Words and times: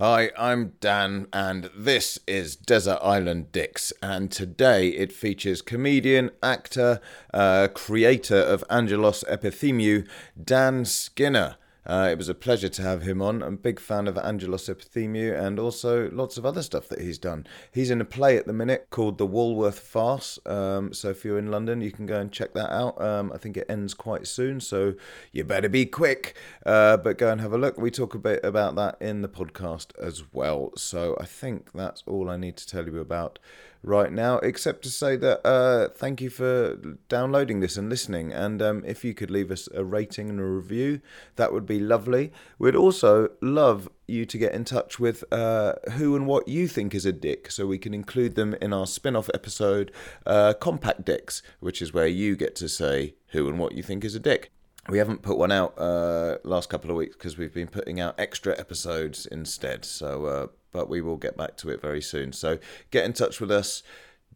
Hi, 0.00 0.30
I'm 0.38 0.72
Dan, 0.80 1.26
and 1.30 1.68
this 1.76 2.18
is 2.26 2.56
Desert 2.56 3.00
Island 3.02 3.52
Dicks. 3.52 3.92
And 4.02 4.32
today 4.32 4.88
it 4.88 5.12
features 5.12 5.60
comedian, 5.60 6.30
actor, 6.42 7.02
uh, 7.34 7.68
creator 7.74 8.38
of 8.38 8.64
Angelos 8.70 9.24
Epithemiou, 9.24 10.08
Dan 10.42 10.86
Skinner. 10.86 11.56
Uh, 11.90 12.08
it 12.08 12.16
was 12.16 12.28
a 12.28 12.34
pleasure 12.36 12.68
to 12.68 12.82
have 12.82 13.02
him 13.02 13.20
on. 13.20 13.42
I'm 13.42 13.54
a 13.54 13.56
big 13.56 13.80
fan 13.80 14.06
of 14.06 14.16
Angelos 14.16 14.68
Epithemiou 14.68 15.36
and 15.36 15.58
also 15.58 16.08
lots 16.12 16.38
of 16.38 16.46
other 16.46 16.62
stuff 16.62 16.88
that 16.88 17.00
he's 17.00 17.18
done. 17.18 17.48
He's 17.72 17.90
in 17.90 18.00
a 18.00 18.04
play 18.04 18.36
at 18.36 18.46
the 18.46 18.52
minute 18.52 18.86
called 18.90 19.18
The 19.18 19.26
Walworth 19.26 19.80
Farce. 19.80 20.38
Um, 20.46 20.92
so 20.92 21.10
if 21.10 21.24
you're 21.24 21.36
in 21.36 21.50
London, 21.50 21.80
you 21.80 21.90
can 21.90 22.06
go 22.06 22.20
and 22.20 22.30
check 22.30 22.54
that 22.54 22.72
out. 22.72 23.02
Um, 23.02 23.32
I 23.34 23.38
think 23.38 23.56
it 23.56 23.66
ends 23.68 23.92
quite 23.92 24.28
soon, 24.28 24.60
so 24.60 24.94
you 25.32 25.42
better 25.42 25.68
be 25.68 25.84
quick. 25.84 26.36
Uh, 26.64 26.96
but 26.96 27.18
go 27.18 27.32
and 27.32 27.40
have 27.40 27.52
a 27.52 27.58
look. 27.58 27.76
We 27.76 27.90
talk 27.90 28.14
a 28.14 28.20
bit 28.20 28.44
about 28.44 28.76
that 28.76 28.96
in 29.00 29.22
the 29.22 29.28
podcast 29.28 29.90
as 29.98 30.22
well. 30.32 30.70
So 30.76 31.16
I 31.20 31.24
think 31.24 31.72
that's 31.72 32.04
all 32.06 32.30
I 32.30 32.36
need 32.36 32.56
to 32.58 32.68
tell 32.68 32.86
you 32.86 33.00
about 33.00 33.40
right 33.82 34.12
now, 34.12 34.38
except 34.38 34.82
to 34.82 34.90
say 34.90 35.16
that 35.16 35.46
uh, 35.46 35.88
thank 35.88 36.20
you 36.20 36.30
for 36.30 36.76
downloading 37.08 37.60
this 37.60 37.76
and 37.76 37.88
listening. 37.88 38.32
And 38.32 38.60
um, 38.60 38.84
if 38.86 39.04
you 39.04 39.14
could 39.14 39.30
leave 39.30 39.50
us 39.50 39.68
a 39.74 39.84
rating 39.84 40.28
and 40.28 40.40
a 40.40 40.44
review, 40.44 41.00
that 41.36 41.52
would 41.52 41.66
be 41.66 41.80
lovely. 41.80 42.32
We'd 42.58 42.76
also 42.76 43.30
love 43.40 43.88
you 44.06 44.26
to 44.26 44.38
get 44.38 44.52
in 44.52 44.64
touch 44.64 44.98
with 44.98 45.24
uh, 45.32 45.74
who 45.92 46.16
and 46.16 46.26
what 46.26 46.48
you 46.48 46.68
think 46.68 46.94
is 46.94 47.06
a 47.06 47.12
dick 47.12 47.50
so 47.50 47.66
we 47.66 47.78
can 47.78 47.94
include 47.94 48.34
them 48.34 48.54
in 48.60 48.72
our 48.72 48.86
spin 48.86 49.16
off 49.16 49.30
episode, 49.32 49.92
uh, 50.26 50.52
Compact 50.54 51.04
Dicks, 51.04 51.42
which 51.60 51.80
is 51.80 51.92
where 51.92 52.08
you 52.08 52.36
get 52.36 52.54
to 52.56 52.68
say 52.68 53.14
who 53.28 53.48
and 53.48 53.58
what 53.58 53.72
you 53.72 53.82
think 53.82 54.04
is 54.04 54.14
a 54.14 54.20
dick. 54.20 54.50
We 54.88 54.98
haven't 54.98 55.22
put 55.22 55.38
one 55.38 55.52
out 55.52 55.78
uh, 55.78 56.38
last 56.42 56.68
couple 56.68 56.90
of 56.90 56.96
weeks 56.96 57.14
because 57.14 57.38
we've 57.38 57.52
been 57.54 57.68
putting 57.68 58.00
out 58.00 58.18
extra 58.18 58.58
episodes 58.58 59.26
instead. 59.26 59.84
So, 59.84 60.24
uh, 60.24 60.46
but 60.72 60.88
we 60.88 61.00
will 61.00 61.16
get 61.16 61.36
back 61.36 61.56
to 61.58 61.70
it 61.70 61.80
very 61.80 62.02
soon. 62.02 62.32
So 62.32 62.58
get 62.90 63.04
in 63.04 63.12
touch 63.12 63.40
with 63.40 63.50
us, 63.50 63.82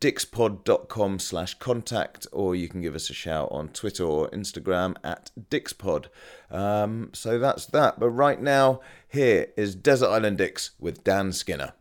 dixpod.com 0.01 1.19
slash 1.19 1.55
contact, 1.55 2.27
or 2.33 2.55
you 2.55 2.69
can 2.69 2.81
give 2.81 2.95
us 2.95 3.11
a 3.11 3.15
shout 3.15 3.49
on 3.51 3.69
Twitter 3.69 4.05
or 4.05 4.29
Instagram 4.31 4.97
at 5.03 5.31
dixpod. 5.51 6.07
Um, 6.51 7.11
so 7.13 7.39
that's 7.39 7.67
that. 7.67 8.01
But 8.01 8.11
right 8.11 8.41
now, 8.41 8.81
here 9.09 9.49
is 9.57 9.75
Desert 9.75 10.09
Island 10.09 10.39
Dicks 10.39 10.73
with 10.79 11.05
Dan 11.05 11.33
Skinner. 11.33 11.75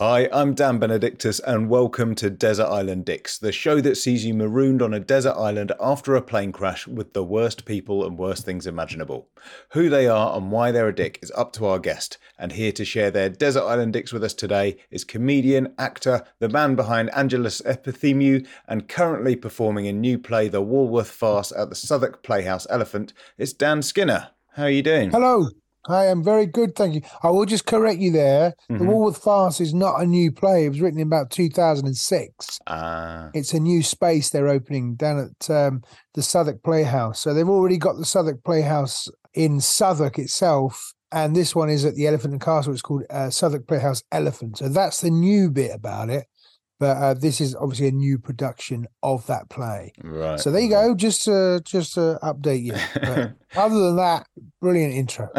Hi, 0.00 0.28
I'm 0.32 0.54
Dan 0.54 0.78
Benedictus, 0.78 1.40
and 1.40 1.68
welcome 1.68 2.14
to 2.14 2.30
Desert 2.30 2.68
Island 2.68 3.04
Dicks, 3.04 3.36
the 3.36 3.50
show 3.50 3.80
that 3.80 3.96
sees 3.96 4.24
you 4.24 4.32
marooned 4.32 4.80
on 4.80 4.94
a 4.94 5.00
desert 5.00 5.34
island 5.34 5.72
after 5.80 6.14
a 6.14 6.22
plane 6.22 6.52
crash 6.52 6.86
with 6.86 7.14
the 7.14 7.24
worst 7.24 7.64
people 7.64 8.06
and 8.06 8.16
worst 8.16 8.44
things 8.44 8.68
imaginable. 8.68 9.28
Who 9.70 9.88
they 9.88 10.06
are 10.06 10.36
and 10.36 10.52
why 10.52 10.70
they're 10.70 10.86
a 10.86 10.94
dick 10.94 11.18
is 11.20 11.32
up 11.32 11.52
to 11.54 11.66
our 11.66 11.80
guest, 11.80 12.16
and 12.38 12.52
here 12.52 12.70
to 12.70 12.84
share 12.84 13.10
their 13.10 13.28
Desert 13.28 13.64
Island 13.64 13.92
Dicks 13.92 14.12
with 14.12 14.22
us 14.22 14.34
today 14.34 14.76
is 14.92 15.02
comedian, 15.02 15.74
actor, 15.78 16.22
the 16.38 16.48
man 16.48 16.76
behind 16.76 17.10
Angelos 17.16 17.60
Epithemiou, 17.62 18.46
and 18.68 18.86
currently 18.86 19.34
performing 19.34 19.86
in 19.86 20.00
new 20.00 20.16
play 20.16 20.46
The 20.46 20.62
Walworth 20.62 21.10
Farce 21.10 21.50
at 21.50 21.70
the 21.70 21.74
Southwark 21.74 22.22
Playhouse 22.22 22.68
Elephant. 22.70 23.14
It's 23.36 23.52
Dan 23.52 23.82
Skinner. 23.82 24.28
How 24.52 24.62
are 24.62 24.70
you 24.70 24.82
doing? 24.84 25.10
Hello. 25.10 25.48
I 25.88 26.06
am 26.06 26.22
very 26.22 26.46
good, 26.46 26.76
thank 26.76 26.94
you. 26.94 27.00
I 27.22 27.30
will 27.30 27.46
just 27.46 27.66
correct 27.66 27.98
you 27.98 28.10
there. 28.12 28.54
Mhm. 28.70 28.78
The 28.78 28.84
Walworth 28.84 29.16
Farce 29.18 29.60
is 29.60 29.72
not 29.74 30.00
a 30.00 30.06
new 30.06 30.30
play. 30.30 30.66
It 30.66 30.68
was 30.68 30.80
written 30.80 31.00
in 31.00 31.06
about 31.06 31.30
2006. 31.30 32.58
Ah, 32.66 33.30
It's 33.34 33.54
a 33.54 33.60
new 33.60 33.82
space 33.82 34.30
they're 34.30 34.48
opening 34.48 34.94
down 34.94 35.18
at 35.30 35.50
um, 35.50 35.82
the 36.14 36.22
Southwark 36.22 36.62
Playhouse. 36.62 37.20
So 37.20 37.32
they've 37.34 37.48
already 37.48 37.78
got 37.78 37.96
the 37.96 38.04
Southwark 38.04 38.44
Playhouse 38.44 39.08
in 39.34 39.60
Southwark 39.60 40.18
itself. 40.18 40.92
And 41.10 41.34
this 41.34 41.56
one 41.56 41.70
is 41.70 41.86
at 41.86 41.94
the 41.94 42.06
Elephant 42.06 42.34
and 42.34 42.40
Castle. 42.42 42.72
It's 42.74 42.82
called 42.82 43.04
uh, 43.08 43.30
Southwark 43.30 43.66
Playhouse 43.66 44.02
Elephant. 44.12 44.58
So 44.58 44.68
that's 44.68 45.00
the 45.00 45.10
new 45.10 45.50
bit 45.50 45.70
about 45.74 46.10
it. 46.10 46.26
But 46.80 46.96
uh, 46.96 47.14
this 47.14 47.40
is 47.40 47.54
obviously 47.56 47.88
a 47.88 47.92
new 47.92 48.18
production 48.18 48.86
of 49.02 49.26
that 49.26 49.48
play. 49.48 49.92
right. 50.02 50.38
So 50.38 50.50
there 50.50 50.60
you 50.60 50.68
go. 50.68 50.94
Just 50.94 51.24
to, 51.24 51.60
just 51.64 51.94
to 51.94 52.18
update 52.22 52.62
you. 52.62 52.74
But 52.94 53.32
other 53.56 53.78
than 53.78 53.96
that, 53.96 54.26
brilliant 54.60 54.94
intro. 54.94 55.28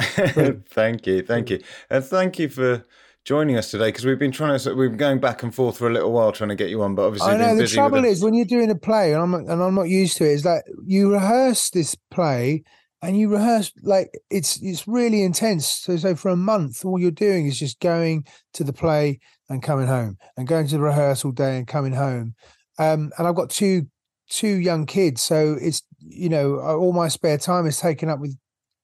thank 0.69 1.07
you, 1.07 1.21
thank 1.21 1.49
you, 1.49 1.61
and 1.89 2.03
thank 2.03 2.39
you 2.39 2.49
for 2.49 2.83
joining 3.25 3.57
us 3.57 3.69
today 3.69 3.89
because 3.89 4.05
we've 4.05 4.19
been 4.19 4.31
trying 4.31 4.57
to 4.57 4.73
we've 4.73 4.89
been 4.89 4.97
going 4.97 5.19
back 5.19 5.43
and 5.43 5.53
forth 5.53 5.77
for 5.77 5.87
a 5.87 5.93
little 5.93 6.11
while 6.11 6.31
trying 6.31 6.49
to 6.49 6.55
get 6.55 6.69
you 6.69 6.81
on, 6.81 6.95
but 6.95 7.03
obviously 7.03 7.31
I 7.31 7.37
know 7.37 7.55
the 7.55 7.67
trouble 7.67 8.03
is 8.03 8.23
when 8.23 8.33
you're 8.33 8.45
doing 8.45 8.71
a 8.71 8.75
play, 8.75 9.13
and 9.13 9.21
I'm 9.21 9.33
and 9.33 9.61
I'm 9.63 9.75
not 9.75 9.89
used 9.89 10.17
to 10.17 10.25
it. 10.25 10.33
Is 10.33 10.43
that 10.43 10.63
you 10.85 11.11
rehearse 11.11 11.69
this 11.69 11.95
play, 12.11 12.63
and 13.01 13.17
you 13.17 13.29
rehearse 13.29 13.71
like 13.81 14.11
it's 14.29 14.61
it's 14.61 14.87
really 14.87 15.23
intense. 15.23 15.67
So 15.67 15.97
so 15.97 16.15
for 16.15 16.29
a 16.29 16.35
month, 16.35 16.83
all 16.83 16.99
you're 16.99 17.11
doing 17.11 17.45
is 17.45 17.59
just 17.59 17.79
going 17.79 18.25
to 18.53 18.63
the 18.63 18.73
play 18.73 19.19
and 19.49 19.63
coming 19.63 19.87
home, 19.87 20.17
and 20.37 20.47
going 20.47 20.67
to 20.67 20.75
the 20.75 20.81
rehearsal 20.81 21.31
day 21.31 21.57
and 21.57 21.67
coming 21.67 21.93
home. 21.93 22.35
Um, 22.77 23.11
and 23.17 23.27
I've 23.27 23.35
got 23.35 23.49
two 23.49 23.87
two 24.29 24.55
young 24.57 24.85
kids, 24.85 25.21
so 25.21 25.57
it's 25.61 25.81
you 25.99 26.29
know 26.29 26.59
all 26.59 26.93
my 26.93 27.07
spare 27.07 27.37
time 27.37 27.65
is 27.65 27.79
taken 27.79 28.09
up 28.09 28.19
with 28.19 28.37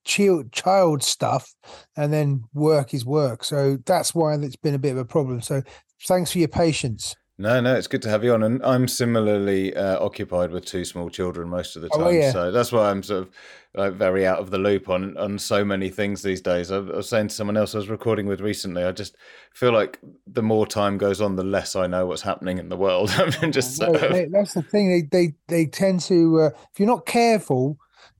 child 0.04 0.52
child 0.52 1.02
stuff, 1.02 1.54
and 1.96 2.12
then 2.12 2.44
work 2.54 2.94
is 2.94 3.04
work. 3.04 3.44
So 3.44 3.78
that's 3.86 4.14
why 4.14 4.34
it's 4.34 4.56
been 4.56 4.74
a 4.74 4.78
bit 4.78 4.92
of 4.92 4.98
a 4.98 5.04
problem. 5.04 5.42
So 5.42 5.62
thanks 6.06 6.32
for 6.32 6.38
your 6.38 6.48
patience. 6.48 7.14
No, 7.38 7.60
no, 7.60 7.74
it's 7.74 7.86
good 7.86 8.00
to 8.02 8.08
have 8.08 8.24
you 8.24 8.32
on, 8.32 8.42
and 8.42 8.62
I'm 8.64 8.88
similarly 8.88 9.76
uh, 9.76 10.02
occupied 10.02 10.52
with 10.52 10.64
two 10.64 10.86
small 10.86 11.10
children 11.10 11.50
most 11.50 11.76
of 11.76 11.82
the 11.82 11.90
Oh, 11.92 12.04
time, 12.04 12.14
yeah. 12.14 12.32
so 12.32 12.50
that's 12.50 12.72
why 12.72 12.90
I'm 12.90 13.02
sort 13.02 13.24
of 13.24 13.30
like 13.74 13.92
very 13.92 14.26
out 14.26 14.38
of 14.38 14.50
the 14.50 14.56
loop 14.56 14.88
on 14.88 15.18
on 15.18 15.38
so 15.38 15.62
many 15.62 15.90
things 15.90 16.22
these 16.22 16.40
days. 16.40 16.70
I, 16.72 16.76
I 16.78 16.80
was 16.80 17.10
saying 17.10 17.28
to 17.28 17.34
someone 17.34 17.58
else 17.58 17.74
I 17.74 17.78
was 17.78 17.90
recording 17.90 18.24
with 18.26 18.40
recently, 18.40 18.84
I 18.84 18.92
just 18.92 19.16
feel 19.52 19.72
like 19.72 19.98
the 20.26 20.42
more 20.42 20.66
time 20.66 20.96
goes 20.96 21.20
on, 21.20 21.36
the 21.36 21.44
less 21.44 21.76
I 21.76 21.86
know 21.86 22.06
what's 22.06 22.22
happening 22.22 22.56
in 22.56 22.70
the 22.70 22.76
world. 22.76 23.10
I'm 23.42 23.52
just 23.52 23.78
No, 23.80 23.88
sort 23.88 24.02
of, 24.02 24.12
they- 24.12 24.24
that's 24.32 24.54
the 24.54 24.62
thing. 24.62 24.88
They 24.88 25.02
they 25.26 25.34
they 25.48 25.66
tend 25.66 26.00
to 26.02 26.40
uh, 26.40 26.50
if 26.72 26.78
you're 26.80 26.88
not 26.88 27.04
careful, 27.04 27.76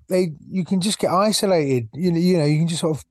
they 0.08 0.32
you 0.46 0.62
can 0.66 0.82
just 0.82 0.98
get 0.98 1.10
isolated. 1.10 1.88
You 1.94 2.12
know, 2.12 2.18
you 2.18 2.36
know, 2.36 2.44
you 2.44 2.58
can 2.58 2.68
just 2.68 2.82
sort 2.82 2.98
of 2.98 3.04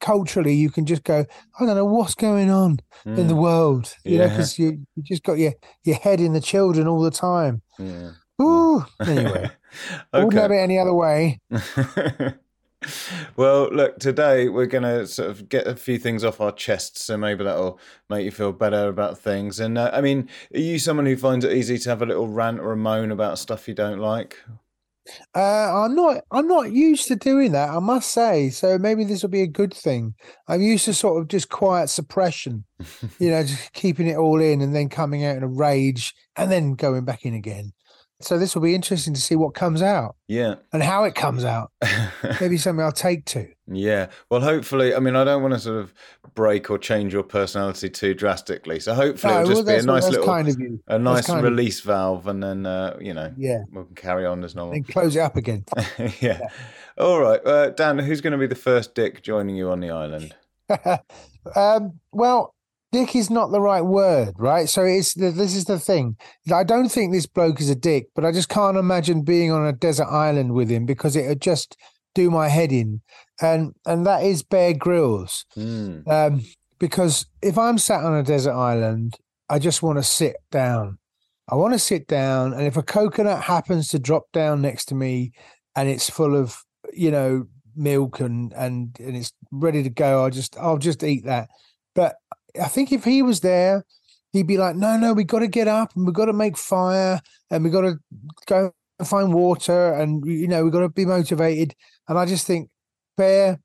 culturally 0.00 0.54
you 0.54 0.70
can 0.70 0.86
just 0.86 1.04
go, 1.04 1.24
I 1.58 1.66
don't 1.66 1.76
know 1.76 1.84
what's 1.84 2.14
going 2.14 2.50
on 2.50 2.80
in 3.16 3.26
the 3.28 3.34
Mm, 3.34 3.42
world. 3.42 3.94
You 4.04 4.18
know, 4.18 4.28
because 4.28 4.58
you 4.58 4.86
you 4.96 5.02
just 5.02 5.22
got 5.22 5.38
your 5.38 5.54
your 5.84 5.96
head 5.96 6.20
in 6.20 6.32
the 6.32 6.40
children 6.40 6.86
all 6.88 7.02
the 7.02 7.10
time. 7.10 7.62
yeah. 7.78 8.10
Ooh. 8.40 8.84
Anyway, 9.06 9.50
I 10.12 10.18
wouldn't 10.24 10.42
have 10.42 10.50
it 10.50 10.56
any 10.56 10.78
other 10.78 10.94
way. 10.94 11.40
well, 13.36 13.68
look, 13.70 13.98
today 13.98 14.48
we're 14.48 14.66
going 14.66 14.84
to 14.84 15.06
sort 15.06 15.28
of 15.30 15.48
get 15.48 15.66
a 15.66 15.76
few 15.76 15.98
things 15.98 16.24
off 16.24 16.40
our 16.40 16.52
chests, 16.52 17.02
so 17.02 17.16
maybe 17.16 17.44
that'll 17.44 17.78
make 18.08 18.24
you 18.24 18.30
feel 18.30 18.52
better 18.52 18.88
about 18.88 19.18
things. 19.18 19.60
And 19.60 19.76
uh, 19.76 19.90
I 19.92 20.00
mean, 20.00 20.28
are 20.54 20.60
you 20.60 20.78
someone 20.78 21.06
who 21.06 21.16
finds 21.16 21.44
it 21.44 21.52
easy 21.52 21.78
to 21.78 21.88
have 21.90 22.02
a 22.02 22.06
little 22.06 22.28
rant 22.28 22.60
or 22.60 22.72
a 22.72 22.76
moan 22.76 23.10
about 23.10 23.38
stuff 23.38 23.68
you 23.68 23.74
don't 23.74 23.98
like? 23.98 24.38
Uh, 25.34 25.84
I'm 25.84 25.94
not. 25.94 26.24
I'm 26.30 26.46
not 26.46 26.72
used 26.72 27.08
to 27.08 27.16
doing 27.16 27.52
that. 27.52 27.70
I 27.70 27.78
must 27.78 28.12
say. 28.12 28.50
So 28.50 28.78
maybe 28.78 29.04
this 29.04 29.22
will 29.22 29.30
be 29.30 29.42
a 29.42 29.46
good 29.46 29.72
thing. 29.72 30.14
I'm 30.48 30.60
used 30.60 30.84
to 30.86 30.94
sort 30.94 31.20
of 31.20 31.28
just 31.28 31.48
quiet 31.48 31.88
suppression. 31.88 32.64
you 33.18 33.30
know, 33.30 33.42
just 33.42 33.72
keeping 33.72 34.06
it 34.06 34.16
all 34.16 34.40
in 34.40 34.60
and 34.60 34.74
then 34.74 34.88
coming 34.88 35.24
out 35.24 35.36
in 35.36 35.42
a 35.42 35.48
rage 35.48 36.14
and 36.36 36.50
then 36.50 36.74
going 36.74 37.04
back 37.04 37.24
in 37.24 37.34
again. 37.34 37.72
So 38.22 38.38
this 38.38 38.54
will 38.54 38.62
be 38.62 38.74
interesting 38.74 39.14
to 39.14 39.20
see 39.20 39.34
what 39.34 39.54
comes 39.54 39.80
out 39.80 40.14
Yeah. 40.28 40.56
and 40.74 40.82
how 40.82 41.04
it 41.04 41.14
comes 41.14 41.44
out. 41.44 41.72
Maybe 42.40 42.58
something 42.58 42.84
I'll 42.84 42.92
take 42.92 43.24
to. 43.26 43.48
yeah. 43.66 44.08
Well, 44.30 44.42
hopefully, 44.42 44.94
I 44.94 44.98
mean, 45.00 45.16
I 45.16 45.24
don't 45.24 45.40
want 45.42 45.54
to 45.54 45.60
sort 45.60 45.78
of 45.78 45.94
break 46.34 46.70
or 46.70 46.76
change 46.78 47.12
your 47.14 47.22
personality 47.22 47.88
too 47.88 48.12
drastically. 48.12 48.78
So 48.78 48.92
hopefully, 48.94 49.32
No, 49.32 49.40
it'll 49.40 49.54
just 49.54 49.64
well, 49.66 49.76
be 49.76 49.82
a 49.82 49.86
nice 49.86 50.08
little, 50.08 50.26
kind 50.26 50.48
of 50.48 50.56
a 50.88 50.98
nice 50.98 51.30
release 51.30 51.80
valve, 51.80 52.26
and 52.26 52.42
then 52.42 52.66
uh, 52.66 52.96
you 53.00 53.14
know 53.14 53.32
Yeah. 53.38 53.62
we 53.72 53.84
can 53.84 53.94
carry 53.94 54.26
on 54.26 54.44
as 54.44 54.54
normal. 54.54 54.74
Then 54.74 54.84
close 54.84 55.16
it 55.16 55.20
up 55.20 55.36
again. 55.36 55.64
yeah. 56.20 56.40
All 56.98 57.20
right, 57.20 57.40
uh, 57.46 57.70
Dan. 57.70 57.98
Who's 57.98 58.20
going 58.20 58.32
to 58.32 58.38
be 58.38 58.46
the 58.46 58.54
first 58.54 58.94
dick 58.94 59.22
joining 59.22 59.56
you 59.56 59.70
on 59.70 59.80
the 59.80 59.90
island? 59.90 60.34
um, 61.56 61.98
well, 62.12 62.54
dick 62.92 63.14
is 63.14 63.30
not 63.30 63.50
the 63.50 63.60
right 63.60 63.82
word, 63.82 64.34
right? 64.36 64.68
So 64.68 64.84
it's 64.84 65.14
this 65.14 65.54
is 65.54 65.64
the 65.64 65.78
thing. 65.78 66.16
I 66.52 66.64
don't 66.64 66.88
think 66.88 67.12
this 67.12 67.26
bloke 67.26 67.60
is 67.60 67.70
a 67.70 67.74
dick, 67.74 68.06
but 68.14 68.24
I 68.24 68.32
just 68.32 68.48
can't 68.48 68.76
imagine 68.76 69.22
being 69.22 69.50
on 69.50 69.66
a 69.66 69.72
desert 69.72 70.08
island 70.08 70.52
with 70.52 70.70
him 70.70 70.86
because 70.86 71.16
it 71.16 71.28
would 71.28 71.40
just 71.40 71.76
do 72.14 72.30
my 72.30 72.48
head 72.48 72.72
in. 72.72 73.00
And 73.40 73.74
and 73.86 74.06
that 74.06 74.22
is 74.22 74.42
Bear 74.42 74.74
Grylls. 74.74 75.44
Mm. 75.56 76.08
Um, 76.08 76.42
because 76.78 77.26
if 77.42 77.58
I'm 77.58 77.78
sat 77.78 78.04
on 78.04 78.14
a 78.14 78.22
desert 78.22 78.54
island, 78.54 79.16
I 79.48 79.58
just 79.58 79.82
want 79.82 79.98
to 79.98 80.02
sit 80.02 80.36
down. 80.50 80.98
I 81.48 81.56
want 81.56 81.74
to 81.74 81.78
sit 81.78 82.06
down, 82.06 82.52
and 82.52 82.62
if 82.62 82.76
a 82.76 82.82
coconut 82.82 83.42
happens 83.42 83.88
to 83.88 83.98
drop 83.98 84.30
down 84.32 84.62
next 84.62 84.84
to 84.86 84.94
me, 84.94 85.32
and 85.74 85.88
it's 85.88 86.08
full 86.08 86.36
of 86.36 86.62
you 86.92 87.10
know 87.10 87.46
milk 87.76 88.20
and 88.20 88.52
and 88.54 88.96
and 88.98 89.16
it's 89.16 89.32
ready 89.50 89.82
to 89.82 89.90
go, 89.90 90.24
I 90.24 90.30
just 90.30 90.56
I'll 90.58 90.78
just 90.78 91.02
eat 91.02 91.24
that. 91.24 91.48
But 91.94 92.16
I 92.60 92.68
think 92.68 92.92
if 92.92 93.04
he 93.04 93.22
was 93.22 93.40
there, 93.40 93.84
he'd 94.32 94.46
be 94.46 94.58
like, 94.58 94.76
"No, 94.76 94.96
no, 94.96 95.12
we 95.12 95.24
got 95.24 95.40
to 95.40 95.48
get 95.48 95.68
up 95.68 95.94
and 95.96 96.06
we 96.06 96.12
got 96.12 96.26
to 96.26 96.32
make 96.32 96.56
fire 96.56 97.20
and 97.50 97.64
we 97.64 97.70
got 97.70 97.82
to 97.82 97.98
go 98.46 98.72
and 98.98 99.08
find 99.08 99.32
water 99.34 99.92
and 99.94 100.24
you 100.26 100.48
know 100.48 100.64
we 100.64 100.70
got 100.70 100.80
to 100.80 100.88
be 100.88 101.06
motivated." 101.06 101.74
And 102.08 102.18
I 102.18 102.26
just 102.26 102.46
think, 102.46 102.70
Bear, 103.16 103.60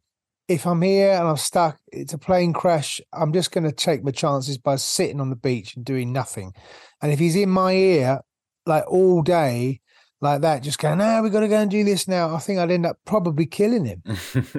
if 0.48 0.68
I'm 0.68 0.82
here 0.82 1.14
and 1.14 1.28
I'm 1.28 1.38
stuck, 1.38 1.80
it's 1.92 2.14
a 2.14 2.18
plane 2.18 2.54
crash. 2.54 3.02
I'm 3.14 3.34
just 3.34 3.52
going 3.52 3.64
to 3.64 3.72
take 3.72 4.04
my 4.04 4.12
chances 4.12 4.58
by 4.58 4.76
sitting 4.76 5.20
on 5.20 5.30
the 5.30 5.36
beach 5.36 5.76
and 5.76 5.84
doing 5.86 6.14
nothing. 6.14 6.54
And 7.02 7.12
if 7.12 7.20
he's 7.20 7.36
in 7.36 7.50
my 7.50 7.74
ear 7.74 8.22
like 8.66 8.86
all 8.88 9.22
day, 9.22 9.82
like 10.22 10.42
that, 10.42 10.64
just 10.64 10.80
going, 10.80 10.98
no, 10.98 11.22
we've 11.22 11.32
got 11.32 11.42
to 11.42 11.48
go 11.48 11.60
and 11.60 11.70
do 11.70 11.84
this 11.84 12.08
now. 12.08 12.34
I 12.34 12.40
think 12.40 12.60
I'd 12.60 12.72
end 12.72 12.86
up 12.86 12.98
probably 13.06 13.46
killing 13.46 13.86
him. 13.86 14.02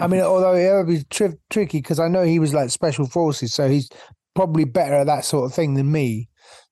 I 0.00 0.06
mean, 0.06 0.20
although 0.22 0.54
it 0.54 0.76
would 0.76 0.86
be 0.86 1.04
tri- 1.10 1.38
tricky 1.50 1.78
because 1.78 1.98
I 1.98 2.08
know 2.08 2.22
he 2.24 2.38
was 2.38 2.54
like 2.54 2.70
special 2.70 3.06
forces, 3.06 3.54
so 3.54 3.68
he's 3.68 3.88
probably 4.34 4.64
better 4.64 4.94
at 4.94 5.06
that 5.06 5.24
sort 5.24 5.46
of 5.46 5.54
thing 5.54 5.74
than 5.74 5.90
me. 5.90 6.28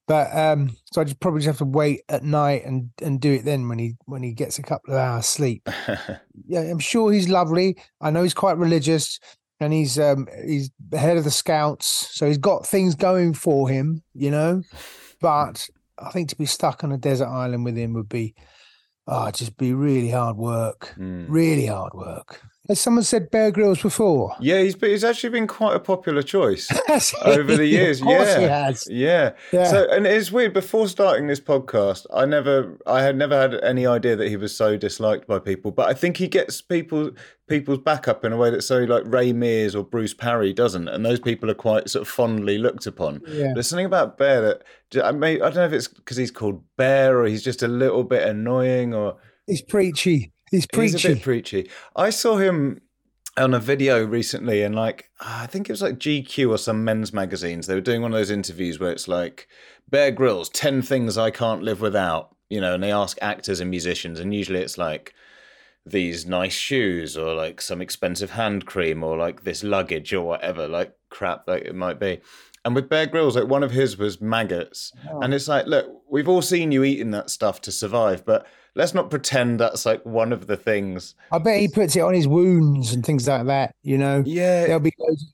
But 0.07 0.37
um, 0.37 0.77
so 0.93 1.01
I 1.01 1.05
just 1.05 1.21
probably 1.21 1.41
just 1.41 1.47
have 1.47 1.59
to 1.59 1.65
wait 1.65 2.03
at 2.11 2.23
night 2.23 2.67
and 2.67 2.91
and 3.01 3.19
do 3.19 3.33
it 3.33 3.47
then 3.47 3.69
when 3.69 3.79
he 3.79 3.97
when 4.05 4.23
he 4.23 4.35
gets 4.35 4.59
a 4.59 4.63
couple 4.63 4.93
of 4.93 5.01
hours 5.01 5.27
sleep. 5.27 5.67
yeah, 6.47 6.61
I'm 6.61 6.79
sure 6.79 7.11
he's 7.11 7.31
lovely. 7.31 7.79
I 8.03 8.11
know 8.11 8.23
he's 8.23 8.35
quite 8.35 8.59
religious 8.59 9.19
and 9.61 9.73
he's 9.73 9.99
um 9.99 10.29
he's 10.47 10.71
head 10.93 11.17
of 11.17 11.25
the 11.25 11.31
scouts, 11.31 11.87
so 12.13 12.27
he's 12.27 12.39
got 12.39 12.67
things 12.67 12.95
going 12.95 13.33
for 13.33 13.69
him, 13.69 14.03
you 14.15 14.31
know. 14.31 14.63
But 15.21 15.67
I 15.99 16.11
think 16.11 16.29
to 16.31 16.37
be 16.37 16.45
stuck 16.45 16.85
on 16.85 16.93
a 16.93 16.99
desert 16.99 17.29
island 17.29 17.65
with 17.65 17.79
him 17.79 17.95
would 17.95 18.11
be 18.11 18.35
oh, 19.07 19.31
just 19.31 19.57
be 19.57 19.73
really 19.73 20.11
hard 20.11 20.37
work. 20.37 20.95
Mm. 20.99 21.27
Really 21.29 21.67
hard 21.67 21.95
work. 21.95 22.43
Has 22.69 22.81
someone 22.81 23.05
said 23.05 23.31
Bear 23.31 23.51
Grylls 23.51 23.83
before? 23.83 24.35
Yeah, 24.41 24.63
he's 24.63 24.75
he's 24.81 25.05
actually 25.05 25.29
been 25.31 25.47
quite 25.47 25.77
a 25.77 25.81
popular 25.81 26.23
choice 26.23 26.71
over 27.23 27.57
the 27.57 27.67
years. 27.67 28.01
Of 28.05 28.07
course 28.07 28.29
yeah, 28.29 28.39
he 28.39 28.45
has. 28.47 28.89
yeah. 28.91 29.33
Yeah. 29.53 29.65
So, 29.65 29.87
and 29.91 30.07
it's 30.07 30.33
weird. 30.33 30.55
Before 30.55 30.89
starting 30.89 31.27
this 31.27 31.41
podcast, 31.41 32.07
I 32.13 32.25
never, 32.25 32.79
I 32.87 33.03
had 33.03 33.17
never 33.17 33.39
had 33.39 33.63
any 33.63 33.87
idea 33.87 34.17
that 34.17 34.29
he 34.29 34.37
was 34.37 34.57
so 34.57 34.77
disliked 34.79 35.27
by 35.27 35.39
people. 35.41 35.73
But 35.73 35.89
I 35.89 35.95
think 35.95 36.17
he 36.17 36.27
gets 36.27 36.63
people 36.63 37.11
people's 37.49 37.79
backup 37.79 38.25
in 38.25 38.33
a 38.33 38.37
way 38.39 38.49
that 38.51 38.63
so 38.63 38.79
like 38.85 39.03
Ray 39.07 39.33
Mears 39.35 39.75
or 39.75 39.85
Bruce 39.85 40.15
Parry 40.15 40.53
doesn't, 40.55 40.89
and 40.89 41.05
those 41.05 41.21
people 41.21 41.51
are 41.51 41.55
quite 41.55 41.91
sort 41.91 42.03
of 42.03 42.09
fondly 42.09 42.57
looked 42.57 42.87
upon. 42.87 43.21
Yeah. 43.27 43.53
There's 43.53 43.69
something 43.69 43.87
about 43.87 44.17
Bear 44.17 44.41
that 44.41 45.05
I 45.05 45.13
may, 45.13 45.35
I 45.35 45.51
don't 45.51 45.57
know 45.57 45.67
if 45.67 45.73
it's 45.73 45.89
because 45.89 46.17
he's 46.17 46.31
called 46.31 46.63
Bear 46.77 47.19
or 47.21 47.27
he's 47.27 47.43
just 47.45 47.63
a 47.63 47.69
little 47.69 48.05
bit 48.05 48.27
annoying 48.27 48.95
or. 48.95 49.17
He's 49.47 49.63
preachy. 49.63 50.33
He's 50.51 50.67
preachy. 50.67 50.93
He's 50.93 51.05
a 51.05 51.09
bit 51.09 51.23
preachy. 51.23 51.71
I 51.97 52.11
saw 52.11 52.37
him 52.37 52.81
on 53.37 53.55
a 53.55 53.59
video 53.59 54.05
recently, 54.05 54.63
and 54.63 54.75
like 54.75 55.11
I 55.21 55.47
think 55.47 55.69
it 55.69 55.73
was 55.73 55.83
like 55.83 55.99
GQ 55.99 56.51
or 56.51 56.59
some 56.59 56.85
men's 56.85 57.13
magazines. 57.13 57.67
They 57.67 57.75
were 57.75 57.81
doing 57.81 58.03
one 58.03 58.13
of 58.13 58.19
those 58.19 58.31
interviews 58.31 58.79
where 58.79 58.93
it's 58.93 59.09
like 59.09 59.49
Bear 59.91 60.11
Grylls, 60.11 60.49
ten 60.49 60.83
things 60.83 61.19
I 61.19 61.31
can't 61.31 61.63
live 61.63 61.81
without, 61.81 62.35
you 62.49 62.61
know, 62.61 62.75
and 62.75 62.83
they 62.83 62.93
ask 62.93 63.19
actors 63.21 63.61
and 63.61 63.71
musicians, 63.71 64.21
and 64.21 64.35
usually 64.35 64.61
it's 64.61 64.79
like 64.79 65.15
these 65.87 66.25
nice 66.25 66.55
shoes 66.55 67.17
or 67.17 67.35
like 67.35 67.61
some 67.61 67.83
expensive 67.83 68.31
hand 68.31 68.65
cream 68.65 69.05
or 69.05 69.17
like 69.19 69.45
this 69.45 69.63
luggage 69.63 70.15
or 70.15 70.23
whatever, 70.23 70.67
like 70.67 70.95
crap 71.11 71.47
like 71.47 71.63
it 71.63 71.75
might 71.75 72.01
be. 72.01 72.21
And 72.65 72.75
with 72.75 72.89
Bear 72.89 73.07
Grylls, 73.07 73.37
like 73.37 73.49
one 73.49 73.63
of 73.63 73.73
his 73.73 73.99
was 73.99 74.21
maggots. 74.21 74.93
Oh. 75.11 75.21
And 75.21 75.35
it's 75.35 75.49
like, 75.49 75.67
look, 75.67 75.87
we've 76.09 76.29
all 76.29 76.41
seen 76.41 76.73
you 76.73 76.83
eating 76.85 77.11
that 77.11 77.29
stuff 77.29 77.61
to 77.63 77.73
survive, 77.73 78.25
but 78.25 78.47
let's 78.77 78.95
not 78.95 79.11
pretend 79.11 79.61
that's 79.61 79.87
like 79.87 80.05
one 80.05 80.33
of 80.33 80.47
the 80.47 80.57
things. 80.57 81.15
I 81.31 81.39
bet 81.39 81.61
he 81.61 81.69
puts 81.69 81.95
it 81.97 82.01
on 82.01 82.15
his 82.15 82.27
wounds 82.27 82.93
and 82.93 83.05
things 83.05 83.29
like 83.29 83.47
that. 83.47 83.75
You 83.83 83.99
know, 83.99 84.23
Yeah. 84.27 84.67
there'll 84.67 84.81
be 84.81 84.93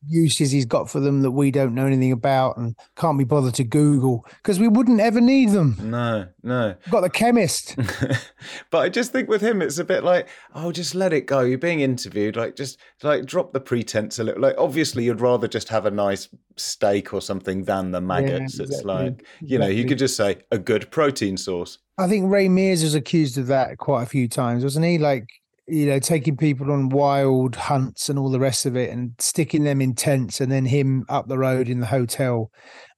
uses 0.09 0.51
he's 0.51 0.67
got 0.67 0.91
for 0.91 1.01
them 1.01 1.23
that 1.23 1.31
we 1.31 1.51
don't 1.51 1.75
know 1.75 1.87
anything 1.87 2.13
about 2.13 2.57
and 2.57 2.75
can't 2.97 3.17
be 3.19 3.25
bothered 3.25 3.55
to 3.55 3.65
Google 3.65 4.27
because 4.43 4.59
we 4.59 4.69
wouldn't 4.69 5.01
ever 5.01 5.21
need 5.21 5.51
them. 5.51 5.77
No, 5.83 6.27
no. 6.43 6.75
We've 6.85 6.93
got 6.93 7.01
the 7.03 7.11
chemist. 7.11 7.77
but 8.71 8.79
I 8.79 8.89
just 8.89 9.13
think 9.13 9.29
with 9.29 9.41
him, 9.41 9.63
it's 9.63 9.79
a 9.79 9.85
bit 9.85 10.05
like, 10.05 10.29
oh, 10.55 10.73
just 10.73 10.95
let 10.95 11.13
it 11.13 11.27
go. 11.27 11.41
You're 11.41 11.59
being 11.59 11.81
interviewed. 11.81 12.37
Like, 12.37 12.57
just 12.57 12.79
like 13.03 13.25
drop 13.27 13.53
the 13.53 13.61
pretense 13.61 14.19
a 14.19 14.25
little. 14.25 14.41
Like, 14.43 14.57
obviously, 14.59 15.05
you'd 15.05 15.21
rather 15.21 15.49
just 15.49 15.69
have 15.69 15.87
a 15.87 15.91
nice 15.91 16.29
steak 16.57 17.15
or 17.15 17.21
something 17.23 17.65
than 17.65 17.91
the 17.91 18.01
maggots. 18.01 18.59
it's 18.61 18.71
exactly, 18.81 18.93
like, 18.93 19.25
you 19.41 19.59
know, 19.59 19.67
you 19.69 19.85
could 19.87 19.99
just 19.99 20.17
say 20.17 20.39
a 20.51 20.59
good 20.59 20.91
protein 20.91 21.37
source. 21.37 21.79
I 21.99 22.09
think 22.09 22.31
Ray 22.31 22.49
Mears 22.49 22.83
was 22.83 22.95
accused 22.95 23.39
of 23.39 23.47
that 23.49 23.79
quite 23.79 24.03
a 24.03 24.07
few 24.07 24.29
times, 24.29 24.65
wasn't 24.65 24.87
he? 24.87 24.99
Like, 24.99 25.27
you 25.67 25.87
know, 25.87 25.99
taking 25.99 26.37
people 26.37 26.73
on 26.73 26.89
wild 26.89 27.55
hunts 27.55 28.09
and 28.09 28.19
all 28.19 28.31
the 28.31 28.41
rest 28.41 28.67
of 28.67 28.77
it 28.77 28.91
and 28.91 29.13
sticking 29.19 29.65
them 29.65 29.81
in 29.81 29.95
tents 29.95 30.41
and 30.41 30.51
then 30.51 30.65
him 30.65 31.05
up 31.09 31.29
the 31.29 31.39
road 31.39 31.69
in 31.69 31.81
the 31.81 31.87
hotel. 31.87 32.51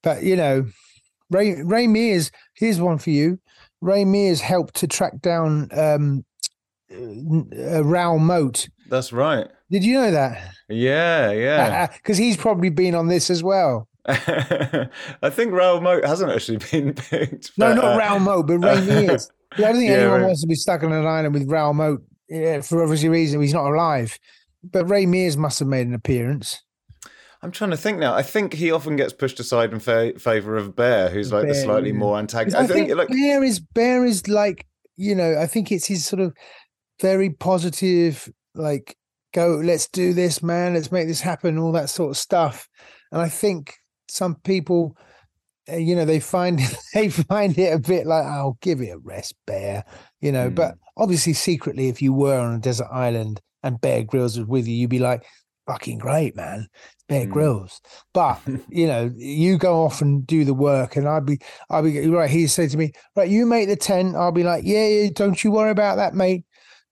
But, 0.03 0.23
you 0.23 0.37
know, 0.37 0.67
Ray 1.31 1.63
Ray 1.63 1.87
Mears, 1.87 2.31
here's 2.55 2.81
one 2.81 2.99
for 2.99 3.11
you. 3.11 3.39
Ray 3.81 4.05
Mears 4.05 4.41
helped 4.41 4.75
to 4.77 4.87
track 4.87 5.21
down 5.21 5.69
um 5.73 6.25
uh, 6.93 7.83
Raoul 7.85 8.19
Moat. 8.19 8.69
That's 8.89 9.13
right. 9.13 9.49
Did 9.71 9.85
you 9.85 9.95
know 9.95 10.11
that? 10.11 10.55
Yeah, 10.69 11.31
yeah. 11.33 11.87
Because 11.97 12.19
he's 12.19 12.37
probably 12.37 12.69
been 12.69 12.95
on 12.95 13.09
this 13.09 13.31
as 13.31 13.43
well. 13.43 13.89
I 14.09 15.31
think 15.31 15.53
Raoul 15.53 15.81
Moat 15.81 16.05
hasn't 16.05 16.31
actually 16.31 16.59
been 16.71 16.95
picked. 16.95 17.53
No, 17.57 17.75
not 17.75 18.01
uh, 18.01 18.19
Moat, 18.19 18.47
but 18.47 18.59
Ray 18.59 18.81
Mears. 18.81 19.31
I 19.53 19.61
don't 19.61 19.77
think 19.77 19.91
Yeah, 19.91 19.97
anyone 19.97 20.21
Ray- 20.21 20.27
wants 20.27 20.41
to 20.43 20.47
be 20.47 20.55
stuck 20.55 20.83
on 20.83 20.93
an 20.93 21.07
island 21.07 21.35
with 21.35 21.49
Raoul 21.49 21.75
Moat 21.75 22.03
yeah, 22.29 22.63
for 22.63 22.83
obviously 22.83 23.09
reason 23.09 23.41
he's 23.41 23.53
not 23.53 23.71
alive. 23.71 24.19
But 24.65 24.87
Ray 24.87 25.07
Mears 25.07 25.37
must 25.37 25.59
have 25.59 25.69
made 25.69 25.87
an 25.87 25.95
appearance. 25.95 26.63
I'm 27.43 27.51
trying 27.51 27.71
to 27.71 27.77
think 27.77 27.99
now. 27.99 28.15
I 28.15 28.23
think 28.23 28.55
he 28.55 28.71
often 28.71 28.95
gets 28.97 29.13
pushed 29.13 29.41
aside 29.41 29.73
in 29.73 29.81
fa- 29.81 30.19
favor 30.19 30.57
of 30.57 30.77
Bear, 30.77 31.11
who's 31.11 31.33
like 31.33 31.49
the 31.49 31.55
slightly 31.55 31.91
yeah. 31.91 31.97
more 31.97 32.17
antagonist. 32.19 32.57
I, 32.57 32.65
I 32.65 32.67
think, 32.67 32.87
think 32.87 32.99
like 32.99 33.09
Bear 33.09 33.43
is 33.43 33.59
Bear 33.59 34.05
is 34.05 34.29
like 34.29 34.67
you 34.97 35.15
know. 35.15 35.37
I 35.39 35.47
think 35.47 35.73
it's 35.73 35.87
his 35.87 36.07
sort 36.07 36.21
of 36.21 36.33
very 37.01 37.31
positive, 37.31 38.33
like 38.55 38.97
go, 39.35 39.57
let's 39.57 39.89
do 39.89 40.13
this, 40.13 40.43
man, 40.43 40.75
let's 40.75 40.93
make 40.93 41.09
this 41.09 41.21
happen, 41.21 41.59
all 41.59 41.73
that 41.73 41.91
sort 41.91 42.11
of 42.11 42.17
stuff. 42.17 42.69
And 43.11 43.21
I 43.21 43.29
think 43.29 43.75
some 44.09 44.37
people, 44.37 44.97
uh, 45.71 45.77
you 45.77 45.95
know, 45.95 46.05
they 46.05 46.21
find 46.21 46.61
they 46.95 47.09
find 47.11 47.57
it 47.59 47.73
a 47.75 47.79
bit 47.79 48.07
like, 48.07 48.25
oh, 48.25 48.57
give 48.61 48.81
it 48.81 48.91
a 48.91 48.99
rest, 48.99 49.35
Bear, 49.47 49.85
you 50.21 50.33
know. 50.33 50.49
Hmm. 50.49 50.55
But 50.55 50.75
obviously, 50.97 51.33
secretly, 51.35 51.89
if 51.89 52.03
you 52.03 52.13
were 52.13 52.39
on 52.39 52.55
a 52.55 52.59
desert 52.59 52.89
island 52.93 53.41
and 53.63 53.81
Bear 53.81 54.05
Grylls 54.05 54.39
was 54.39 54.49
with 54.49 54.67
you, 54.67 54.75
you'd 54.75 54.91
be 54.91 54.99
like, 54.99 55.25
fucking 55.67 55.99
great, 55.99 56.37
man. 56.37 56.69
Bear 57.09 57.27
Hmm. 57.27 57.33
Grylls. 57.33 57.81
But 58.15 58.41
you 58.69 58.87
know, 58.87 59.11
you 59.17 59.59
go 59.59 59.83
off 59.83 60.01
and 60.03 60.27
do 60.27 60.45
the 60.45 60.55
work, 60.55 60.97
and 60.97 61.09
I'd 61.09 61.27
be, 61.27 61.39
I'd 61.71 61.85
be 61.85 62.09
right. 62.09 62.31
He 62.31 62.47
said 62.47 62.71
to 62.71 62.77
me, 62.79 62.93
right, 63.17 63.29
you 63.29 63.47
make 63.47 63.69
the 63.69 63.77
tent. 63.77 64.17
I'll 64.17 64.33
be 64.33 64.45
like, 64.45 64.65
yeah, 64.65 64.87
yeah, 64.87 65.11
don't 65.13 65.43
you 65.43 65.51
worry 65.51 65.71
about 65.71 65.97
that, 65.97 66.15
mate. 66.15 66.45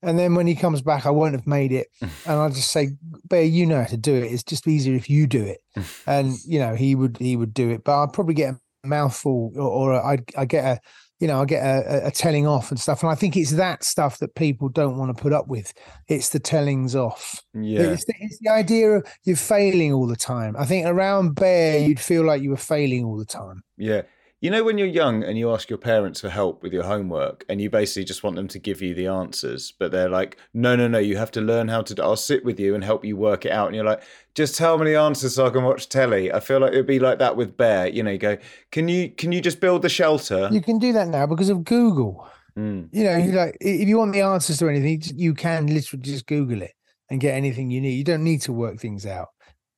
And 0.03 0.17
then 0.17 0.33
when 0.35 0.47
he 0.47 0.55
comes 0.55 0.81
back, 0.81 1.05
I 1.05 1.11
won't 1.11 1.33
have 1.35 1.45
made 1.47 1.71
it, 1.71 1.87
and 2.01 2.11
I'll 2.25 2.49
just 2.49 2.71
say, 2.71 2.91
Bear, 3.25 3.43
you 3.43 3.65
know 3.65 3.79
how 3.81 3.87
to 3.87 3.97
do 3.97 4.15
it. 4.15 4.31
It's 4.31 4.43
just 4.43 4.67
easier 4.67 4.95
if 4.95 5.09
you 5.09 5.27
do 5.27 5.43
it. 5.43 5.59
And 6.07 6.33
you 6.45 6.59
know, 6.59 6.75
he 6.75 6.95
would, 6.95 7.17
he 7.17 7.35
would 7.35 7.53
do 7.53 7.69
it, 7.69 7.83
but 7.83 8.01
I'd 8.03 8.13
probably 8.13 8.33
get 8.33 8.55
a 8.83 8.87
mouthful, 8.87 9.51
or, 9.55 9.61
or 9.93 10.03
I'd, 10.05 10.23
I 10.37 10.45
get 10.45 10.65
a, 10.65 10.79
you 11.19 11.27
know, 11.27 11.39
I 11.41 11.45
get 11.45 11.63
a, 11.63 12.05
a- 12.05 12.07
a 12.07 12.11
telling 12.11 12.47
off 12.47 12.71
and 12.71 12.79
stuff. 12.79 13.03
And 13.03 13.11
I 13.11 13.15
think 13.15 13.37
it's 13.37 13.51
that 13.51 13.83
stuff 13.83 14.17
that 14.19 14.33
people 14.33 14.69
don't 14.69 14.97
want 14.97 15.15
to 15.15 15.21
put 15.21 15.33
up 15.33 15.47
with. 15.47 15.71
It's 16.07 16.29
the 16.29 16.39
tellings 16.39 16.95
off. 16.95 17.39
yeah, 17.53 17.81
It's 17.83 18.05
the, 18.05 18.13
it's 18.19 18.39
the 18.41 18.49
idea 18.49 18.89
of 18.93 19.05
you're 19.23 19.35
failing 19.35 19.93
all 19.93 20.07
the 20.07 20.15
time. 20.15 20.55
I 20.57 20.65
think 20.65 20.87
around 20.87 21.35
Bear, 21.35 21.77
you'd 21.87 21.99
feel 21.99 22.23
like 22.23 22.41
you 22.41 22.49
were 22.49 22.57
failing 22.57 23.05
all 23.05 23.17
the 23.17 23.25
time. 23.25 23.61
yeah. 23.77 24.01
You 24.41 24.49
know, 24.49 24.63
when 24.63 24.79
you're 24.79 24.87
young 24.87 25.23
and 25.23 25.37
you 25.37 25.51
ask 25.51 25.69
your 25.69 25.77
parents 25.77 26.19
for 26.19 26.29
help 26.29 26.63
with 26.63 26.73
your 26.73 26.81
homework, 26.81 27.45
and 27.47 27.61
you 27.61 27.69
basically 27.69 28.05
just 28.05 28.23
want 28.23 28.35
them 28.35 28.47
to 28.47 28.57
give 28.57 28.81
you 28.81 28.95
the 28.95 29.05
answers, 29.05 29.71
but 29.77 29.91
they're 29.91 30.09
like, 30.09 30.35
"No, 30.51 30.75
no, 30.75 30.87
no, 30.87 30.97
you 30.97 31.15
have 31.17 31.29
to 31.31 31.41
learn 31.41 31.67
how 31.67 31.83
to. 31.83 31.93
do- 31.93 32.01
I'll 32.01 32.15
sit 32.15 32.43
with 32.43 32.59
you 32.59 32.73
and 32.73 32.83
help 32.83 33.05
you 33.05 33.15
work 33.15 33.45
it 33.45 33.51
out." 33.51 33.67
And 33.67 33.75
you're 33.75 33.85
like, 33.85 34.01
"Just 34.33 34.57
tell 34.57 34.79
me 34.79 34.85
the 34.85 34.95
answers 34.95 35.35
so 35.35 35.45
I 35.45 35.51
can 35.51 35.63
watch 35.63 35.89
telly." 35.89 36.33
I 36.33 36.39
feel 36.39 36.59
like 36.59 36.71
it'd 36.71 36.87
be 36.87 36.97
like 36.97 37.19
that 37.19 37.37
with 37.37 37.55
Bear. 37.55 37.87
You 37.87 38.01
know, 38.01 38.09
you 38.09 38.17
go, 38.17 38.37
"Can 38.71 38.87
you 38.87 39.09
can 39.09 39.31
you 39.31 39.41
just 39.41 39.59
build 39.59 39.83
the 39.83 39.89
shelter?" 39.89 40.49
You 40.51 40.61
can 40.61 40.79
do 40.79 40.91
that 40.93 41.07
now 41.07 41.27
because 41.27 41.49
of 41.49 41.63
Google. 41.63 42.27
Mm. 42.57 42.89
You 42.91 43.03
know, 43.03 43.17
you 43.17 43.31
like 43.33 43.57
if 43.61 43.87
you 43.87 43.99
want 43.99 44.13
the 44.13 44.21
answers 44.21 44.57
to 44.57 44.69
anything, 44.69 45.03
you 45.15 45.35
can 45.35 45.67
literally 45.67 46.01
just 46.01 46.25
Google 46.25 46.63
it 46.63 46.71
and 47.11 47.21
get 47.21 47.35
anything 47.35 47.69
you 47.69 47.79
need. 47.79 47.93
You 47.93 48.03
don't 48.03 48.23
need 48.23 48.41
to 48.41 48.53
work 48.53 48.79
things 48.79 49.05
out. 49.05 49.27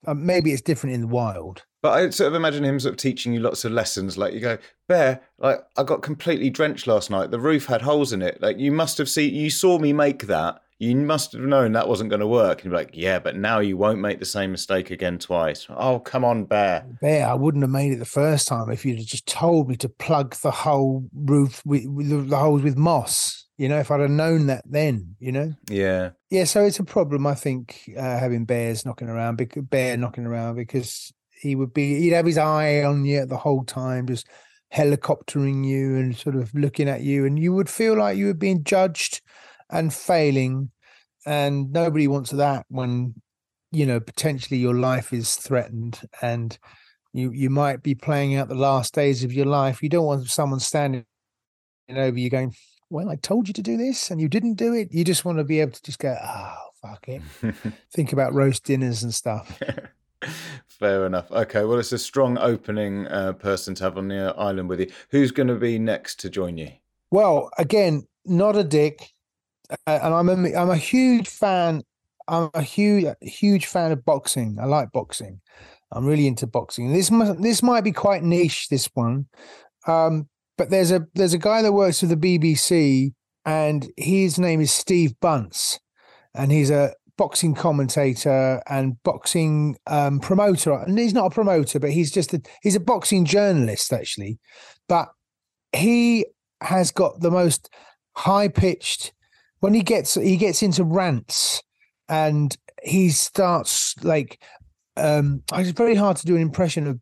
Um, 0.08 0.26
maybe 0.26 0.54
it's 0.54 0.62
different 0.62 0.96
in 0.96 1.02
the 1.02 1.08
wild. 1.08 1.64
But 1.84 1.92
I 1.92 2.10
sort 2.12 2.30
of 2.30 2.34
imagine 2.34 2.64
him 2.64 2.80
sort 2.80 2.94
of 2.94 2.98
teaching 2.98 3.34
you 3.34 3.42
lots 3.42 3.66
of 3.66 3.74
lessons. 3.74 4.18
Like 4.18 4.34
you 4.34 4.40
go, 4.40 4.58
Bear, 4.88 5.22
like 5.38 5.60
I 5.78 5.84
got 5.84 6.02
completely 6.02 6.50
drenched 6.50 6.88
last 6.88 7.12
night. 7.12 7.30
The 7.30 7.42
roof 7.42 7.66
had 7.66 7.82
holes 7.82 8.14
in 8.14 8.22
it. 8.22 8.42
Like 8.42 8.58
you 8.58 8.72
must 8.72 8.98
have 8.98 9.10
seen, 9.10 9.36
you 9.36 9.50
saw 9.50 9.78
me 9.78 9.92
make 9.92 10.28
that. 10.28 10.62
You 10.80 10.96
must 10.96 11.34
have 11.34 11.42
known 11.42 11.74
that 11.74 11.90
wasn't 11.90 12.10
going 12.10 12.22
to 12.22 12.28
work. 12.28 12.60
And 12.62 12.72
you're 12.72 12.80
like, 12.80 12.92
yeah, 12.94 13.20
but 13.20 13.36
now 13.36 13.60
you 13.60 13.76
won't 13.76 14.00
make 14.00 14.20
the 14.20 14.26
same 14.26 14.52
mistake 14.52 14.92
again 14.92 15.20
twice. 15.20 15.68
Oh, 15.70 16.00
come 16.00 16.24
on, 16.24 16.46
Bear. 16.46 16.86
Bear, 17.02 17.28
I 17.28 17.34
wouldn't 17.34 17.64
have 17.64 17.70
made 17.70 17.92
it 17.92 18.00
the 18.00 18.06
first 18.06 18.48
time 18.48 18.72
if 18.72 18.86
you'd 18.86 19.00
have 19.00 19.08
just 19.08 19.28
told 19.28 19.68
me 19.68 19.76
to 19.78 19.90
plug 19.90 20.36
the 20.36 20.52
whole 20.52 21.10
roof 21.14 21.62
with, 21.66 21.86
with 21.86 22.10
the, 22.10 22.18
the 22.18 22.38
holes 22.38 22.64
with 22.64 22.78
moss. 22.78 23.46
You 23.58 23.70
know, 23.70 23.80
if 23.80 23.92
I'd 23.92 24.00
have 24.00 24.10
known 24.10 24.48
that 24.48 24.64
then, 24.66 25.16
you 25.20 25.32
know. 25.32 25.54
Yeah. 25.70 26.12
Yeah, 26.30 26.46
so 26.46 26.64
it's 26.64 26.80
a 26.80 26.84
problem, 26.84 27.28
I 27.28 27.36
think, 27.36 27.90
uh, 27.96 28.02
having 28.02 28.46
bears 28.46 28.86
knocking 28.86 29.10
around, 29.10 29.42
bear 29.70 29.96
knocking 29.98 30.26
around, 30.26 30.56
because 30.56 31.14
he 31.44 31.56
would 31.56 31.74
be, 31.74 32.00
he'd 32.00 32.14
have 32.14 32.26
his 32.26 32.38
eye 32.38 32.84
on 32.84 33.06
you 33.06 33.26
the 33.26 33.38
whole 33.38 33.64
time, 33.64 34.08
just 34.08 34.28
helicoptering 34.74 35.66
you 35.66 35.98
and 35.98 36.18
sort 36.18 36.36
of 36.36 36.54
looking 36.56 36.90
at 36.90 37.02
you, 37.02 37.26
and 37.26 37.38
you 37.38 37.54
would 37.54 37.70
feel 37.70 37.98
like 37.98 38.18
you 38.18 38.28
were 38.28 38.34
being 38.34 38.64
judged 38.64 39.22
and 39.70 39.94
failing, 39.94 40.72
and 41.26 41.72
nobody 41.72 42.08
wants 42.08 42.32
that 42.32 42.66
when 42.70 43.14
you 43.72 43.86
know 43.86 44.00
potentially 44.00 44.60
your 44.60 44.76
life 44.76 45.14
is 45.14 45.36
threatened 45.36 46.02
and 46.22 46.58
you 47.12 47.32
you 47.32 47.50
might 47.50 47.82
be 47.82 47.96
playing 47.96 48.36
out 48.36 48.48
the 48.48 48.56
last 48.56 48.94
days 48.94 49.24
of 49.24 49.34
your 49.34 49.46
life. 49.46 49.84
You 49.84 49.90
don't 49.90 50.06
want 50.06 50.28
someone 50.28 50.60
standing 50.60 51.06
over 51.90 52.18
you 52.18 52.30
going, 52.30 52.54
well, 52.90 53.10
I 53.10 53.16
told 53.16 53.48
you 53.48 53.54
to 53.56 53.62
do 53.62 53.78
this 53.78 54.12
and 54.12 54.22
you 54.22 54.30
didn't 54.30 54.56
do 54.56 54.74
it. 54.74 54.90
You 54.92 55.04
just 55.04 55.26
want 55.26 55.38
to 55.40 55.44
be 55.44 55.60
able 55.60 55.72
to 55.72 55.84
just 55.84 56.00
go, 56.00 56.16
oh, 56.22 56.56
fuck 56.82 57.08
it. 57.08 57.22
Think 57.94 58.14
about 58.14 58.34
roast 58.34 58.66
dinners 58.66 59.04
and 59.04 59.14
stuff. 59.14 59.60
Fair 60.68 61.06
enough. 61.06 61.32
Okay, 61.32 61.64
well, 61.64 61.80
it's 61.80 61.92
a 61.92 61.98
strong 61.98 62.38
opening 62.38 63.08
uh, 63.08 63.34
person 63.34 63.76
to 63.76 63.84
have 63.84 63.98
on 63.98 64.08
the 64.08 64.34
island 64.38 64.70
with 64.70 64.80
you. 64.80 64.92
Who's 65.10 65.32
going 65.32 65.48
to 65.48 65.56
be 65.56 65.80
next 65.80 66.20
to 66.22 66.30
join 66.30 66.58
you? 66.58 66.72
Well, 67.12 67.50
again, 67.58 68.08
not 68.26 68.56
a 68.56 68.64
dick, 68.64 69.12
uh, 69.70 70.00
and 70.04 70.14
I'm 70.14 70.30
a 70.30 70.56
I'm 70.56 70.70
a 70.70 70.78
huge 70.78 71.28
fan. 71.28 71.84
I'm 72.28 72.50
a 72.54 72.62
huge 72.62 73.06
huge 73.22 73.66
fan 73.68 73.92
of 73.92 74.04
boxing. 74.04 74.58
I 74.60 74.66
like 74.66 74.92
boxing. 74.92 75.42
I'm 75.92 76.06
really 76.06 76.26
into 76.26 76.48
boxing. 76.48 76.92
This 76.92 77.12
must, 77.12 77.42
this 77.42 77.62
might 77.62 77.84
be 77.84 77.92
quite 77.92 78.24
niche. 78.24 78.70
This 78.70 78.90
one, 78.94 79.28
um, 79.86 80.28
but 80.58 80.70
there's 80.70 80.92
a 80.92 81.06
there's 81.14 81.34
a 81.34 81.40
guy 81.40 81.62
that 81.62 81.74
works 81.74 82.00
for 82.00 82.08
the 82.08 82.18
BBC, 82.18 83.14
and 83.46 83.92
his 83.96 84.40
name 84.40 84.60
is 84.60 84.72
Steve 84.72 85.14
Bunce, 85.20 85.80
and 86.34 86.52
he's 86.52 86.72
a 86.72 86.94
boxing 87.18 87.54
commentator 87.54 88.62
and 88.68 89.02
boxing 89.04 89.78
um, 89.88 90.20
promoter. 90.20 90.74
And 90.74 90.98
he's 90.98 91.14
not 91.14 91.28
a 91.28 91.30
promoter, 91.30 91.80
but 91.80 91.92
he's 91.92 92.12
just 92.12 92.34
a 92.34 92.42
he's 92.62 92.76
a 92.76 92.80
boxing 92.80 93.26
journalist 93.26 93.92
actually. 93.94 94.40
But 94.88 95.10
he 95.72 96.26
has 96.62 96.92
got 96.92 97.20
the 97.20 97.32
most 97.32 97.70
high 98.16 98.48
pitched 98.48 99.14
when 99.60 99.74
he 99.74 99.82
gets 99.82 100.16
he 100.16 100.38
gets 100.38 100.62
into 100.62 100.84
rants 100.84 101.62
and 102.10 102.56
he 102.84 103.10
starts 103.10 103.96
like 104.04 104.42
um 104.98 105.42
it's 105.54 105.70
very 105.72 105.96
hard 105.96 106.18
to 106.18 106.26
do 106.26 106.36
an 106.36 106.42
impression 106.42 106.86
of 106.86 107.00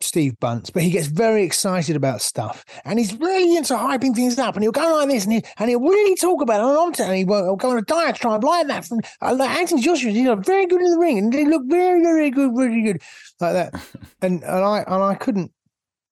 Steve 0.00 0.38
Bunce, 0.38 0.70
but 0.70 0.82
he 0.82 0.90
gets 0.90 1.06
very 1.06 1.44
excited 1.44 1.96
about 1.96 2.20
stuff 2.20 2.64
and 2.84 2.98
he's 2.98 3.14
really 3.14 3.56
into 3.56 3.74
hyping 3.74 4.14
things 4.14 4.38
up. 4.38 4.54
And 4.54 4.62
he'll 4.62 4.72
go 4.72 4.96
like 4.96 5.08
this 5.08 5.24
and, 5.24 5.34
he, 5.34 5.44
and 5.58 5.70
he'll 5.70 5.80
really 5.80 6.16
talk 6.16 6.42
about 6.42 6.60
it. 6.60 7.00
And, 7.00 7.08
and 7.08 7.16
he 7.18 7.24
will 7.24 7.56
go 7.56 7.70
on 7.70 7.78
a 7.78 7.82
diatribe 7.82 8.44
like 8.44 8.66
that. 8.68 8.84
From 8.84 9.00
uh, 9.22 9.34
like 9.34 9.50
Anthony 9.50 9.82
Joshua, 9.82 10.10
he's 10.10 10.28
very 10.44 10.66
good 10.66 10.82
in 10.82 10.90
the 10.90 10.98
ring 10.98 11.18
and 11.18 11.32
they 11.32 11.44
look 11.44 11.62
very, 11.66 12.02
very 12.02 12.30
good, 12.30 12.56
really 12.56 12.82
good 12.82 13.02
like 13.40 13.54
that. 13.54 13.74
and 14.22 14.42
and 14.42 14.64
I 14.64 14.84
and 14.86 15.02
I 15.02 15.14
couldn't. 15.14 15.52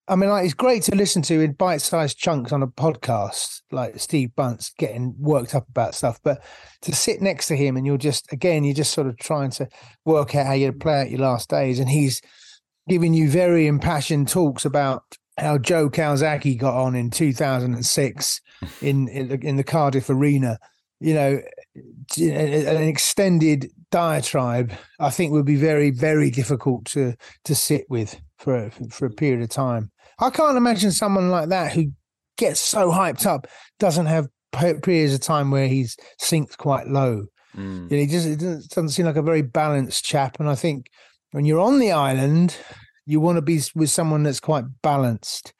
I 0.08 0.16
mean, 0.16 0.30
like, 0.30 0.44
it's 0.44 0.52
great 0.52 0.82
to 0.84 0.96
listen 0.96 1.22
to 1.22 1.40
in 1.40 1.52
bite-sized 1.52 2.18
chunks 2.18 2.52
on 2.52 2.60
a 2.60 2.66
podcast, 2.66 3.62
like 3.70 4.00
Steve 4.00 4.34
Bunce 4.34 4.72
getting 4.76 5.14
worked 5.16 5.54
up 5.54 5.68
about 5.68 5.94
stuff. 5.94 6.18
But 6.24 6.42
to 6.82 6.94
sit 6.94 7.22
next 7.22 7.46
to 7.46 7.56
him 7.56 7.76
and 7.76 7.86
you're 7.86 7.96
just, 7.96 8.30
again, 8.32 8.64
you're 8.64 8.74
just 8.74 8.92
sort 8.92 9.06
of 9.06 9.16
trying 9.16 9.52
to 9.52 9.68
work 10.04 10.34
out 10.34 10.46
how 10.46 10.54
you 10.54 10.72
play 10.72 11.02
out 11.02 11.10
your 11.10 11.20
last 11.20 11.48
days, 11.48 11.78
and 11.78 11.88
he's 11.88 12.20
giving 12.88 13.14
you 13.14 13.30
very 13.30 13.66
impassioned 13.66 14.28
talks 14.28 14.64
about 14.64 15.02
how 15.38 15.58
Joe 15.58 15.88
Calzaghe 15.88 16.58
got 16.58 16.74
on 16.74 16.94
in 16.94 17.10
2006 17.10 18.40
in 18.82 19.08
in 19.08 19.28
the, 19.28 19.38
in 19.40 19.56
the 19.56 19.64
Cardiff 19.64 20.10
Arena. 20.10 20.58
You 21.00 21.14
know, 21.14 21.42
an 22.18 22.82
extended 22.82 23.70
diatribe, 23.90 24.72
I 25.00 25.10
think, 25.10 25.32
would 25.32 25.44
be 25.44 25.56
very, 25.56 25.90
very 25.90 26.30
difficult 26.30 26.84
to 26.86 27.14
to 27.44 27.54
sit 27.54 27.86
with 27.88 28.20
for 28.38 28.66
a, 28.66 28.70
for 28.90 29.06
a 29.06 29.10
period 29.10 29.42
of 29.42 29.48
time. 29.48 29.90
I 30.18 30.30
can't 30.30 30.56
imagine 30.56 30.92
someone 30.92 31.30
like 31.30 31.48
that 31.48 31.72
who 31.72 31.92
gets 32.36 32.60
so 32.60 32.90
hyped 32.90 33.26
up 33.26 33.46
doesn't 33.78 34.06
have 34.06 34.28
periods 34.82 35.14
of 35.14 35.20
time 35.20 35.50
where 35.50 35.68
he's 35.68 35.96
sinks 36.18 36.56
quite 36.56 36.86
low. 36.88 37.26
Mm. 37.56 37.90
You 37.90 37.96
know, 37.96 38.02
he 38.02 38.06
just 38.06 38.26
it 38.26 38.38
doesn't 38.38 38.90
seem 38.90 39.06
like 39.06 39.16
a 39.16 39.22
very 39.22 39.42
balanced 39.42 40.04
chap, 40.04 40.38
and 40.40 40.48
I 40.48 40.54
think 40.54 40.86
when 41.32 41.44
you're 41.44 41.60
on 41.60 41.78
the 41.78 41.92
island, 41.92 42.56
you 43.04 43.20
want 43.20 43.36
to 43.36 43.42
be 43.42 43.60
with 43.74 43.90
someone 43.90 44.22
that's 44.22 44.40
quite 44.40 44.64
balanced. 44.82 45.52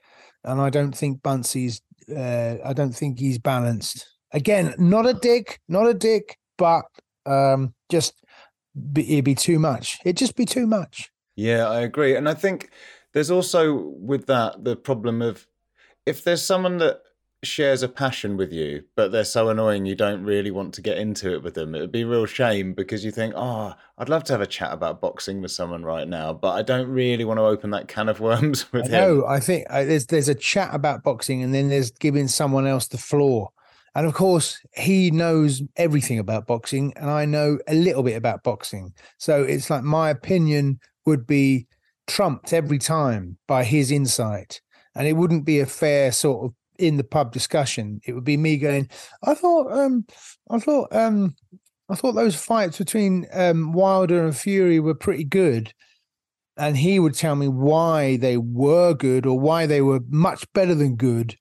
And 0.45 0.61
I 0.61 0.71
don't 0.71 0.97
think 0.97 1.23
Buncey's, 1.23 1.83
uh, 2.15 2.57
I 2.65 2.73
don't 2.73 2.93
think 2.93 3.19
he's 3.19 3.39
balanced. 3.39 4.09
Again, 4.33 4.75
not 4.79 5.07
a 5.07 5.15
dick, 5.15 5.61
not 5.69 5.87
a 5.87 5.95
dick, 5.95 6.37
but 6.57 6.85
um, 7.27 7.75
just 7.91 8.15
be, 8.93 9.03
it'd 9.13 9.25
be 9.25 9.35
too 9.35 9.59
much. 9.59 9.99
It'd 10.05 10.17
just 10.17 10.37
be 10.37 10.47
too 10.47 10.67
much. 10.67 11.11
Yeah, 11.37 11.69
I 11.69 11.81
agree. 11.81 12.17
And 12.17 12.29
I 12.29 12.35
think 12.35 12.71
there's 13.13 13.31
also 13.31 13.93
with 13.99 14.27
that 14.27 14.65
the 14.65 14.77
problem 14.77 15.23
of 15.23 15.47
if 16.07 16.25
there's 16.25 16.43
someone 16.43 16.79
that 16.79 17.01
shares 17.45 17.83
a 17.83 17.89
passion 17.89 18.37
with 18.37 18.53
you, 18.53 18.85
but 18.95 19.11
they're 19.11 19.25
so 19.25 19.49
annoying 19.49 19.85
you 19.85 19.95
don't 19.95 20.23
really 20.23 20.51
want 20.51 20.73
to 20.75 20.81
get 20.81 20.99
into 20.99 21.33
it 21.33 21.43
with 21.43 21.55
them. 21.55 21.75
It 21.75 21.81
would 21.81 21.93
be 21.93 22.03
a 22.03 22.07
real 22.07 22.27
shame 22.27 22.73
because 22.73 23.05
you 23.05 23.11
think, 23.11 23.35
oh, 23.37 23.75
I'd 23.99 24.09
love 24.09 24.25
to 24.25 24.33
have 24.33 24.41
a 24.41 24.47
chat 24.47 24.73
about 24.73 25.01
boxing 25.01 25.43
with 25.43 25.51
someone 25.51 25.85
right 25.85 26.07
now, 26.07 26.33
but 26.33 26.53
I 26.53 26.63
don't 26.63 26.89
really 26.89 27.25
want 27.25 27.39
to 27.39 27.45
open 27.45 27.71
that 27.71 27.89
can 27.89 28.09
of 28.09 28.21
worms 28.21 28.73
with 28.73 28.85
I 28.85 28.99
him. 28.99 29.19
No, 29.19 29.27
I 29.27 29.41
think 29.41 29.67
uh, 29.71 29.85
there's 29.85 30.07
there's 30.07 30.29
a 30.29 30.35
chat 30.35 30.75
about 30.75 31.03
boxing, 31.03 31.43
and 31.43 31.55
then 31.55 31.69
there's 31.69 31.91
giving 31.91 32.29
someone 32.29 32.67
else 32.67 32.89
the 32.89 32.99
floor. 32.99 33.51
And 33.95 34.07
of 34.07 34.15
course, 34.15 34.59
he 34.75 35.11
knows 35.11 35.63
everything 35.77 36.19
about 36.19 36.47
boxing, 36.47 36.93
and 36.97 37.11
I 37.11 37.25
know 37.25 37.59
a 37.67 37.75
little 37.75 38.03
bit 38.03 38.17
about 38.17 38.43
boxing. 38.43 38.95
So 39.19 39.43
it's 39.43 39.69
like 39.69 39.83
my 39.83 40.11
opinion 40.11 40.81
would 41.05 41.27
be 41.27 41.67
trumped 42.07 42.53
every 42.53 42.79
time 42.79 43.39
by 43.47 43.65
his 43.65 43.91
insight. 43.91 44.61
And 44.95 45.07
it 45.07 45.15
wouldn't 45.15 45.47
be 45.47 45.61
a 45.61 45.67
fair 45.67 46.13
sort 46.13 46.45
of 46.45 46.55
in 46.83 46.97
the 46.97 47.05
pub 47.05 47.33
discussion, 47.33 48.01
it 48.05 48.13
would 48.13 48.25
be 48.25 48.37
me 48.37 48.59
going, 48.59 48.89
I 49.23 49.35
thought, 49.35 49.73
um, 49.73 50.05
I 50.51 50.59
thought, 50.59 50.95
um, 50.95 51.37
I 51.89 51.95
thought 51.95 52.13
those 52.13 52.35
fights 52.35 52.79
between 52.79 53.27
um, 53.33 53.73
Wilder 53.73 54.25
and 54.25 54.37
Fury 54.37 54.81
were 54.81 54.95
pretty 54.95 55.25
good. 55.25 55.73
And 56.57 56.77
he 56.77 56.99
would 56.99 57.15
tell 57.15 57.37
me 57.37 57.49
why 57.49 58.17
they 58.17 58.37
were 58.37 58.95
good 58.95 59.27
or 59.27 59.39
why 59.39 59.67
they 59.67 59.81
were 59.81 60.01
much 60.09 60.45
better 60.53 60.75
than 60.75 60.97
good 60.97 61.37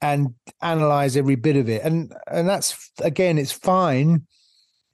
and 0.00 0.34
analyze 0.60 1.16
every 1.16 1.36
bit 1.36 1.56
of 1.56 1.68
it. 1.68 1.82
And 1.82 2.12
and 2.30 2.48
that's 2.48 2.90
again, 3.00 3.38
it's 3.38 3.52
fine, 3.52 4.26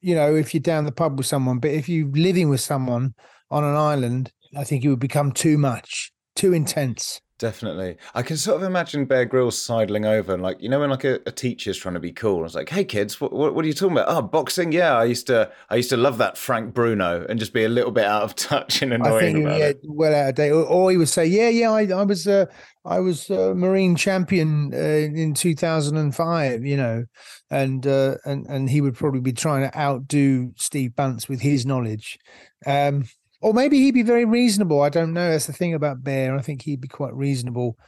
you 0.01 0.15
know, 0.15 0.35
if 0.35 0.55
you're 0.55 0.61
down 0.61 0.85
the 0.85 0.93
pub 0.93 1.19
with 1.19 1.27
someone, 1.27 1.59
but 1.59 1.71
if 1.71 1.89
you're 1.89 2.11
living 2.13 2.49
with 2.49 2.61
someone 2.61 3.15
on 3.51 3.65
an 3.65 3.75
island, 3.75 4.33
I 4.57 4.65
think 4.65 4.85
it 4.85 4.89
would 4.89 5.01
become 5.01 5.33
too 5.33 5.59
much, 5.59 6.13
too 6.35 6.53
intense. 6.55 7.21
Definitely. 7.39 7.99
I 8.17 8.23
can 8.23 8.37
sort 8.37 8.61
of 8.61 8.65
imagine 8.65 9.05
Bear 9.05 9.25
Grylls 9.25 9.57
sidling 9.57 10.05
over 10.05 10.35
and 10.35 10.43
like, 10.43 10.61
you 10.61 10.69
know, 10.69 10.81
when 10.81 10.91
like 10.91 11.05
a, 11.05 11.21
a 11.25 11.31
teacher's 11.31 11.79
trying 11.79 11.95
to 11.95 12.01
be 12.01 12.11
cool, 12.11 12.41
I 12.41 12.43
was 12.43 12.57
like, 12.57 12.69
hey 12.69 12.85
kids, 12.85 13.21
what, 13.21 13.33
what, 13.33 13.55
what, 13.55 13.65
are 13.65 13.69
you 13.69 13.75
talking 13.75 13.97
about? 13.97 14.09
Oh, 14.09 14.23
boxing? 14.23 14.73
Yeah, 14.73 14.97
I 14.97 15.05
used 15.05 15.29
to 15.29 15.53
I 15.71 15.77
used 15.77 15.91
to 15.91 15.97
love 15.97 16.19
that 16.19 16.37
Frank 16.37 16.75
Bruno 16.75 17.25
and 17.29 17.39
just 17.39 17.53
be 17.53 17.63
a 17.63 17.69
little 17.69 17.93
bit 17.93 18.07
out 18.07 18.23
of 18.23 18.35
touch 18.35 18.83
and 18.83 18.93
annoying 18.93 19.15
I 19.15 19.21
think, 19.21 19.39
about 19.39 19.59
yeah, 19.59 19.67
it. 19.67 19.81
Well 19.85 20.13
out 20.13 20.31
of 20.31 20.35
date. 20.35 20.51
Or, 20.51 20.65
or, 20.65 20.91
he 20.91 20.97
would 20.97 21.09
say, 21.09 21.27
yeah, 21.27 21.49
yeah, 21.49 21.71
I, 21.71 21.85
I 21.85 22.03
was 22.03 22.27
uh, 22.27 22.47
I 22.85 22.99
was 22.99 23.31
a 23.31 23.55
Marine 23.55 23.95
champion 23.95 24.75
uh, 24.75 24.77
in 24.77 25.35
2005, 25.35 26.65
you 26.65 26.77
know, 26.77 27.05
and 27.51 27.87
uh, 27.87 28.17
and 28.25 28.47
and 28.47 28.69
he 28.69 28.81
would 28.81 28.97
probably 28.97 29.21
be 29.21 29.33
trying 29.33 29.63
to 29.63 29.79
outdo 29.79 30.53
Steve 30.57 30.97
Bunce 30.97 31.29
with 31.29 31.41
his 31.41 31.65
knowledge. 31.65 32.19
Um, 32.67 33.05
or 33.41 33.55
maybe 33.55 33.79
he'd 33.79 33.95
be 33.95 34.03
very 34.03 34.25
reasonable. 34.25 34.83
I 34.83 34.89
don't 34.89 35.13
know. 35.13 35.31
That's 35.31 35.47
the 35.47 35.53
thing 35.53 35.75
about 35.75 36.03
Bear. 36.03 36.37
I 36.37 36.43
think 36.43 36.63
he'd 36.63 36.81
be 36.81 36.89
quite 36.89 37.15
reasonable, 37.15 37.79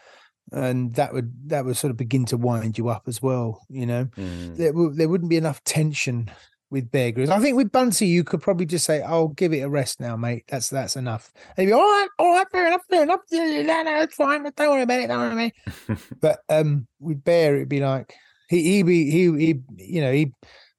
and 0.52 0.94
that 0.94 1.12
would 1.12 1.32
that 1.48 1.64
would 1.64 1.76
sort 1.76 1.90
of 1.90 1.96
begin 1.96 2.24
to 2.26 2.36
wind 2.36 2.78
you 2.78 2.88
up 2.88 3.04
as 3.06 3.20
well. 3.20 3.64
You 3.68 3.86
know, 3.86 4.04
mm. 4.16 4.56
there 4.56 4.72
there 4.94 5.08
wouldn't 5.08 5.30
be 5.30 5.36
enough 5.36 5.62
tension 5.64 6.30
with 6.70 6.90
Bear 6.90 7.10
Grylls. 7.10 7.30
I 7.30 7.40
think 7.40 7.56
with 7.56 7.72
Buncey, 7.72 8.06
you 8.06 8.22
could 8.22 8.40
probably 8.40 8.66
just 8.66 8.86
say, 8.86 9.02
"I'll 9.02 9.28
give 9.28 9.52
it 9.52 9.60
a 9.60 9.68
rest 9.68 10.00
now, 10.00 10.16
mate. 10.16 10.44
That's 10.48 10.68
that's 10.68 10.96
enough." 10.96 11.32
And 11.56 11.66
be 11.66 11.72
all 11.72 11.80
right, 11.80 12.08
all 12.18 12.32
right, 12.32 12.46
fair 12.50 12.68
enough, 12.68 12.82
fair 12.88 13.02
enough. 13.02 13.20
No, 13.32 13.82
no, 13.82 14.02
it's 14.02 14.14
fine. 14.14 14.44
Don't 14.44 14.70
worry 14.70 14.82
about 14.82 15.00
it. 15.00 15.08
Don't 15.08 15.36
worry 15.36 15.52
about 15.86 15.98
it. 15.98 15.98
but 16.20 16.40
um, 16.48 16.86
with 17.00 17.24
Bear, 17.24 17.56
it'd 17.56 17.68
be 17.68 17.80
like 17.80 18.14
he 18.48 18.62
he 18.62 18.82
be 18.82 19.10
he 19.10 19.36
he 19.36 19.60
you 19.76 20.00
know 20.00 20.12
he 20.12 20.32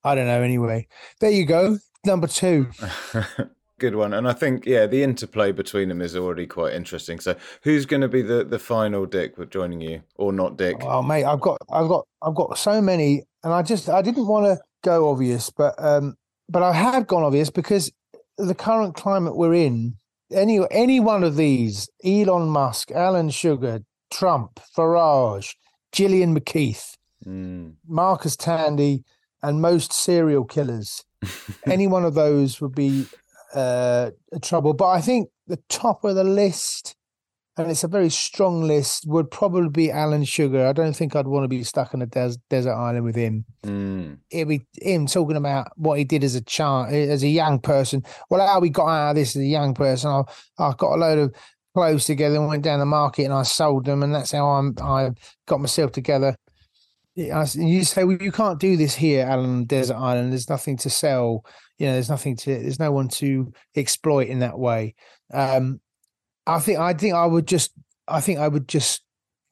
I 0.03 0.15
don't 0.15 0.27
know. 0.27 0.41
Anyway, 0.41 0.87
there 1.19 1.31
you 1.31 1.45
go. 1.45 1.77
Number 2.05 2.27
two. 2.27 2.69
good 3.81 3.95
one. 3.95 4.13
And 4.13 4.27
I 4.27 4.33
think, 4.33 4.65
yeah, 4.65 4.87
the 4.87 5.03
interplay 5.03 5.51
between 5.51 5.89
them 5.89 6.01
is 6.01 6.15
already 6.15 6.47
quite 6.47 6.73
interesting. 6.73 7.19
So, 7.19 7.35
who's 7.63 7.85
going 7.85 8.01
to 8.01 8.07
be 8.07 8.21
the, 8.21 8.43
the 8.43 8.59
final 8.59 9.05
Dick 9.05 9.37
with 9.37 9.49
joining 9.49 9.81
you, 9.81 10.01
or 10.15 10.31
not 10.31 10.57
Dick? 10.57 10.77
Oh, 10.81 11.01
mate, 11.01 11.25
I've 11.25 11.41
got, 11.41 11.57
I've 11.69 11.87
got, 11.87 12.07
I've 12.21 12.35
got 12.35 12.57
so 12.57 12.81
many, 12.81 13.23
and 13.43 13.51
I 13.51 13.61
just, 13.61 13.89
I 13.89 14.01
didn't 14.01 14.27
want 14.27 14.45
to 14.45 14.63
go 14.83 15.09
obvious, 15.09 15.49
but, 15.49 15.75
um, 15.77 16.15
but 16.47 16.63
I 16.63 16.71
have 16.73 17.07
gone 17.07 17.23
obvious 17.23 17.49
because 17.49 17.91
the 18.37 18.55
current 18.55 18.95
climate 18.95 19.35
we're 19.35 19.53
in, 19.53 19.95
any, 20.31 20.59
any 20.71 20.99
one 20.99 21.23
of 21.23 21.35
these, 21.35 21.89
Elon 22.05 22.47
Musk, 22.47 22.91
Alan 22.91 23.29
Sugar, 23.29 23.81
Trump, 24.11 24.59
Farage, 24.77 25.55
Gillian 25.91 26.39
McKeith, 26.39 26.95
Mm. 27.25 27.75
Marcus 27.87 28.35
Tandy, 28.35 29.03
and 29.43 29.61
most 29.61 29.93
serial 29.93 30.43
killers. 30.43 31.05
Any 31.65 31.87
one 31.87 32.03
of 32.03 32.15
those 32.15 32.59
would 32.61 32.73
be 32.73 33.05
uh, 33.53 34.11
a 34.31 34.39
trouble. 34.39 34.73
But 34.73 34.89
I 34.89 35.01
think 35.01 35.29
the 35.47 35.59
top 35.69 36.03
of 36.03 36.15
the 36.15 36.23
list, 36.23 36.95
and 37.57 37.69
it's 37.69 37.83
a 37.83 37.87
very 37.87 38.09
strong 38.09 38.63
list, 38.63 39.05
would 39.07 39.29
probably 39.29 39.69
be 39.69 39.91
Alan 39.91 40.23
Sugar. 40.23 40.65
I 40.65 40.73
don't 40.73 40.95
think 40.95 41.15
I'd 41.15 41.27
want 41.27 41.43
to 41.43 41.47
be 41.47 41.63
stuck 41.63 41.93
on 41.93 42.01
a 42.01 42.05
des- 42.05 42.37
desert 42.49 42.73
island 42.73 43.03
with 43.05 43.15
him. 43.15 43.45
Mm. 43.63 44.17
It'd 44.29 44.47
be 44.47 44.61
him 44.81 45.05
talking 45.07 45.37
about 45.37 45.71
what 45.77 45.97
he 45.97 46.03
did 46.03 46.23
as 46.23 46.35
a 46.35 46.41
child, 46.41 46.93
as 46.93 47.23
a 47.23 47.27
young 47.27 47.59
person. 47.59 48.03
Well, 48.29 48.45
how 48.45 48.59
we 48.59 48.69
got 48.69 48.87
out 48.87 49.09
of 49.11 49.15
this 49.15 49.35
as 49.35 49.41
a 49.41 49.45
young 49.45 49.73
person. 49.73 50.09
I, 50.09 50.21
I 50.57 50.73
got 50.77 50.95
a 50.95 50.97
load 50.97 51.19
of 51.19 51.35
clothes 51.73 52.05
together 52.05 52.35
and 52.35 52.47
went 52.47 52.63
down 52.63 52.79
the 52.79 52.85
market 52.85 53.23
and 53.23 53.33
I 53.33 53.43
sold 53.43 53.85
them, 53.85 54.01
and 54.03 54.13
that's 54.15 54.31
how 54.31 54.45
I'm, 54.47 54.73
I 54.81 55.11
got 55.47 55.59
myself 55.59 55.91
together. 55.91 56.35
I- 57.17 57.45
You 57.55 57.83
say, 57.83 58.05
well, 58.05 58.17
you 58.21 58.31
can't 58.31 58.59
do 58.59 58.77
this 58.77 58.95
here, 58.95 59.25
Alan 59.25 59.65
Desert 59.65 59.95
Island. 59.97 60.31
There's 60.31 60.49
nothing 60.49 60.77
to 60.77 60.89
sell. 60.89 61.43
You 61.81 61.87
know, 61.87 61.93
there's 61.93 62.11
nothing 62.11 62.35
to. 62.35 62.45
There's 62.45 62.79
no 62.79 62.91
one 62.91 63.07
to 63.07 63.51
exploit 63.75 64.27
in 64.27 64.37
that 64.39 64.59
way. 64.59 64.93
Um, 65.33 65.81
I 66.45 66.59
think. 66.59 66.77
I 66.77 66.93
think 66.93 67.15
I 67.15 67.25
would 67.25 67.47
just. 67.47 67.71
I 68.07 68.21
think 68.21 68.37
I 68.37 68.47
would 68.47 68.67
just 68.67 69.01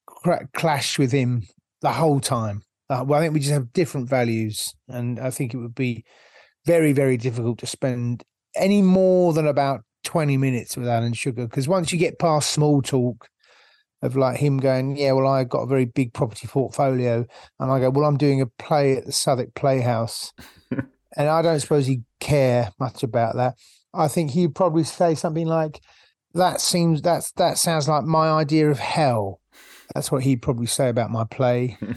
cra- 0.06 0.48
clash 0.54 1.00
with 1.00 1.12
him 1.12 1.48
the 1.82 1.92
whole 1.92 2.20
time. 2.20 2.62
Uh, 2.88 3.04
well, 3.04 3.20
I 3.20 3.24
think 3.24 3.34
we 3.34 3.40
just 3.40 3.52
have 3.52 3.74
different 3.74 4.08
values, 4.08 4.76
and 4.88 5.20
I 5.20 5.32
think 5.32 5.56
it 5.56 5.58
would 5.58 5.74
be 5.74 6.06
very, 6.68 6.94
very 6.94 7.18
difficult 7.18 7.58
to 7.60 7.66
spend 7.66 8.24
any 8.56 8.84
more 8.84 9.34
than 9.34 9.48
about 9.48 9.82
twenty 10.04 10.38
minutes 10.38 10.78
with 10.78 10.88
Alan 10.88 11.14
Sugar 11.14 11.48
because 11.48 11.68
once 11.68 11.92
you 11.92 11.98
get 11.98 12.20
past 12.20 12.52
small 12.52 12.84
talk 12.84 13.28
of 14.04 14.16
like 14.16 14.38
him 14.38 14.58
going, 14.58 14.98
yeah, 14.98 15.14
well, 15.14 15.26
I've 15.26 15.50
got 15.50 15.64
a 15.64 15.68
very 15.68 15.86
big 15.86 16.14
property 16.14 16.46
portfolio, 16.46 17.26
and 17.60 17.72
I 17.72 17.80
go, 17.80 17.90
well, 17.90 18.06
I'm 18.06 18.18
doing 18.18 18.40
a 18.40 18.46
play 18.46 18.98
at 18.98 19.08
the 19.08 19.12
Southwark 19.14 19.56
Playhouse, 19.56 20.32
and 21.18 21.28
I 21.28 21.42
don't 21.42 21.60
suppose 21.60 21.88
he'd 21.88 22.04
care 22.20 22.72
much 22.80 23.04
about 23.04 23.36
that. 23.36 23.56
I 23.94 24.08
think 24.08 24.32
he'd 24.32 24.56
probably 24.56 24.84
say 24.84 25.16
something 25.16 25.48
like, 25.48 25.82
"That 26.34 26.62
seems 26.62 27.02
that's 27.02 27.32
that 27.34 27.58
sounds 27.58 27.88
like 27.88 28.04
my 28.04 28.30
idea 28.30 28.70
of 28.70 28.80
hell." 28.80 29.42
That's 29.96 30.12
what 30.12 30.24
he'd 30.24 30.42
probably 30.44 30.68
say 30.68 30.90
about 30.90 31.10
my 31.12 31.24
play. 31.26 31.78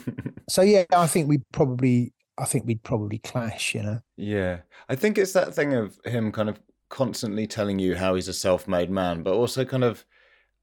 So 0.49 0.61
yeah, 0.61 0.85
I 0.93 1.07
think 1.07 1.29
we 1.29 1.39
probably, 1.53 2.13
I 2.37 2.45
think 2.45 2.67
we'd 2.67 2.83
probably 2.83 3.19
clash. 3.19 3.75
You 3.75 3.83
know, 3.85 4.01
Yeah. 4.17 4.59
I 4.89 4.97
think 4.97 5.17
it's 5.17 5.33
that 5.33 5.55
thing 5.55 5.73
of 5.73 5.99
him 6.05 6.31
kind 6.31 6.51
of 6.51 6.61
constantly 6.91 7.47
telling 7.47 7.79
you 7.79 7.95
how 7.97 8.17
he's 8.17 8.29
a 8.29 8.35
self 8.35 8.69
made 8.69 8.91
man, 8.91 9.23
but 9.23 9.33
also 9.35 9.65
kind 9.65 9.85
of. 9.85 10.05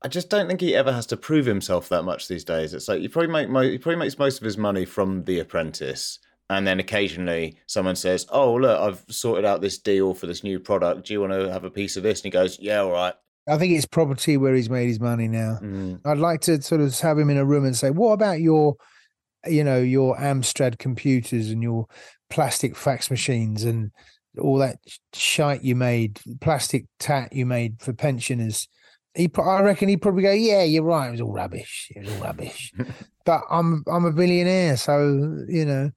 I 0.04 0.08
just 0.10 0.30
don't 0.30 0.48
think 0.48 0.62
he 0.62 0.76
ever 0.76 0.92
has 0.92 1.06
to 1.08 1.18
prove 1.18 1.46
himself 1.46 1.90
that 1.90 2.04
much 2.04 2.28
these 2.28 2.44
days. 2.44 2.74
It's 2.76 2.88
like 2.88 3.02
you 3.02 3.10
probably 3.10 3.32
make 3.32 3.50
mo- 3.50 3.62
he 3.62 3.78
probably 3.80 3.96
makes 3.98 4.20
most 4.20 4.38
of 4.38 4.46
his 4.46 4.58
money 4.58 4.86
from 4.86 5.24
The 5.24 5.40
Apprentice, 5.40 6.20
and 6.50 6.66
then 6.66 6.80
occasionally 6.80 7.58
someone 7.68 7.96
says, 7.96 8.26
"Oh, 8.30 8.56
look, 8.56 8.80
I've 8.80 9.04
sorted 9.10 9.46
out 9.46 9.62
this 9.62 9.78
deal 9.78 10.14
for 10.14 10.26
this 10.26 10.44
new 10.44 10.60
product. 10.60 11.08
Do 11.08 11.14
you 11.14 11.22
want 11.22 11.34
to 11.34 11.52
have 11.52 11.64
a 11.64 11.70
piece 11.70 11.96
of 11.96 12.04
this?" 12.04 12.20
And 12.20 12.26
he 12.26 12.32
goes, 12.32 12.58
"Yeah, 12.60 12.80
all 12.80 12.92
right." 12.92 13.14
I 13.48 13.58
think 13.58 13.74
it's 13.74 13.86
property 13.86 14.38
where 14.38 14.54
he's 14.54 14.70
made 14.70 14.88
his 14.88 15.00
money 15.00 15.28
now. 15.28 15.60
Mm. 15.62 16.02
I'd 16.06 16.18
like 16.18 16.42
to 16.42 16.62
sort 16.62 16.82
of 16.82 16.98
have 17.00 17.18
him 17.18 17.30
in 17.30 17.38
a 17.38 17.46
room 17.46 17.66
and 17.66 17.76
say, 17.76 17.92
"What 17.92 18.14
about 18.14 18.42
your, 18.42 18.76
you 19.48 19.64
know, 19.64 19.80
your 19.80 20.18
Amstrad 20.18 20.80
computers 20.80 21.50
and 21.50 21.62
your 21.62 21.86
plastic 22.30 22.76
fax 22.76 23.10
machines 23.10 23.64
and 23.64 23.92
all 24.40 24.58
that 24.58 24.78
shite 25.14 25.64
you 25.64 25.76
made, 25.76 26.20
plastic 26.42 26.86
tat 27.00 27.34
you 27.34 27.46
made 27.46 27.82
for 27.82 27.94
pensioners?" 27.94 28.68
He, 29.16 29.30
I 29.38 29.62
reckon 29.62 29.90
he'd 29.90 30.02
probably 30.02 30.24
go, 30.24 30.32
"Yeah, 30.32 30.64
you're 30.64 30.84
right. 30.84 31.08
It 31.08 31.12
was 31.12 31.22
all 31.22 31.34
rubbish. 31.34 31.92
It 31.96 32.06
was 32.06 32.16
all 32.16 32.24
rubbish." 32.24 32.72
but 33.26 33.42
I'm, 33.52 33.84
I'm 33.88 34.06
a 34.06 34.12
billionaire, 34.12 34.78
so 34.78 35.44
you 35.48 35.66
know, 35.66 35.92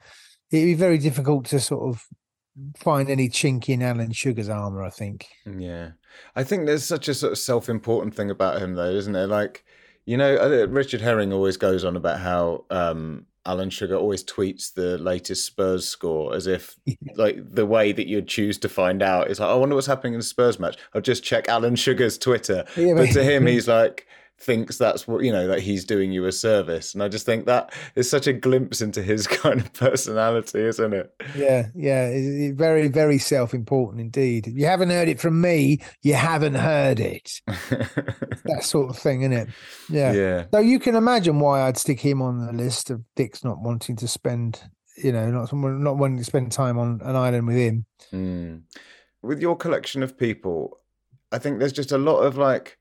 it'd 0.53 0.67
be 0.67 0.75
very 0.75 0.99
difficult 0.99 1.47
to 1.47 1.61
sort 1.61 1.89
of 1.89 2.05
find 2.77 3.09
any 3.09 3.29
chink 3.29 3.69
in 3.69 3.83
Alan 3.83 4.13
Sugar's 4.13 4.49
armor. 4.49 4.83
I 4.83 4.91
think. 4.91 5.27
Yeah. 5.47 5.93
I 6.37 6.45
think 6.45 6.67
there's 6.67 6.85
such 6.85 7.09
a 7.09 7.15
sort 7.15 7.33
of 7.33 7.39
self 7.39 7.69
important 7.69 8.15
thing 8.15 8.31
about 8.31 8.61
him, 8.61 8.75
though, 8.75 8.91
isn't 8.91 9.13
there? 9.15 9.27
Like, 9.27 9.65
you 10.05 10.17
know, 10.17 10.37
uh, 10.37 10.67
Richard 10.69 11.01
Herring 11.01 11.33
always 11.33 11.57
goes 11.57 11.85
on 11.85 11.97
about 11.97 12.21
how 12.21 12.65
um, 12.71 13.25
Alan 13.47 13.71
Sugar 13.71 13.97
always 13.97 14.23
tweets 14.23 14.75
the 14.75 14.99
latest 14.99 15.47
Spurs 15.47 15.89
score 15.89 16.35
as 16.35 16.47
if, 16.47 16.77
like, 17.17 17.37
the 17.39 17.65
way 17.65 17.93
that 17.93 18.07
you'd 18.09 18.29
choose 18.29 18.59
to 18.59 18.69
find 18.69 19.03
out 19.03 19.31
is 19.31 19.41
like, 19.41 19.49
I 19.49 19.55
wonder 19.55 19.75
what's 19.75 19.87
happening 19.87 20.13
in 20.13 20.21
the 20.21 20.25
Spurs 20.25 20.59
match. 20.59 20.77
I'll 20.95 21.01
just 21.01 21.25
check 21.25 21.49
Alan 21.49 21.77
Sugar's 21.77 22.19
Twitter. 22.19 22.65
Yeah, 22.77 22.93
but 22.95 23.07
but- 23.07 23.13
to 23.13 23.25
him, 23.25 23.47
he's 23.47 23.69
like, 23.79 24.07
thinks 24.43 24.77
that's 24.77 25.07
what 25.07 25.23
you 25.25 25.31
know 25.33 25.47
that 25.47 25.61
he's 25.61 25.85
doing 25.85 26.11
you 26.13 26.25
a 26.27 26.33
service 26.33 26.95
and 26.95 27.03
i 27.03 27.09
just 27.09 27.25
think 27.25 27.47
that 27.47 27.73
is 27.95 28.11
such 28.11 28.27
a 28.27 28.33
glimpse 28.33 28.81
into 28.83 29.01
his 29.03 29.27
kind 29.43 29.61
of 29.61 29.73
personality 29.73 30.59
isn't 30.61 30.93
it 30.93 31.15
Yeah, 31.37 31.69
yeah, 31.75 32.09
it- 32.09 32.51
it- 32.51 32.55
very, 32.57 32.89
very 32.89 33.19
self-important 33.19 34.01
indeed. 34.01 34.47
If 34.47 34.55
you 34.55 34.67
haven't 34.67 34.91
heard 34.91 35.09
it 35.09 35.21
from 35.21 35.41
me, 35.41 35.81
you 36.03 36.15
haven't 36.15 36.55
heard 36.57 37.01
it. 37.01 37.41
That 38.45 38.63
sort 38.65 38.91
of 38.91 38.99
thing, 38.99 39.23
isn't 39.23 39.33
it? 39.33 39.49
Yeah. 39.89 40.13
yeah 40.13 40.45
So 40.53 40.59
you 40.61 40.79
can 40.79 40.97
imagine 40.97 41.39
why 41.41 41.63
I'd 41.63 41.79
stick 41.79 42.01
him 42.01 42.21
on 42.21 42.45
the 42.45 42.53
list 42.53 42.91
of 42.91 43.03
dicks 43.17 43.45
not 43.45 43.61
wanting 43.61 43.97
to 43.97 44.09
spend, 44.09 44.61
you 45.03 45.13
know, 45.13 45.31
not 45.31 45.49
someone 45.49 45.83
not 45.83 45.97
wanting 45.97 46.19
to 46.19 46.25
spend 46.25 46.53
time 46.53 46.79
on 46.79 47.01
an 47.05 47.17
island 47.17 47.47
with 47.47 47.57
him. 47.57 47.87
Mm. 48.13 48.63
With 49.23 49.41
your 49.41 49.57
collection 49.57 50.03
of 50.03 50.19
people, 50.19 50.79
I 51.31 51.39
think 51.39 51.59
there's 51.59 51.73
just 51.73 51.93
a 51.93 51.99
lot 51.99 52.19
of 52.21 52.37
like 52.37 52.77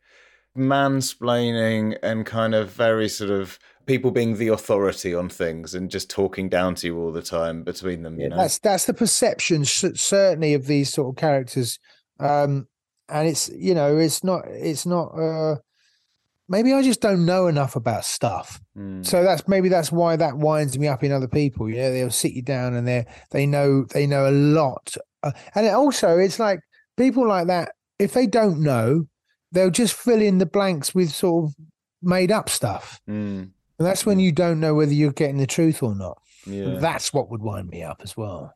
mansplaining 0.58 1.98
and 2.04 2.26
kind 2.26 2.54
of 2.54 2.72
very 2.72 3.08
sort 3.08 3.32
of 3.32 3.58
people 3.86 4.12
being 4.12 4.38
the 4.38 4.50
authority 4.50 5.14
on 5.14 5.30
things 5.30 5.74
and 5.76 5.90
just 5.90 6.10
talking 6.10 6.50
down 6.50 6.76
to 6.76 6.88
you 6.88 7.00
all 7.00 7.12
the 7.12 7.22
time 7.22 7.64
between 7.64 8.04
them, 8.04 8.20
you 8.20 8.30
know? 8.30 8.38
That's 8.38 8.60
that's 8.60 8.86
the 8.86 8.94
perception 8.94 9.66
certainly 9.66 10.54
of 10.54 10.68
these 10.68 10.92
sort 10.94 11.10
of 11.10 11.20
characters, 11.20 11.80
um, 12.20 12.68
and 13.10 13.28
it's 13.28 13.50
you 13.50 13.74
know 13.74 13.98
it's 13.98 14.24
not 14.24 14.44
it's 14.48 14.86
not. 14.86 15.08
Uh, 15.18 15.56
maybe 16.48 16.74
I 16.74 16.82
just 16.84 17.02
don't 17.02 17.26
know 17.26 17.48
enough 17.48 17.76
about 17.76 18.06
stuff. 18.06 18.62
Mm. 18.78 19.06
So 19.06 19.24
that's 19.24 19.48
maybe 19.48 19.70
that's 19.70 19.92
why 19.92 20.16
that 20.18 20.38
winds 20.38 20.78
me 20.78 20.88
up 20.88 21.04
in 21.04 21.12
other 21.12 21.28
people. 21.28 21.70
You 21.70 21.78
know, 21.78 21.92
they'll 21.92 22.12
sit 22.12 22.34
you 22.34 22.42
down 22.42 22.76
and 22.76 22.88
they 22.88 23.06
they 23.32 23.46
know 23.46 23.86
they 23.86 24.06
know 24.06 24.30
a 24.30 24.32
lot, 24.32 24.96
uh, 25.24 25.32
and 25.56 25.66
it 25.66 25.74
also 25.74 26.18
it's 26.18 26.40
like 26.40 26.60
people 26.98 27.28
like 27.28 27.48
that. 27.48 27.72
If 28.00 28.14
they 28.14 28.26
don't 28.26 28.62
know, 28.62 29.08
they'll 29.52 29.70
just 29.70 29.94
fill 29.94 30.22
in 30.22 30.38
the 30.38 30.46
blanks 30.46 30.94
with 30.96 31.12
sort 31.12 31.46
of 31.46 31.56
made 32.02 32.32
up 32.32 32.50
stuff, 32.50 33.00
Mm. 33.10 33.40
and 33.42 33.52
that's 33.88 34.06
when 34.06 34.20
you 34.20 34.32
don't 34.32 34.60
know 34.60 34.76
whether 34.76 34.94
you're 34.94 35.12
getting 35.12 35.38
the 35.38 35.48
truth 35.48 35.84
or 35.84 35.96
not. 35.96 36.18
Yeah. 36.46 36.78
That's 36.80 37.14
what 37.14 37.30
would 37.30 37.42
wind 37.42 37.70
me 37.70 37.84
up 37.84 38.02
as 38.04 38.18
well. 38.18 38.54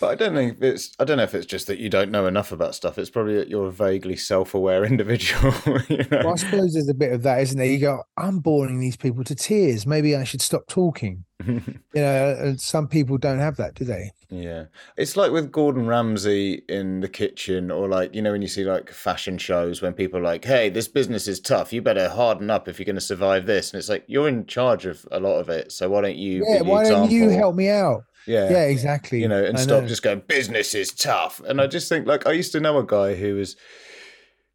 But 0.00 0.10
I 0.10 0.14
don't 0.14 0.34
think 0.34 0.58
it's. 0.60 0.94
I 0.98 1.04
don't 1.04 1.16
know 1.16 1.24
if 1.24 1.34
it's 1.34 1.46
just 1.46 1.66
that 1.66 1.78
you 1.78 1.88
don't 1.88 2.10
know 2.10 2.26
enough 2.26 2.52
about 2.52 2.74
stuff. 2.74 2.98
It's 2.98 3.10
probably 3.10 3.34
that 3.36 3.48
you're 3.48 3.66
a 3.66 3.72
vaguely 3.72 4.16
self-aware 4.16 4.84
individual. 4.92 5.52
you 5.88 5.98
know? 6.10 6.22
Well, 6.24 6.32
I 6.34 6.36
suppose 6.36 6.74
there's 6.74 6.88
a 6.88 6.94
bit 6.94 7.12
of 7.12 7.22
that, 7.24 7.40
isn't 7.40 7.58
there? 7.58 7.66
You 7.66 7.78
go, 7.78 8.02
I'm 8.16 8.38
boring 8.38 8.80
these 8.80 8.96
people 8.96 9.24
to 9.24 9.34
tears. 9.34 9.86
Maybe 9.86 10.14
I 10.14 10.24
should 10.24 10.42
stop 10.42 10.66
talking. 10.68 11.24
You 11.94 12.02
know, 12.02 12.36
and 12.38 12.60
some 12.60 12.86
people 12.86 13.16
don't 13.16 13.38
have 13.38 13.56
that, 13.56 13.74
do 13.74 13.84
they? 13.84 14.10
Yeah. 14.28 14.66
It's 14.96 15.16
like 15.16 15.32
with 15.32 15.50
Gordon 15.50 15.86
Ramsay 15.86 16.64
in 16.68 17.00
the 17.00 17.08
kitchen, 17.08 17.70
or 17.70 17.88
like, 17.88 18.14
you 18.14 18.20
know, 18.20 18.32
when 18.32 18.42
you 18.42 18.48
see 18.48 18.64
like 18.64 18.90
fashion 18.90 19.38
shows 19.38 19.80
when 19.80 19.94
people 19.94 20.18
are 20.18 20.22
like, 20.22 20.44
hey, 20.44 20.68
this 20.68 20.86
business 20.86 21.26
is 21.26 21.40
tough. 21.40 21.72
You 21.72 21.80
better 21.80 22.08
harden 22.08 22.50
up 22.50 22.68
if 22.68 22.78
you're 22.78 22.84
going 22.84 22.96
to 22.96 23.00
survive 23.00 23.46
this. 23.46 23.72
And 23.72 23.78
it's 23.78 23.88
like, 23.88 24.04
you're 24.06 24.28
in 24.28 24.46
charge 24.46 24.84
of 24.84 25.06
a 25.10 25.18
lot 25.18 25.38
of 25.38 25.48
it. 25.48 25.72
So 25.72 25.88
why 25.88 26.02
don't 26.02 26.16
you 26.16 26.44
Yeah. 26.46 26.62
Why 26.62 26.84
don't 26.84 27.10
you 27.10 27.30
help 27.30 27.56
me 27.56 27.68
out? 27.68 28.04
Yeah. 28.28 28.50
Yeah, 28.50 28.64
exactly. 28.64 29.20
You 29.20 29.28
know, 29.28 29.42
and 29.42 29.56
I 29.56 29.60
stop 29.60 29.82
know. 29.82 29.88
just 29.88 30.02
going, 30.02 30.22
business 30.26 30.74
is 30.74 30.92
tough. 30.92 31.40
And 31.40 31.60
I 31.60 31.66
just 31.66 31.88
think, 31.88 32.06
like, 32.06 32.26
I 32.26 32.32
used 32.32 32.52
to 32.52 32.60
know 32.60 32.78
a 32.78 32.86
guy 32.86 33.14
who 33.14 33.36
was, 33.36 33.56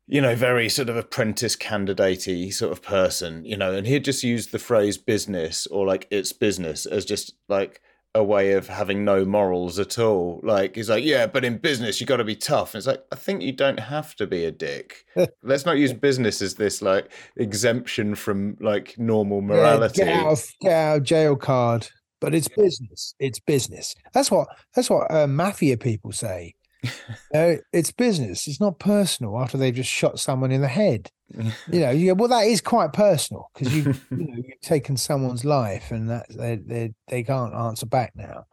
you 0.08 0.22
know, 0.22 0.36
very 0.36 0.70
sort 0.70 0.90
of 0.90 0.96
apprentice 0.96 1.56
candidate 1.56 2.54
sort 2.54 2.72
of 2.72 2.82
person, 2.82 3.44
you 3.46 3.58
know, 3.58 3.74
and 3.74 3.88
he'd 3.88 4.06
just 4.06 4.24
use 4.24 4.48
the 4.48 4.60
phrase 4.60 4.98
business 4.98 5.66
or 5.68 5.88
like 5.88 6.08
it's 6.12 6.34
business 6.34 6.86
as 6.86 7.06
just 7.06 7.34
like 7.48 7.82
a 8.16 8.24
way 8.24 8.52
of 8.52 8.68
having 8.68 9.04
no 9.04 9.26
morals 9.26 9.80
at 9.80 9.98
all. 9.98 10.40
Like 10.44 10.76
he's 10.76 10.90
like, 10.90 11.04
yeah, 11.04 11.26
but 11.26 11.44
in 11.44 11.58
business 11.58 12.00
you 12.00 12.06
got 12.06 12.18
to 12.18 12.24
be 12.24 12.36
tough. 12.36 12.74
And 12.74 12.80
it's 12.80 12.88
like, 12.88 13.04
I 13.12 13.16
think 13.16 13.42
you 13.42 13.54
don't 13.54 13.80
have 13.80 14.14
to 14.18 14.28
be 14.28 14.46
a 14.46 14.52
dick. 14.52 15.06
Let's 15.44 15.66
not 15.66 15.78
use 15.78 15.94
business 15.94 16.42
as 16.42 16.56
this 16.56 16.82
like 16.82 17.12
exemption 17.38 18.14
from 18.16 18.58
like 18.60 19.00
normal 19.00 19.40
Yeah, 19.40 19.48
morality. 19.48 20.04
get 20.04 20.10
out, 20.10 20.44
get 20.62 20.72
out 20.74 20.98
of 20.98 21.04
jail 21.04 21.36
card. 21.36 21.88
But 22.24 22.34
it's 22.34 22.48
business. 22.48 23.16
It's 23.20 23.40
business. 23.40 23.96
That's 24.14 24.32
what 24.32 24.48
that's 24.74 24.90
what 24.90 25.12
uh, 25.12 25.28
mafia 25.28 25.78
people 25.78 26.12
say. 26.12 26.56
Uh, 27.34 27.56
it's 27.72 27.92
business. 27.92 28.46
It's 28.46 28.60
not 28.60 28.78
personal. 28.78 29.40
After 29.40 29.58
they've 29.58 29.74
just 29.74 29.90
shot 29.90 30.20
someone 30.20 30.52
in 30.52 30.62
the 30.62 30.68
head, 30.68 31.10
you 31.32 31.80
know. 31.80 31.90
You 31.90 32.14
go, 32.14 32.14
well, 32.14 32.28
that 32.28 32.46
is 32.46 32.62
quite 32.62 32.94
personal 32.94 33.50
because 33.54 33.76
you, 33.76 33.84
you 34.12 34.18
know, 34.18 34.36
you've 34.36 34.62
taken 34.62 34.96
someone's 34.98 35.44
life, 35.44 35.90
and 35.90 36.10
that 36.10 36.28
they 36.30 36.58
they 36.58 36.94
they 37.08 37.24
can't 37.24 37.56
answer 37.56 37.88
back 37.88 38.12
now. 38.16 38.46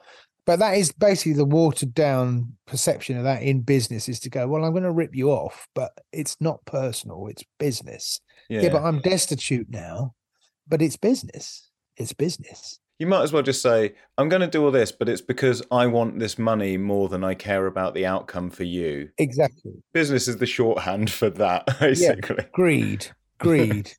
But 0.46 0.60
that 0.60 0.78
is 0.78 0.90
basically 0.90 1.34
the 1.34 1.44
watered 1.44 1.92
down 1.92 2.56
perception 2.66 3.18
of 3.18 3.24
that 3.24 3.42
in 3.42 3.60
business 3.60 4.08
is 4.08 4.20
to 4.20 4.30
go, 4.30 4.48
well, 4.48 4.64
I'm 4.64 4.72
going 4.72 4.84
to 4.84 4.90
rip 4.90 5.14
you 5.14 5.30
off, 5.30 5.68
but 5.74 5.92
it's 6.12 6.36
not 6.40 6.64
personal. 6.64 7.26
It's 7.28 7.44
business. 7.58 8.20
Yeah. 8.48 8.62
yeah 8.62 8.70
but 8.70 8.82
I'm 8.82 9.00
destitute 9.00 9.68
now, 9.68 10.14
but 10.66 10.80
it's 10.80 10.96
business. 10.96 11.68
It's 11.96 12.14
business. 12.14 12.79
You 13.00 13.06
might 13.06 13.22
as 13.22 13.32
well 13.32 13.42
just 13.42 13.62
say, 13.62 13.94
I'm 14.18 14.28
going 14.28 14.42
to 14.42 14.46
do 14.46 14.62
all 14.62 14.70
this, 14.70 14.92
but 14.92 15.08
it's 15.08 15.22
because 15.22 15.62
I 15.70 15.86
want 15.86 16.18
this 16.18 16.38
money 16.38 16.76
more 16.76 17.08
than 17.08 17.24
I 17.24 17.32
care 17.32 17.66
about 17.66 17.94
the 17.94 18.04
outcome 18.04 18.50
for 18.50 18.64
you. 18.64 19.08
Exactly. 19.16 19.72
Business 19.94 20.28
is 20.28 20.36
the 20.36 20.44
shorthand 20.44 21.10
for 21.10 21.30
that, 21.30 21.64
basically. 21.80 22.36
Yeah. 22.38 22.44
Greed. 22.52 23.06
Greed. 23.38 23.92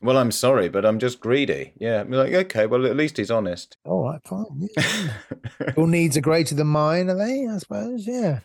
well, 0.00 0.16
I'm 0.16 0.30
sorry, 0.32 0.70
but 0.70 0.86
I'm 0.86 0.98
just 0.98 1.20
greedy. 1.20 1.74
Yeah. 1.78 2.00
I'm 2.00 2.10
like, 2.10 2.32
okay, 2.32 2.64
well, 2.64 2.86
at 2.86 2.96
least 2.96 3.18
he's 3.18 3.30
honest. 3.30 3.76
All 3.84 4.04
right, 4.04 4.20
fine. 4.26 4.66
Yeah. 4.78 5.12
Your 5.76 5.86
needs 5.86 6.16
are 6.16 6.22
greater 6.22 6.54
than 6.54 6.68
mine, 6.68 7.10
are 7.10 7.18
they? 7.18 7.46
I 7.46 7.58
suppose. 7.58 8.06
Yeah. 8.06 8.40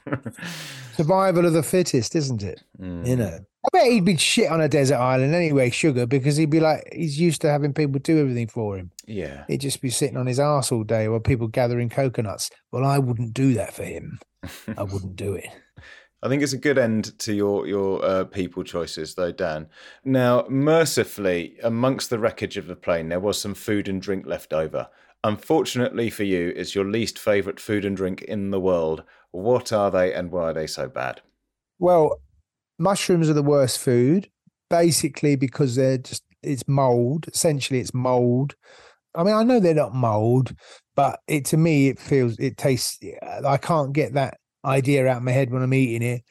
Survival 0.98 1.46
of 1.46 1.54
the 1.54 1.64
fittest, 1.64 2.14
isn't 2.14 2.44
it? 2.44 2.62
Mm. 2.78 3.08
You 3.08 3.16
know. 3.16 3.40
I 3.66 3.70
bet 3.72 3.92
he'd 3.92 4.04
be 4.04 4.18
shit 4.18 4.52
on 4.52 4.60
a 4.60 4.68
desert 4.68 4.98
island 4.98 5.34
anyway, 5.34 5.70
sugar, 5.70 6.06
because 6.06 6.36
he'd 6.36 6.50
be 6.50 6.60
like 6.60 6.88
he's 6.92 7.20
used 7.20 7.42
to 7.42 7.50
having 7.50 7.74
people 7.74 8.00
do 8.00 8.20
everything 8.20 8.48
for 8.48 8.78
him. 8.78 8.92
Yeah. 9.06 9.46
He'd 9.48 9.62
just 9.62 9.82
be 9.82 9.90
sitting 9.90 10.18
on 10.18 10.28
his 10.28 10.40
ass 10.40 10.72
all 10.72 10.84
day 10.84 11.08
while 11.08 11.22
people 11.22 11.48
gathering 11.48 11.90
coconuts. 11.90 12.50
Well, 12.72 12.84
I 12.84 13.00
wouldn't 13.00 13.34
do 13.34 13.54
that 13.54 13.74
for 13.74 13.84
him. 13.84 14.20
I 14.78 14.84
wouldn't 14.84 15.16
do 15.16 15.34
it. 15.34 15.48
I 16.22 16.30
think 16.30 16.42
it's 16.42 16.54
a 16.54 16.58
good 16.58 16.78
end 16.78 17.18
to 17.20 17.34
your 17.34 17.68
your 17.68 18.04
uh, 18.04 18.24
people 18.26 18.64
choices, 18.64 19.16
though, 19.16 19.32
Dan. 19.32 19.68
Now, 20.04 20.46
mercifully, 20.50 21.58
amongst 21.64 22.10
the 22.10 22.20
wreckage 22.20 22.58
of 22.58 22.68
the 22.68 22.76
plane, 22.76 23.10
there 23.10 23.20
was 23.20 23.40
some 23.40 23.54
food 23.54 23.88
and 23.88 24.02
drink 24.02 24.26
left 24.26 24.54
over. 24.54 24.90
Unfortunately 25.26 26.10
for 26.10 26.24
you, 26.24 26.52
it's 26.56 26.76
your 26.76 26.84
least 26.84 27.18
favourite 27.18 27.60
food 27.60 27.86
and 27.86 27.96
drink 27.96 28.22
in 28.24 28.52
the 28.52 28.60
world. 28.60 29.04
What 29.32 29.72
are 29.72 29.90
they, 29.90 30.14
and 30.14 30.32
why 30.32 30.50
are 30.50 30.54
they 30.54 30.68
so 30.68 30.90
bad? 30.90 31.22
Well, 31.80 32.20
mushrooms 32.80 33.30
are 33.30 33.34
the 33.34 33.44
worst 33.44 33.80
food, 33.80 34.30
basically 34.70 35.36
because 35.36 35.76
they're 35.76 35.98
just 35.98 36.24
it's 36.42 36.68
mold. 36.68 37.28
Essentially, 37.28 37.80
it's 37.80 37.94
mold. 37.94 38.56
I 39.16 39.24
mean, 39.24 39.34
I 39.34 39.44
know 39.44 39.60
they're 39.60 39.74
not 39.74 39.94
mold, 39.94 40.56
but 40.96 41.20
it 41.28 41.46
to 41.46 41.58
me 41.58 41.88
it 41.88 42.00
feels 42.00 42.38
it 42.40 42.58
tastes. 42.58 43.00
I 43.46 43.58
can't 43.58 43.94
get 43.94 44.14
that 44.14 44.38
idea 44.66 45.08
out 45.08 45.18
of 45.18 45.24
my 45.24 45.32
head 45.32 45.52
when 45.52 45.62
I'm 45.62 45.74
eating 45.74 46.08
it, 46.08 46.24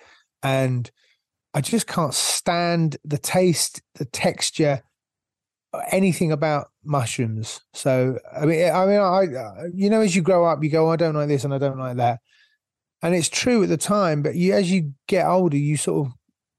and 0.42 0.90
I 1.54 1.60
just 1.60 1.86
can't 1.86 2.14
stand 2.14 2.96
the 3.04 3.18
taste, 3.18 3.82
the 3.94 4.04
texture, 4.06 4.82
anything 5.90 6.32
about 6.32 6.68
mushrooms. 6.84 7.60
So 7.72 8.18
I 8.34 8.46
mean, 8.46 8.72
I 8.72 8.86
mean, 8.86 9.00
I 9.00 9.66
you 9.74 9.90
know, 9.90 10.00
as 10.00 10.16
you 10.16 10.22
grow 10.22 10.44
up, 10.44 10.62
you 10.62 10.70
go, 10.70 10.90
I 10.90 10.96
don't 10.96 11.14
like 11.14 11.28
this 11.28 11.44
and 11.44 11.54
I 11.54 11.58
don't 11.58 11.78
like 11.78 11.96
that, 11.96 12.20
and 13.02 13.14
it's 13.14 13.28
true 13.28 13.62
at 13.62 13.68
the 13.68 13.76
time, 13.76 14.22
but 14.22 14.34
you 14.34 14.52
as 14.52 14.70
you 14.70 14.92
get 15.06 15.26
older, 15.26 15.56
you 15.56 15.76
sort 15.76 16.06
of 16.06 16.12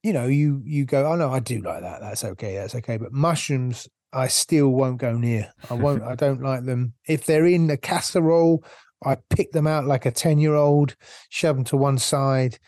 you 0.03 0.11
know, 0.11 0.27
you 0.27 0.61
you 0.65 0.85
go, 0.85 1.05
oh 1.11 1.15
no, 1.15 1.31
I 1.31 1.39
do 1.39 1.61
like 1.61 1.81
that. 1.81 2.01
That's 2.01 2.23
okay. 2.23 2.55
That's 2.55 2.75
okay. 2.75 2.97
But 2.97 3.13
mushrooms, 3.13 3.87
I 4.11 4.27
still 4.27 4.69
won't 4.69 4.99
go 4.99 5.13
near. 5.13 5.51
I 5.69 5.75
won't. 5.75 6.03
I 6.03 6.15
don't 6.15 6.41
like 6.43 6.65
them. 6.65 6.93
If 7.07 7.25
they're 7.25 7.45
in 7.45 7.69
a 7.69 7.77
casserole, 7.77 8.63
I 9.03 9.17
pick 9.29 9.53
them 9.53 9.65
out 9.65 9.85
like 9.85 10.05
a 10.05 10.11
ten 10.11 10.39
year 10.39 10.55
old, 10.55 10.95
shove 11.29 11.55
them 11.55 11.65
to 11.65 11.77
one 11.77 11.97
side. 11.97 12.59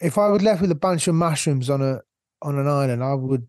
If 0.00 0.16
I 0.18 0.28
was 0.28 0.42
left 0.42 0.60
with 0.60 0.70
a 0.70 0.76
bunch 0.76 1.08
of 1.08 1.16
mushrooms 1.16 1.68
on 1.68 1.82
a 1.82 2.00
on 2.42 2.58
an 2.58 2.68
island, 2.68 3.02
I 3.02 3.14
would. 3.14 3.46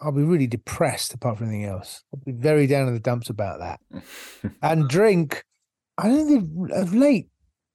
I'll 0.00 0.12
be 0.12 0.22
really 0.22 0.48
depressed. 0.48 1.14
Apart 1.14 1.38
from 1.38 1.48
anything 1.48 1.64
else, 1.64 2.02
I'll 2.12 2.20
be 2.24 2.32
very 2.32 2.66
down 2.66 2.88
in 2.88 2.94
the 2.94 3.00
dumps 3.00 3.30
about 3.30 3.60
that. 3.60 4.02
and 4.60 4.88
drink, 4.88 5.44
I 5.96 6.08
don't 6.08 6.28
think 6.28 6.72
of 6.72 6.94
late. 6.94 7.28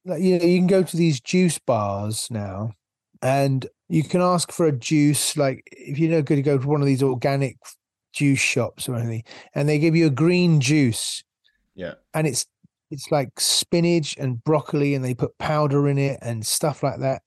Like 0.04 0.22
you 0.22 0.38
know, 0.38 0.44
you 0.44 0.58
can 0.58 0.66
go 0.68 0.82
to 0.84 0.96
these 0.96 1.20
juice 1.20 1.58
bars 1.58 2.28
now, 2.30 2.72
and 3.20 3.66
you 3.88 4.02
can 4.02 4.20
ask 4.20 4.52
for 4.52 4.66
a 4.66 4.72
juice 4.72 5.36
like 5.36 5.62
if 5.72 5.98
you're 5.98 6.14
not 6.14 6.26
going 6.26 6.38
to 6.38 6.42
go 6.42 6.58
to 6.58 6.66
one 6.66 6.80
of 6.80 6.86
these 6.86 7.02
organic 7.02 7.56
juice 8.12 8.38
shops 8.38 8.88
or 8.88 8.96
anything 8.96 9.24
and 9.54 9.68
they 9.68 9.78
give 9.78 9.96
you 9.96 10.06
a 10.06 10.10
green 10.10 10.60
juice. 10.60 11.22
Yeah. 11.74 11.94
And 12.14 12.26
it's 12.26 12.46
it's 12.90 13.10
like 13.10 13.38
spinach 13.38 14.16
and 14.18 14.42
broccoli 14.44 14.94
and 14.94 15.04
they 15.04 15.14
put 15.14 15.36
powder 15.38 15.88
in 15.88 15.98
it 15.98 16.18
and 16.22 16.46
stuff 16.46 16.82
like 16.82 17.00
that. 17.00 17.22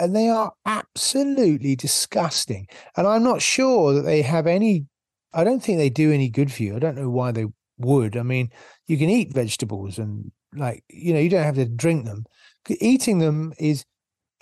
And 0.00 0.14
they 0.14 0.28
are 0.28 0.52
absolutely 0.66 1.76
disgusting. 1.76 2.68
And 2.96 3.06
i'm 3.06 3.22
not 3.22 3.42
sure 3.42 3.94
that 3.94 4.02
they 4.02 4.22
have 4.22 4.46
any 4.46 4.86
i 5.32 5.42
don't 5.42 5.60
think 5.60 5.78
they 5.78 5.90
do 5.90 6.12
any 6.12 6.28
good 6.28 6.52
for 6.52 6.62
you. 6.62 6.76
I 6.76 6.78
don't 6.78 6.96
know 6.96 7.10
why 7.10 7.32
they 7.32 7.46
would. 7.78 8.16
I 8.16 8.22
mean 8.22 8.50
you 8.86 8.98
can 8.98 9.10
eat 9.10 9.34
vegetables 9.34 9.98
and 9.98 10.30
like 10.54 10.84
you 10.88 11.12
know 11.12 11.20
you 11.20 11.28
don't 11.28 11.42
have 11.42 11.56
to 11.56 11.64
drink 11.64 12.04
them. 12.04 12.24
Eating 12.68 13.18
them 13.18 13.52
is 13.58 13.84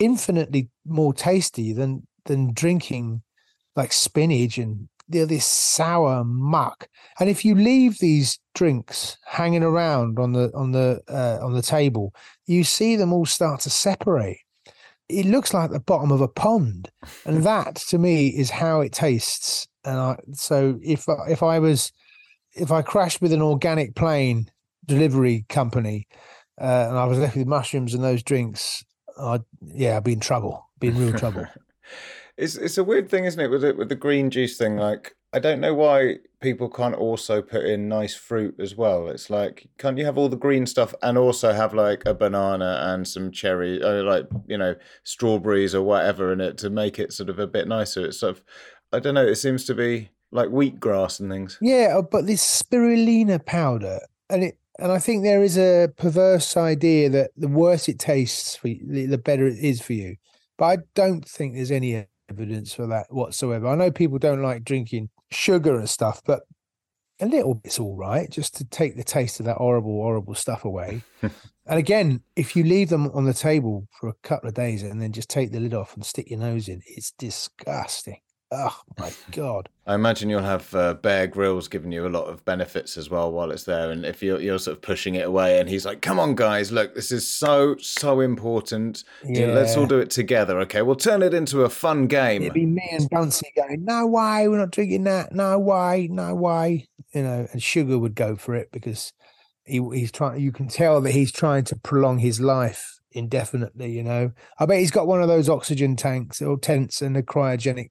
infinitely 0.03 0.69
more 0.85 1.13
tasty 1.13 1.73
than 1.73 2.05
than 2.25 2.53
drinking 2.53 3.21
like 3.75 3.91
spinach 3.91 4.57
and 4.57 4.87
you 5.09 5.21
know, 5.21 5.25
this 5.25 5.45
sour 5.45 6.23
muck. 6.23 6.87
And 7.19 7.29
if 7.29 7.43
you 7.43 7.55
leave 7.55 7.99
these 7.99 8.39
drinks 8.55 9.17
hanging 9.25 9.63
around 9.63 10.19
on 10.19 10.33
the 10.33 10.51
on 10.53 10.71
the 10.71 11.01
uh, 11.09 11.39
on 11.43 11.53
the 11.53 11.61
table, 11.61 12.13
you 12.45 12.63
see 12.63 12.95
them 12.95 13.13
all 13.13 13.25
start 13.25 13.61
to 13.61 13.69
separate. 13.69 14.39
It 15.09 15.25
looks 15.25 15.53
like 15.53 15.71
the 15.71 15.79
bottom 15.79 16.11
of 16.11 16.21
a 16.21 16.27
pond, 16.27 16.89
and 17.25 17.43
that 17.51 17.75
to 17.89 17.97
me 17.97 18.27
is 18.27 18.49
how 18.49 18.81
it 18.81 18.93
tastes. 18.93 19.67
And 19.85 19.97
I, 19.97 20.17
so 20.33 20.79
if 20.81 21.05
if 21.27 21.43
I 21.43 21.59
was 21.59 21.91
if 22.53 22.71
I 22.71 22.81
crashed 22.81 23.21
with 23.21 23.33
an 23.33 23.41
organic 23.41 23.95
plane 23.95 24.49
delivery 24.85 25.45
company 25.49 26.07
uh, 26.59 26.87
and 26.89 26.97
I 26.97 27.05
was 27.05 27.17
left 27.17 27.35
with 27.35 27.47
mushrooms 27.47 27.93
and 27.93 28.03
those 28.03 28.23
drinks, 28.23 28.83
I'd, 29.23 29.43
yeah, 29.73 29.97
I'd 29.97 30.03
be 30.03 30.13
in 30.13 30.19
trouble, 30.19 30.67
be 30.79 30.87
in 30.89 30.97
real 30.97 31.13
trouble. 31.13 31.47
it's 32.37 32.55
it's 32.55 32.77
a 32.77 32.83
weird 32.83 33.09
thing, 33.09 33.25
isn't 33.25 33.39
it, 33.39 33.49
with 33.49 33.63
it 33.63 33.77
with 33.77 33.89
the 33.89 33.95
green 33.95 34.29
juice 34.29 34.57
thing? 34.57 34.77
Like, 34.77 35.15
I 35.33 35.39
don't 35.39 35.59
know 35.59 35.73
why 35.73 36.17
people 36.41 36.69
can't 36.69 36.95
also 36.95 37.41
put 37.41 37.65
in 37.65 37.87
nice 37.87 38.15
fruit 38.15 38.55
as 38.59 38.75
well. 38.75 39.07
It's 39.07 39.29
like, 39.29 39.67
can't 39.77 39.97
you 39.97 40.05
have 40.05 40.17
all 40.17 40.29
the 40.29 40.35
green 40.35 40.65
stuff 40.65 40.93
and 41.01 41.17
also 41.17 41.53
have 41.53 41.73
like 41.73 42.03
a 42.05 42.13
banana 42.13 42.81
and 42.83 43.07
some 43.07 43.31
cherry, 43.31 43.81
or 43.83 44.03
like 44.03 44.27
you 44.47 44.57
know, 44.57 44.75
strawberries 45.03 45.75
or 45.75 45.83
whatever 45.83 46.33
in 46.33 46.41
it 46.41 46.57
to 46.59 46.69
make 46.69 46.99
it 46.99 47.13
sort 47.13 47.29
of 47.29 47.39
a 47.39 47.47
bit 47.47 47.67
nicer? 47.67 48.05
It's 48.05 48.19
sort 48.19 48.37
of, 48.37 48.43
I 48.91 48.99
don't 48.99 49.15
know. 49.15 49.25
It 49.25 49.35
seems 49.35 49.65
to 49.65 49.75
be 49.75 50.09
like 50.31 50.49
wheatgrass 50.49 51.19
and 51.19 51.31
things. 51.31 51.57
Yeah, 51.61 51.95
uh, 51.97 52.01
but 52.01 52.25
this 52.25 52.43
spirulina 52.43 53.45
powder, 53.45 53.99
and 54.29 54.43
it 54.43 54.57
and 54.79 54.91
I 54.91 54.99
think 54.99 55.23
there 55.23 55.43
is 55.43 55.57
a 55.57 55.89
perverse 55.97 56.57
idea 56.57 57.09
that 57.09 57.31
the 57.37 57.47
worse 57.47 57.87
it 57.87 57.99
tastes 57.99 58.55
for 58.55 58.69
you, 58.69 59.07
the 59.07 59.17
better 59.17 59.45
it 59.45 59.59
is 59.59 59.81
for 59.81 59.93
you. 59.93 60.15
But 60.57 60.65
I 60.65 60.77
don't 60.95 61.27
think 61.27 61.53
there's 61.53 61.71
any 61.71 62.05
evidence 62.29 62.73
for 62.73 62.87
that 62.87 63.07
whatsoever. 63.09 63.67
I 63.67 63.75
know 63.75 63.91
people 63.91 64.17
don't 64.17 64.41
like 64.41 64.63
drinking 64.63 65.09
sugar 65.31 65.77
and 65.77 65.89
stuff, 65.89 66.21
but 66.25 66.43
a 67.19 67.25
little 67.25 67.53
bit's 67.53 67.79
all 67.79 67.95
right, 67.95 68.29
just 68.29 68.55
to 68.57 68.65
take 68.65 68.95
the 68.95 69.03
taste 69.03 69.39
of 69.39 69.45
that 69.45 69.57
horrible, 69.57 70.01
horrible 70.01 70.35
stuff 70.35 70.65
away. 70.65 71.03
and 71.21 71.31
again, 71.67 72.21
if 72.35 72.55
you 72.55 72.63
leave 72.63 72.89
them 72.89 73.11
on 73.13 73.25
the 73.25 73.33
table 73.33 73.87
for 73.99 74.09
a 74.09 74.15
couple 74.23 74.49
of 74.49 74.55
days 74.55 74.83
and 74.83 75.01
then 75.01 75.11
just 75.11 75.29
take 75.29 75.51
the 75.51 75.59
lid 75.59 75.73
off 75.73 75.95
and 75.95 76.05
stick 76.05 76.29
your 76.29 76.39
nose 76.39 76.67
in, 76.67 76.81
it's 76.87 77.11
disgusting. 77.11 78.17
Oh 78.55 78.79
my 78.99 79.11
god! 79.31 79.67
I 79.87 79.95
imagine 79.95 80.29
you'll 80.29 80.41
have 80.41 80.73
uh, 80.75 80.93
Bear 80.93 81.25
Grylls 81.27 81.67
giving 81.67 81.91
you 81.91 82.05
a 82.05 82.09
lot 82.09 82.25
of 82.25 82.45
benefits 82.45 82.97
as 82.97 83.09
well 83.09 83.31
while 83.31 83.49
it's 83.51 83.63
there, 83.63 83.89
and 83.91 84.05
if 84.05 84.21
you're 84.21 84.39
you're 84.39 84.59
sort 84.59 84.77
of 84.77 84.81
pushing 84.81 85.15
it 85.15 85.25
away, 85.25 85.59
and 85.59 85.67
he's 85.67 85.85
like, 85.85 86.01
"Come 86.01 86.19
on, 86.19 86.35
guys, 86.35 86.71
look, 86.71 86.93
this 86.93 87.11
is 87.11 87.27
so 87.27 87.75
so 87.77 88.19
important. 88.19 89.03
Yeah. 89.25 89.47
let's 89.47 89.75
all 89.75 89.87
do 89.87 89.97
it 89.97 90.11
together, 90.11 90.59
okay? 90.61 90.83
We'll 90.83 90.95
turn 90.95 91.23
it 91.23 91.33
into 91.33 91.63
a 91.63 91.69
fun 91.69 92.07
game." 92.07 92.43
It'd 92.43 92.53
be 92.53 92.65
me 92.65 92.87
and 92.91 93.09
Buncey 93.09 93.51
going, 93.55 93.83
"No 93.83 94.05
way, 94.05 94.47
we're 94.47 94.59
not 94.59 94.71
drinking 94.71 95.05
that. 95.05 95.33
No 95.33 95.57
way, 95.57 96.07
no 96.11 96.35
way." 96.35 96.87
You 97.13 97.23
know, 97.23 97.47
and 97.51 97.61
Sugar 97.61 97.97
would 97.97 98.15
go 98.15 98.35
for 98.35 98.53
it 98.53 98.71
because 98.71 99.13
he 99.65 99.81
he's 99.93 100.11
trying. 100.11 100.41
You 100.41 100.51
can 100.51 100.67
tell 100.67 101.01
that 101.01 101.11
he's 101.11 101.31
trying 101.31 101.63
to 101.65 101.75
prolong 101.75 102.19
his 102.19 102.39
life 102.39 102.99
indefinitely. 103.13 103.91
You 103.91 104.03
know, 104.03 104.31
I 104.59 104.65
bet 104.65 104.79
he's 104.79 104.91
got 104.91 105.07
one 105.07 105.21
of 105.21 105.27
those 105.27 105.49
oxygen 105.49 105.95
tanks 105.95 106.41
or 106.41 106.57
tents 106.57 107.01
and 107.01 107.17
a 107.17 107.23
cryogenic 107.23 107.89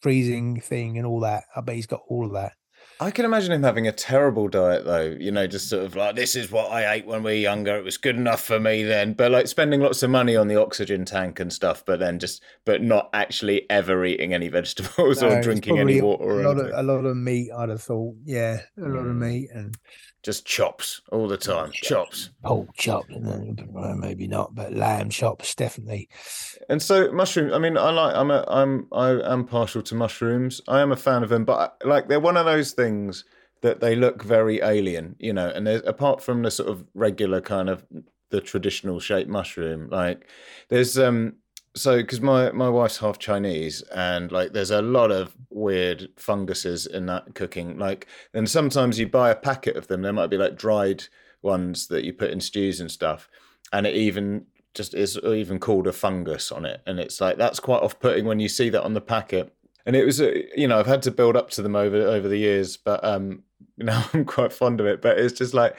freezing 0.00 0.60
thing 0.60 0.98
and 0.98 1.06
all 1.06 1.20
that. 1.20 1.44
I 1.54 1.60
bet 1.60 1.76
he's 1.76 1.86
got 1.86 2.02
all 2.08 2.26
of 2.26 2.32
that. 2.32 2.52
I 3.02 3.10
can 3.10 3.24
imagine 3.24 3.52
him 3.52 3.62
having 3.62 3.88
a 3.88 3.92
terrible 3.92 4.48
diet 4.48 4.84
though. 4.84 5.16
You 5.18 5.32
know, 5.32 5.46
just 5.46 5.68
sort 5.70 5.84
of 5.84 5.96
like 5.96 6.16
this 6.16 6.36
is 6.36 6.50
what 6.52 6.70
I 6.70 6.92
ate 6.94 7.06
when 7.06 7.22
we 7.22 7.30
were 7.30 7.36
younger. 7.36 7.74
It 7.76 7.84
was 7.84 7.96
good 7.96 8.16
enough 8.16 8.42
for 8.42 8.60
me 8.60 8.82
then. 8.82 9.14
But 9.14 9.30
like 9.30 9.46
spending 9.46 9.80
lots 9.80 10.02
of 10.02 10.10
money 10.10 10.36
on 10.36 10.48
the 10.48 10.56
oxygen 10.60 11.06
tank 11.06 11.40
and 11.40 11.50
stuff, 11.52 11.82
but 11.86 11.98
then 11.98 12.18
just 12.18 12.42
but 12.66 12.82
not 12.82 13.08
actually 13.14 13.68
ever 13.70 14.04
eating 14.04 14.34
any 14.34 14.48
vegetables 14.48 15.22
No, 15.22 15.30
or 15.30 15.42
drinking 15.42 15.78
any 15.78 16.02
water. 16.02 16.40
A 16.42 16.44
lot 16.46 16.58
of 16.58 16.70
a 16.74 16.82
lot 16.82 17.04
of 17.06 17.16
meat, 17.16 17.50
I'd 17.56 17.70
have 17.70 17.82
thought. 17.82 18.16
Yeah, 18.24 18.60
a 18.76 18.82
lot 18.82 19.06
of 19.06 19.16
Mm. 19.16 19.18
meat 19.18 19.48
and 19.54 19.74
Just 20.22 20.44
chops 20.44 21.00
all 21.10 21.26
the 21.26 21.38
time. 21.38 21.70
Chops. 21.72 22.28
pork 22.44 22.68
chops, 22.76 23.08
well, 23.10 23.94
maybe 23.96 24.26
not, 24.28 24.54
but 24.54 24.74
lamb 24.74 25.08
chops 25.08 25.54
definitely. 25.54 26.10
And 26.68 26.82
so 26.82 27.10
mushrooms. 27.10 27.54
I 27.54 27.58
mean, 27.58 27.78
I 27.78 27.90
like. 27.90 28.14
I'm 28.14 28.30
a. 28.30 28.44
I'm. 28.46 28.86
I 28.92 29.32
am 29.32 29.46
partial 29.46 29.80
to 29.80 29.94
mushrooms. 29.94 30.60
I 30.68 30.80
am 30.82 30.92
a 30.92 30.96
fan 30.96 31.22
of 31.22 31.30
them, 31.30 31.46
but 31.46 31.78
like 31.84 32.08
they're 32.08 32.20
one 32.20 32.36
of 32.36 32.44
those 32.44 32.72
things 32.72 32.89
that 33.62 33.80
they 33.80 33.94
look 33.94 34.22
very 34.22 34.60
alien, 34.62 35.16
you 35.18 35.32
know. 35.32 35.48
And 35.48 35.66
there's 35.66 35.82
apart 35.86 36.22
from 36.22 36.42
the 36.42 36.50
sort 36.50 36.68
of 36.68 36.84
regular 36.94 37.40
kind 37.40 37.68
of 37.68 37.84
the 38.30 38.40
traditional 38.40 39.00
shaped 39.00 39.30
mushroom, 39.30 39.88
like 39.90 40.28
there's 40.68 40.98
um. 40.98 41.34
So 41.76 41.98
because 41.98 42.20
my 42.20 42.50
my 42.50 42.68
wife's 42.68 42.98
half 42.98 43.18
Chinese, 43.18 43.82
and 43.94 44.32
like 44.32 44.52
there's 44.52 44.72
a 44.72 44.82
lot 44.82 45.12
of 45.12 45.36
weird 45.50 46.08
funguses 46.16 46.86
in 46.86 47.06
that 47.06 47.34
cooking. 47.34 47.78
Like, 47.78 48.08
and 48.34 48.48
sometimes 48.48 48.98
you 48.98 49.06
buy 49.08 49.30
a 49.30 49.36
packet 49.36 49.76
of 49.76 49.86
them. 49.86 50.02
There 50.02 50.12
might 50.12 50.30
be 50.30 50.36
like 50.36 50.56
dried 50.56 51.04
ones 51.42 51.86
that 51.86 52.04
you 52.04 52.12
put 52.12 52.30
in 52.30 52.40
stews 52.40 52.80
and 52.80 52.90
stuff, 52.90 53.28
and 53.72 53.86
it 53.86 53.94
even 53.94 54.46
just 54.74 54.94
is 54.94 55.18
even 55.24 55.58
called 55.58 55.86
a 55.86 55.92
fungus 55.92 56.52
on 56.52 56.64
it 56.64 56.80
and 56.86 57.00
it's 57.00 57.20
like 57.20 57.36
that's 57.36 57.58
quite 57.58 57.82
off-putting 57.82 58.24
when 58.24 58.38
you 58.38 58.48
see 58.48 58.68
that 58.68 58.84
on 58.84 58.94
the 58.94 59.00
packet 59.00 59.52
and 59.86 59.96
it 59.96 60.04
was 60.04 60.20
uh, 60.20 60.32
you 60.56 60.68
know 60.68 60.78
i've 60.78 60.86
had 60.86 61.02
to 61.02 61.10
build 61.10 61.36
up 61.36 61.50
to 61.50 61.62
them 61.62 61.76
over 61.76 61.96
over 61.96 62.28
the 62.28 62.38
years 62.38 62.76
but 62.76 63.02
um 63.04 63.42
you 63.76 63.84
know 63.84 64.02
i'm 64.12 64.24
quite 64.24 64.52
fond 64.52 64.80
of 64.80 64.86
it 64.86 65.00
but 65.02 65.18
it's 65.18 65.38
just 65.38 65.54
like 65.54 65.76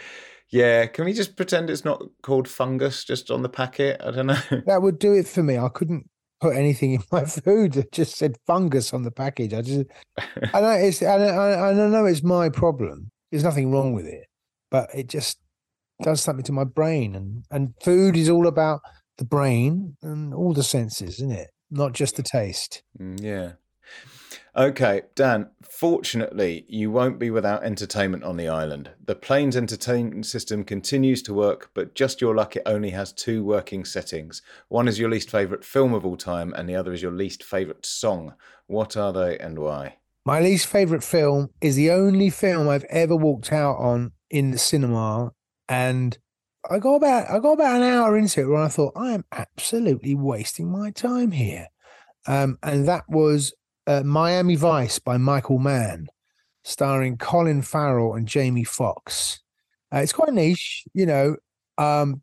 yeah 0.49 0.85
can 0.85 1.05
we 1.05 1.13
just 1.13 1.35
pretend 1.35 1.69
it's 1.69 1.85
not 1.85 2.03
called 2.21 2.47
fungus 2.47 3.03
just 3.03 3.31
on 3.31 3.41
the 3.41 3.49
packet 3.49 4.01
i 4.03 4.11
don't 4.11 4.27
know 4.27 4.35
That 4.65 4.81
would 4.81 4.99
do 4.99 5.13
it 5.13 5.27
for 5.27 5.43
me. 5.43 5.57
I 5.57 5.69
couldn't 5.69 6.09
put 6.41 6.55
anything 6.55 6.93
in 6.93 7.03
my 7.11 7.23
food 7.25 7.73
that 7.73 7.91
just 7.91 8.17
said 8.17 8.35
fungus 8.47 8.93
on 8.93 9.03
the 9.03 9.11
package. 9.11 9.53
I 9.53 9.61
just, 9.61 9.85
I 10.53 10.61
know 10.61 10.71
it's, 10.71 11.01
I, 11.01 11.15
I, 11.15 11.69
I 11.69 11.73
know 11.73 12.05
it's 12.05 12.23
my 12.23 12.49
problem. 12.49 13.11
There's 13.29 13.43
nothing 13.43 13.71
wrong 13.71 13.93
with 13.93 14.05
it, 14.05 14.25
but 14.69 14.89
it 14.93 15.07
just 15.07 15.37
does 16.01 16.21
something 16.21 16.43
to 16.45 16.51
my 16.51 16.65
brain. 16.65 17.15
And 17.15 17.45
and 17.51 17.73
food 17.81 18.17
is 18.17 18.27
all 18.27 18.47
about 18.47 18.81
the 19.17 19.25
brain 19.25 19.95
and 20.01 20.33
all 20.33 20.53
the 20.53 20.63
senses, 20.63 21.15
isn't 21.15 21.31
it? 21.31 21.49
Not 21.69 21.93
just 21.93 22.17
the 22.17 22.23
taste. 22.23 22.83
Mm, 22.99 23.21
yeah 23.21 23.51
okay 24.55 25.03
dan 25.15 25.49
fortunately 25.61 26.65
you 26.67 26.91
won't 26.91 27.17
be 27.17 27.29
without 27.29 27.63
entertainment 27.63 28.23
on 28.23 28.37
the 28.37 28.47
island. 28.47 28.91
The 29.03 29.15
plane's 29.15 29.57
entertainment 29.57 30.25
system 30.25 30.63
continues 30.63 31.21
to 31.23 31.33
work 31.33 31.71
but 31.73 31.95
just 31.95 32.21
your 32.21 32.35
luck 32.35 32.55
it 32.55 32.63
only 32.65 32.91
has 32.91 33.13
two 33.13 33.43
working 33.43 33.85
settings. 33.85 34.41
One 34.67 34.87
is 34.87 34.99
your 34.99 35.09
least 35.09 35.29
favorite 35.29 35.63
film 35.63 35.93
of 35.93 36.05
all 36.05 36.17
time 36.17 36.53
and 36.55 36.67
the 36.67 36.75
other 36.75 36.93
is 36.93 37.01
your 37.01 37.11
least 37.11 37.43
favorite 37.43 37.85
song. 37.85 38.33
What 38.67 38.95
are 38.97 39.13
they 39.13 39.37
and 39.37 39.57
why? 39.57 39.97
My 40.23 40.39
least 40.39 40.67
favorite 40.67 41.03
film 41.03 41.49
is 41.61 41.75
the 41.75 41.89
only 41.89 42.29
film 42.29 42.69
I've 42.69 42.83
ever 42.85 43.15
walked 43.15 43.51
out 43.51 43.77
on 43.77 44.11
in 44.29 44.51
the 44.51 44.59
cinema, 44.59 45.31
and 45.67 46.15
I 46.69 46.77
got 46.77 46.95
about 46.95 47.29
I 47.29 47.39
got 47.39 47.53
about 47.53 47.77
an 47.77 47.83
hour 47.83 48.15
into 48.15 48.41
it 48.41 48.45
when 48.45 48.61
I 48.61 48.67
thought 48.67 48.93
I 48.95 49.13
am 49.13 49.25
absolutely 49.31 50.13
wasting 50.13 50.71
my 50.71 50.91
time 50.91 51.31
here, 51.31 51.69
um, 52.27 52.59
and 52.61 52.87
that 52.87 53.05
was 53.09 53.53
uh, 53.87 54.03
Miami 54.03 54.55
Vice 54.55 54.99
by 54.99 55.17
Michael 55.17 55.59
Mann, 55.59 56.07
starring 56.63 57.17
Colin 57.17 57.61
Farrell 57.61 58.15
and 58.15 58.27
Jamie 58.27 58.63
Foxx. 58.63 59.41
Uh, 59.93 59.97
it's 59.97 60.13
quite 60.13 60.33
niche, 60.33 60.85
you 60.93 61.05
know, 61.05 61.35
um, 61.77 62.21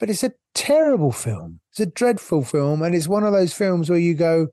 but 0.00 0.10
it's 0.10 0.24
a 0.24 0.32
terrible 0.54 1.12
film. 1.12 1.60
It's 1.70 1.80
a 1.80 1.86
dreadful 1.86 2.44
film, 2.44 2.82
and 2.82 2.94
it's 2.94 3.08
one 3.08 3.24
of 3.24 3.32
those 3.32 3.52
films 3.52 3.88
where 3.90 3.98
you 3.98 4.14
go, 4.14 4.48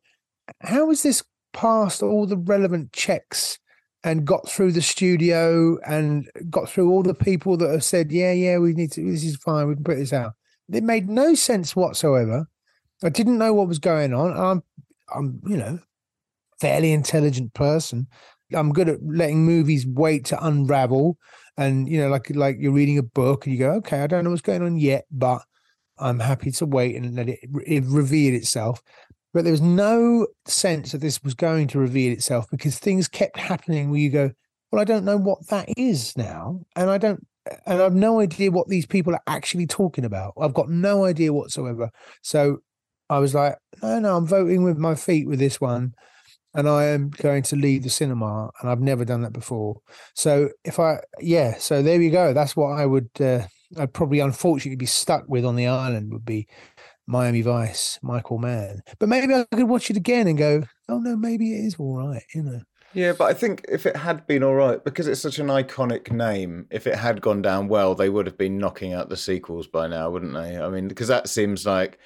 "How 0.61 0.91
is 0.91 1.03
this 1.03 1.23
passed 1.53 2.03
all 2.03 2.25
the 2.25 2.37
relevant 2.37 2.91
checks 2.91 3.59
and 4.03 4.25
got 4.25 4.49
through 4.49 4.73
the 4.73 4.81
studio 4.81 5.77
and 5.85 6.29
got 6.49 6.69
through 6.69 6.91
all 6.91 7.03
the 7.03 7.13
people 7.13 7.55
that 7.57 7.69
have 7.69 7.83
said, 7.83 8.11
yeah, 8.11 8.33
yeah, 8.33 8.57
we 8.57 8.73
need 8.73 8.91
to, 8.91 9.09
this 9.09 9.23
is 9.23 9.37
fine, 9.37 9.67
we 9.67 9.75
can 9.75 9.83
put 9.83 9.95
this 9.95 10.11
out. 10.11 10.33
It 10.71 10.83
made 10.83 11.09
no 11.09 11.35
sense 11.35 11.75
whatsoever. 11.75 12.47
I 13.03 13.09
didn't 13.09 13.37
know 13.37 13.53
what 13.53 13.67
was 13.67 13.79
going 13.79 14.13
on. 14.13 14.35
I'm, 14.35 14.63
I'm, 15.15 15.41
you 15.47 15.57
know, 15.57 15.79
fairly 16.59 16.91
intelligent 16.91 17.53
person. 17.53 18.07
I'm 18.53 18.71
good 18.71 18.89
at 18.89 18.99
letting 19.03 19.45
movies 19.45 19.85
wait 19.87 20.25
to 20.25 20.45
unravel, 20.45 21.17
and 21.57 21.87
you 21.87 21.99
know, 21.99 22.09
like 22.09 22.29
like 22.35 22.57
you're 22.59 22.71
reading 22.71 22.97
a 22.97 23.03
book 23.03 23.45
and 23.45 23.53
you 23.53 23.59
go, 23.59 23.71
okay, 23.73 24.01
I 24.01 24.07
don't 24.07 24.23
know 24.23 24.29
what's 24.29 24.41
going 24.41 24.61
on 24.61 24.77
yet, 24.77 25.05
but 25.11 25.41
I'm 25.97 26.19
happy 26.19 26.51
to 26.51 26.65
wait 26.65 26.95
and 26.95 27.15
let 27.15 27.29
it, 27.29 27.39
it 27.65 27.83
reveal 27.85 28.35
itself. 28.35 28.81
But 29.33 29.43
there 29.43 29.53
was 29.53 29.61
no 29.61 30.27
sense 30.45 30.91
that 30.91 30.99
this 30.99 31.23
was 31.23 31.33
going 31.33 31.67
to 31.69 31.79
reveal 31.79 32.13
itself 32.13 32.45
because 32.51 32.77
things 32.77 33.07
kept 33.07 33.39
happening 33.39 33.89
where 33.89 33.99
you 33.99 34.11
go, 34.11 34.31
well, 34.71 34.81
I 34.81 34.85
don't 34.85 35.05
know 35.05 35.17
what 35.17 35.47
that 35.47 35.69
is 35.75 36.15
now, 36.15 36.61
and 36.75 36.89
I 36.89 36.97
don't, 36.97 37.25
and 37.65 37.81
I've 37.81 37.95
no 37.95 38.19
idea 38.19 38.51
what 38.51 38.67
these 38.67 38.85
people 38.85 39.13
are 39.13 39.23
actually 39.27 39.67
talking 39.67 40.05
about. 40.05 40.33
I've 40.39 40.53
got 40.53 40.69
no 40.69 41.05
idea 41.05 41.33
whatsoever. 41.33 41.89
So 42.21 42.59
I 43.09 43.19
was 43.19 43.33
like, 43.33 43.55
no, 43.81 43.99
no, 43.99 44.17
I'm 44.17 44.27
voting 44.27 44.63
with 44.63 44.77
my 44.77 44.95
feet 44.95 45.27
with 45.27 45.39
this 45.39 45.59
one, 45.59 45.93
and 46.53 46.69
I 46.69 46.85
am 46.85 47.09
going 47.09 47.43
to 47.43 47.55
leave 47.55 47.83
the 47.83 47.89
cinema, 47.89 48.49
and 48.61 48.69
I've 48.69 48.81
never 48.81 49.05
done 49.05 49.21
that 49.21 49.33
before. 49.33 49.81
So 50.13 50.49
if 50.63 50.79
I, 50.79 50.99
yeah, 51.19 51.57
so 51.57 51.81
there 51.81 52.01
you 52.01 52.11
go. 52.11 52.33
That's 52.33 52.55
what 52.55 52.77
I 52.77 52.85
would, 52.85 53.09
uh, 53.19 53.43
I'd 53.77 53.93
probably 53.93 54.19
unfortunately 54.19 54.75
be 54.75 54.85
stuck 54.85 55.23
with 55.27 55.45
on 55.45 55.55
the 55.55 55.67
island 55.67 56.11
would 56.13 56.25
be 56.25 56.47
Miami 57.07 57.41
Vice, 57.41 57.99
Michael 58.01 58.37
Mann. 58.37 58.81
But 58.99 59.09
maybe 59.09 59.33
I 59.33 59.45
could 59.53 59.67
watch 59.67 59.89
it 59.89 59.97
again 59.97 60.27
and 60.27 60.37
go, 60.37 60.63
oh 60.89 60.99
no, 60.99 61.15
maybe 61.15 61.53
it 61.53 61.65
is 61.65 61.75
all 61.75 62.07
right, 62.07 62.23
you 62.33 62.43
know. 62.43 62.61
Yeah, 62.93 63.13
but 63.13 63.25
I 63.25 63.33
think 63.33 63.65
if 63.67 63.87
it 63.87 63.95
had 63.95 64.27
been 64.27 64.43
all 64.43 64.53
right, 64.53 64.83
because 64.83 65.07
it's 65.07 65.21
such 65.21 65.39
an 65.39 65.47
iconic 65.47 66.11
name, 66.11 66.67
if 66.69 66.85
it 66.85 66.95
had 66.95 67.21
gone 67.21 67.41
down 67.41 67.67
well, 67.67 67.95
they 67.95 68.09
would 68.09 68.27
have 68.27 68.37
been 68.37 68.59
knocking 68.59 68.93
out 68.93 69.09
the 69.09 69.17
sequels 69.17 69.65
by 69.65 69.87
now, 69.87 70.11
wouldn't 70.11 70.33
they? 70.33 70.59
I 70.59 70.69
mean, 70.69 70.87
because 70.87 71.07
that 71.07 71.27
seems 71.27 71.65
like 71.65 71.97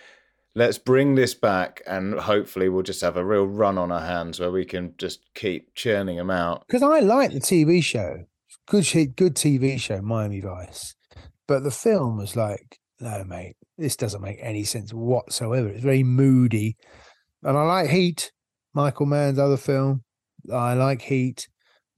let's 0.58 0.80
bring 0.80 1.14
this 1.14 1.36
back 1.36 1.84
and 1.86 2.20
hopefully 2.20 2.68
we'll 2.68 2.82
just 2.82 3.02
have 3.02 3.16
a 3.16 3.24
real 3.24 3.46
run 3.46 3.78
on 3.78 3.92
our 3.92 4.02
hands 4.02 4.40
where 4.40 4.52
we 4.52 4.66
can 4.66 4.92
just 4.98 5.20
keep 5.36 5.76
churning 5.76 6.18
them 6.18 6.32
out. 6.32 6.64
Because 6.68 6.82
I 6.82 7.00
like 7.00 7.32
the 7.32 7.40
TV 7.40 7.84
show, 7.84 8.26
good 8.68 8.84
shit, 8.84 9.16
good 9.16 9.36
TV 9.36 9.80
show, 9.80 10.02
Miami 10.02 10.42
Vice. 10.42 10.96
But 11.48 11.64
the 11.64 11.70
film 11.70 12.18
was 12.18 12.36
like, 12.36 12.80
no, 13.00 13.24
mate, 13.24 13.56
this 13.78 13.96
doesn't 13.96 14.24
make 14.24 14.40
any 14.42 14.64
sense 14.64 14.92
whatsoever. 14.92 15.70
It's 15.70 15.84
very 15.84 16.04
moody. 16.04 16.76
And 17.44 17.56
I 17.56 17.62
like 17.62 17.92
Heat, 17.92 18.32
Michael 18.74 19.06
Mann's 19.06 19.38
other 19.38 19.58
film. 19.58 20.02
I 20.52 20.74
like 20.74 21.04
Heat, 21.04 21.48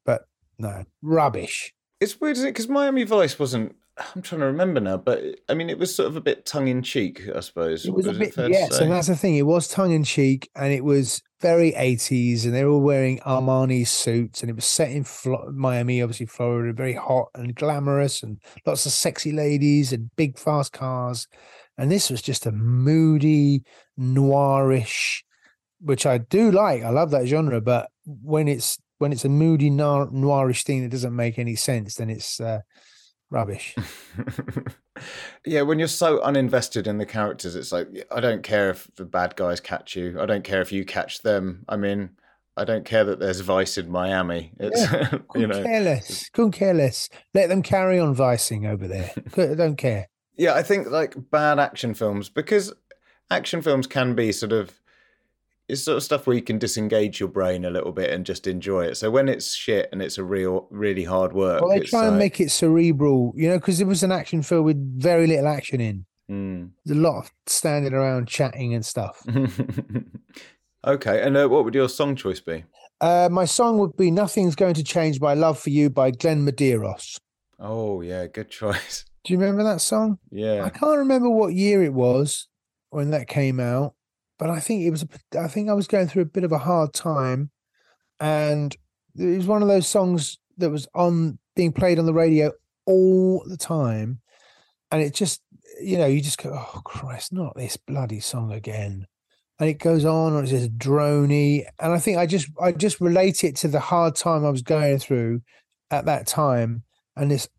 but 0.06 0.24
no, 0.58 0.84
rubbish. 1.02 1.74
It's 2.02 2.20
weird, 2.20 2.36
isn't 2.36 2.50
it? 2.50 2.52
Because 2.52 2.68
Miami 2.68 3.06
Vice 3.06 3.40
wasn't. 3.40 3.78
I'm 4.16 4.22
trying 4.22 4.40
to 4.42 4.48
remember 4.48 4.80
now, 4.80 4.98
but 4.98 5.24
I 5.50 5.54
mean, 5.54 5.70
it 5.70 5.78
was 5.78 5.94
sort 5.94 6.08
of 6.08 6.16
a 6.16 6.22
bit 6.22 6.46
tongue 6.46 6.68
in 6.68 6.82
cheek, 6.82 7.24
I 7.36 7.42
suppose. 7.42 7.86
It 7.86 7.94
was 7.94 8.08
a 8.08 8.14
bit, 8.14 8.34
yes, 8.38 8.80
and 8.80 8.92
that's 8.92 9.08
the 9.08 9.16
thing. 9.16 9.36
It 9.36 9.46
was 9.46 9.68
tongue 9.68 9.92
in 9.92 10.04
cheek, 10.04 10.50
and 10.56 10.72
it 10.72 10.84
was 10.84 11.22
very 11.42 11.72
80s, 11.74 12.46
and 12.46 12.54
they 12.54 12.64
were 12.64 12.72
all 12.72 12.82
wearing 12.82 13.20
Armani 13.20 13.86
suits, 13.88 14.42
and 14.42 14.50
it 14.50 14.56
was 14.56 14.66
set 14.66 14.92
in 14.92 15.04
Flo- 15.04 15.52
Miami, 15.54 16.02
obviously 16.02 16.26
Florida, 16.26 16.74
very 16.74 16.94
hot 16.94 17.28
and 17.36 17.56
glamorous, 17.56 18.24
and 18.24 18.40
lots 18.66 18.86
of 18.86 18.92
sexy 18.92 19.32
ladies 19.32 19.92
and 19.92 20.10
big 20.16 20.38
fast 20.38 20.72
cars. 20.72 21.28
And 21.78 21.92
this 21.92 22.10
was 22.10 22.22
just 22.22 22.46
a 22.46 22.52
moody, 22.52 23.64
noirish, 23.98 25.24
which 25.82 26.06
I 26.06 26.20
do 26.20 26.52
like. 26.52 26.84
I 26.84 26.90
love 26.90 27.12
that 27.12 27.28
genre, 27.28 27.62
but 27.62 27.90
when 28.06 28.48
it's 28.48 28.78
when 28.98 29.14
it's 29.14 29.26
a 29.26 29.30
moody 29.30 29.70
noir, 29.70 30.08
noirish 30.08 30.64
thing 30.64 30.84
that 30.84 30.92
doesn't 30.92 31.16
make 31.16 31.40
any 31.40 31.56
sense, 31.56 31.96
then 31.96 32.10
it's 32.10 32.40
uh, 32.42 32.60
rubbish. 33.30 33.76
yeah, 35.46 35.62
when 35.62 35.80
you're 35.80 35.88
so 35.88 36.20
uninvested 36.20 36.88
in 36.88 36.98
the 36.98 37.06
characters, 37.06 37.56
it's 37.56 37.72
like 37.72 37.88
I 38.12 38.20
don't 38.20 38.44
care 38.44 38.70
if 38.70 38.90
the 38.96 39.06
bad 39.06 39.36
guys 39.36 39.60
catch 39.60 39.96
you. 39.96 40.20
I 40.20 40.26
don't 40.26 40.44
care 40.44 40.62
if 40.62 40.72
you 40.72 40.86
catch 40.86 41.22
them. 41.22 41.66
I 41.70 41.78
mean, 41.78 42.12
I 42.58 42.66
don't 42.66 42.86
care 42.86 43.04
that 43.06 43.20
there's 43.20 43.40
Vice 43.40 43.78
in 43.78 43.90
Miami. 43.90 44.52
It's 44.60 44.82
you 45.36 45.48
know, 45.48 45.64
care 45.64 45.82
less. 45.82 46.30
Couldn't 46.30 46.52
care 46.52 46.74
less. 46.74 47.10
Let 47.34 47.50
them 47.50 47.64
carry 47.64 48.00
on 48.00 48.14
vicing 48.14 48.66
over 48.66 48.88
there. 48.88 49.12
I 49.38 49.56
don't 49.56 49.78
care. 49.78 50.10
yeah. 50.36 50.54
I 50.54 50.64
think 50.64 50.90
like 50.90 51.16
bad 51.32 51.60
action 51.60 51.94
films 51.94 52.30
because 52.30 52.74
action 53.32 53.62
films 53.62 53.88
can 53.88 54.16
be 54.16 54.32
sort 54.32 54.52
of 54.52 54.74
it's 55.70 55.84
sort 55.84 55.98
of 55.98 56.04
stuff 56.04 56.26
where 56.26 56.36
you 56.36 56.42
can 56.42 56.58
disengage 56.58 57.20
your 57.20 57.30
brain 57.30 57.64
a 57.64 57.70
little 57.70 57.92
bit 57.92 58.10
and 58.10 58.26
just 58.26 58.48
enjoy 58.48 58.86
it. 58.86 58.98
So 58.98 59.12
when 59.12 59.30
it's 59.30 59.54
shit 59.54 59.88
and 59.92 60.02
it's 60.02 60.18
a 60.18 60.24
real, 60.24 60.68
really 60.72 61.04
hard 61.04 61.34
work, 61.34 61.62
Well, 61.62 61.70
they 61.70 61.86
try 61.86 62.08
and 62.08 62.18
make 62.18 62.42
it 62.42 62.52
cerebral, 62.52 63.34
you 63.36 63.50
know, 63.50 63.58
because 63.58 63.80
it 63.80 63.88
was 63.88 64.04
an 64.04 64.12
action 64.12 64.42
film 64.42 64.66
with 64.66 65.02
very 65.02 65.28
little 65.28 65.48
action 65.48 65.80
in. 65.80 66.06
Mm. 66.30 66.72
There's 66.86 66.98
a 66.98 67.02
lot 67.02 67.20
of 67.20 67.32
standing 67.48 67.94
around 67.94 68.28
chatting 68.28 68.74
and 68.74 68.86
stuff. 68.86 69.24
okay, 70.88 71.22
and 71.22 71.38
uh, 71.38 71.48
what 71.48 71.66
would 71.66 71.76
your 71.76 71.90
song 71.90 72.16
choice 72.16 72.40
be? 72.40 72.66
Uh, 73.02 73.30
my 73.32 73.46
song 73.46 73.78
would 73.80 73.96
be 73.96 74.12
"Nothing's 74.12 74.56
Going 74.56 74.76
to 74.76 74.84
Change 74.84 75.20
My 75.20 75.34
Love 75.34 75.60
for 75.60 75.70
You" 75.70 75.90
by 75.90 76.12
Glenn 76.12 76.46
Medeiros. 76.46 77.18
Oh 77.60 78.02
yeah, 78.02 78.28
good 78.28 78.50
choice. 78.50 79.06
Do 79.24 79.34
you 79.34 79.40
remember 79.40 79.64
that 79.64 79.82
song? 79.82 80.20
Yeah. 80.32 80.64
I 80.64 80.70
can't 80.70 80.98
remember 80.98 81.30
what 81.30 81.54
year 81.54 81.84
it 81.84 81.94
was 81.94 82.48
when 82.90 83.12
that 83.12 83.28
came 83.28 83.60
out, 83.60 83.94
but 84.40 84.50
I 84.50 84.60
think 84.60 84.84
it 84.84 84.90
was. 84.90 85.06
I 85.38 85.48
think 85.48 85.70
I 85.70 85.74
was 85.74 85.88
going 85.88 86.08
through 86.08 86.24
a 86.24 86.26
bit 86.26 86.46
of 86.46 86.52
a 86.52 86.58
hard 86.58 86.94
time, 86.94 87.52
and 88.20 88.76
it 89.16 89.38
was 89.38 89.46
one 89.46 89.62
of 89.62 89.68
those 89.68 89.88
songs 89.88 90.40
that 90.58 90.72
was 90.72 90.88
on 90.96 91.38
being 91.56 91.74
played 91.74 92.00
on 92.00 92.06
the 92.06 92.14
radio 92.14 92.52
all 92.86 93.44
the 93.46 93.58
time, 93.58 94.22
and 94.90 95.02
it 95.02 95.14
just, 95.14 95.42
you 95.82 95.98
know, 95.98 96.08
you 96.08 96.22
just 96.22 96.42
go, 96.42 96.52
"Oh 96.52 96.82
Christ, 96.84 97.34
not 97.34 97.56
this 97.56 97.78
bloody 97.78 98.22
song 98.22 98.52
again." 98.52 99.06
And 99.60 99.70
it 99.70 99.78
goes 99.78 100.06
on, 100.06 100.34
and 100.34 100.44
it's 100.44 100.52
just 100.52 100.78
drony, 100.78 101.66
and 101.80 101.92
I 101.92 102.00
think 102.00 102.18
I 102.18 102.26
just, 102.26 102.48
I 102.62 102.72
just 102.72 103.02
relate 103.02 103.44
it 103.44 103.58
to 103.58 103.68
the 103.68 103.82
hard 103.82 104.16
time 104.16 104.46
I 104.46 104.50
was 104.50 104.62
going 104.62 105.00
through 105.00 105.42
at 105.92 106.06
that 106.06 106.28
time, 106.28 106.84
and 107.18 107.30
this 107.30 107.50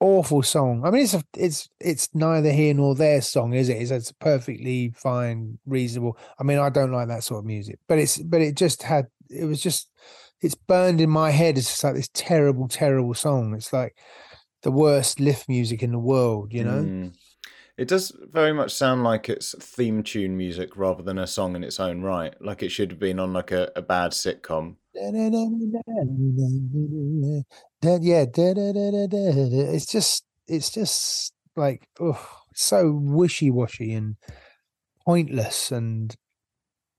awful 0.00 0.42
song. 0.42 0.82
I 0.84 0.90
mean, 0.90 1.02
it's 1.02 1.14
a, 1.14 1.22
it's 1.36 1.68
it's 1.80 2.08
neither 2.14 2.52
here 2.52 2.74
nor 2.74 2.94
there 2.94 3.20
song, 3.20 3.54
is 3.54 3.68
it? 3.68 3.80
It's, 3.80 3.90
it's 3.90 4.12
perfectly 4.12 4.92
fine, 4.96 5.58
reasonable. 5.66 6.18
I 6.38 6.44
mean, 6.44 6.58
I 6.58 6.68
don't 6.68 6.92
like 6.92 7.08
that 7.08 7.24
sort 7.24 7.40
of 7.40 7.46
music, 7.46 7.78
but 7.88 7.98
it's 7.98 8.18
but 8.18 8.40
it 8.40 8.56
just 8.56 8.82
had 8.82 9.06
it 9.30 9.44
was 9.44 9.62
just 9.62 9.90
it's 10.42 10.54
burned 10.54 11.00
in 11.00 11.10
my 11.10 11.30
head. 11.30 11.58
It's 11.58 11.68
just 11.68 11.84
like 11.84 11.94
this 11.94 12.10
terrible, 12.12 12.68
terrible 12.68 13.14
song. 13.14 13.54
It's 13.54 13.72
like 13.72 13.96
the 14.62 14.70
worst 14.70 15.20
lift 15.20 15.48
music 15.48 15.82
in 15.82 15.92
the 15.92 15.98
world, 15.98 16.52
you 16.52 16.64
know. 16.64 16.82
Mm. 16.82 17.14
It 17.78 17.88
does 17.88 18.10
very 18.32 18.54
much 18.54 18.72
sound 18.72 19.04
like 19.04 19.28
it's 19.28 19.54
theme 19.60 20.02
tune 20.02 20.34
music 20.34 20.76
rather 20.76 21.02
than 21.02 21.18
a 21.18 21.26
song 21.26 21.56
in 21.56 21.62
its 21.62 21.78
own 21.78 22.00
right. 22.00 22.34
Like 22.40 22.62
it 22.62 22.70
should 22.70 22.90
have 22.90 22.98
been 22.98 23.18
on 23.20 23.34
like 23.34 23.52
a, 23.52 23.70
a 23.76 23.82
bad 23.82 24.12
sitcom. 24.12 24.76
Yeah, 28.02 28.24
da, 28.24 28.54
da, 28.54 28.72
da. 28.72 29.16
it's 29.72 29.86
just 29.86 30.24
it's 30.48 30.70
just 30.70 31.32
like 31.56 31.88
oh, 32.00 32.20
so 32.54 32.92
wishy 32.92 33.50
washy 33.50 33.92
and 33.92 34.16
pointless, 35.04 35.70
and 35.70 36.14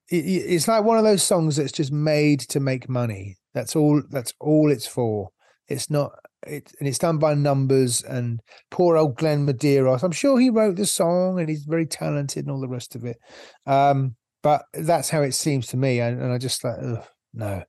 it, 0.09 0.15
it's 0.15 0.67
like 0.67 0.83
one 0.83 0.97
of 0.97 1.03
those 1.03 1.23
songs 1.23 1.57
that's 1.57 1.71
just 1.71 1.91
made 1.91 2.39
to 2.41 2.59
make 2.59 2.89
money. 2.89 3.37
That's 3.53 3.75
all. 3.75 4.01
That's 4.09 4.33
all 4.39 4.71
it's 4.71 4.87
for. 4.87 5.29
It's 5.67 5.89
not. 5.89 6.11
It 6.45 6.71
and 6.79 6.87
it's 6.87 6.99
done 6.99 7.17
by 7.17 7.33
numbers. 7.33 8.03
And 8.03 8.39
poor 8.71 8.97
old 8.97 9.17
Glenn 9.17 9.45
Medeiros. 9.45 10.03
I'm 10.03 10.11
sure 10.11 10.39
he 10.39 10.49
wrote 10.49 10.77
the 10.77 10.85
song, 10.85 11.39
and 11.39 11.49
he's 11.49 11.63
very 11.63 11.85
talented 11.85 12.45
and 12.45 12.51
all 12.51 12.61
the 12.61 12.67
rest 12.67 12.95
of 12.95 13.03
it. 13.03 13.17
Um, 13.65 14.15
but 14.43 14.63
that's 14.73 15.09
how 15.09 15.23
it 15.23 15.33
seems 15.33 15.67
to 15.67 15.77
me, 15.77 15.99
and, 15.99 16.21
and 16.21 16.31
I 16.31 16.37
just 16.37 16.63
like 16.63 16.77
ugh, 16.81 17.03
no. 17.33 17.63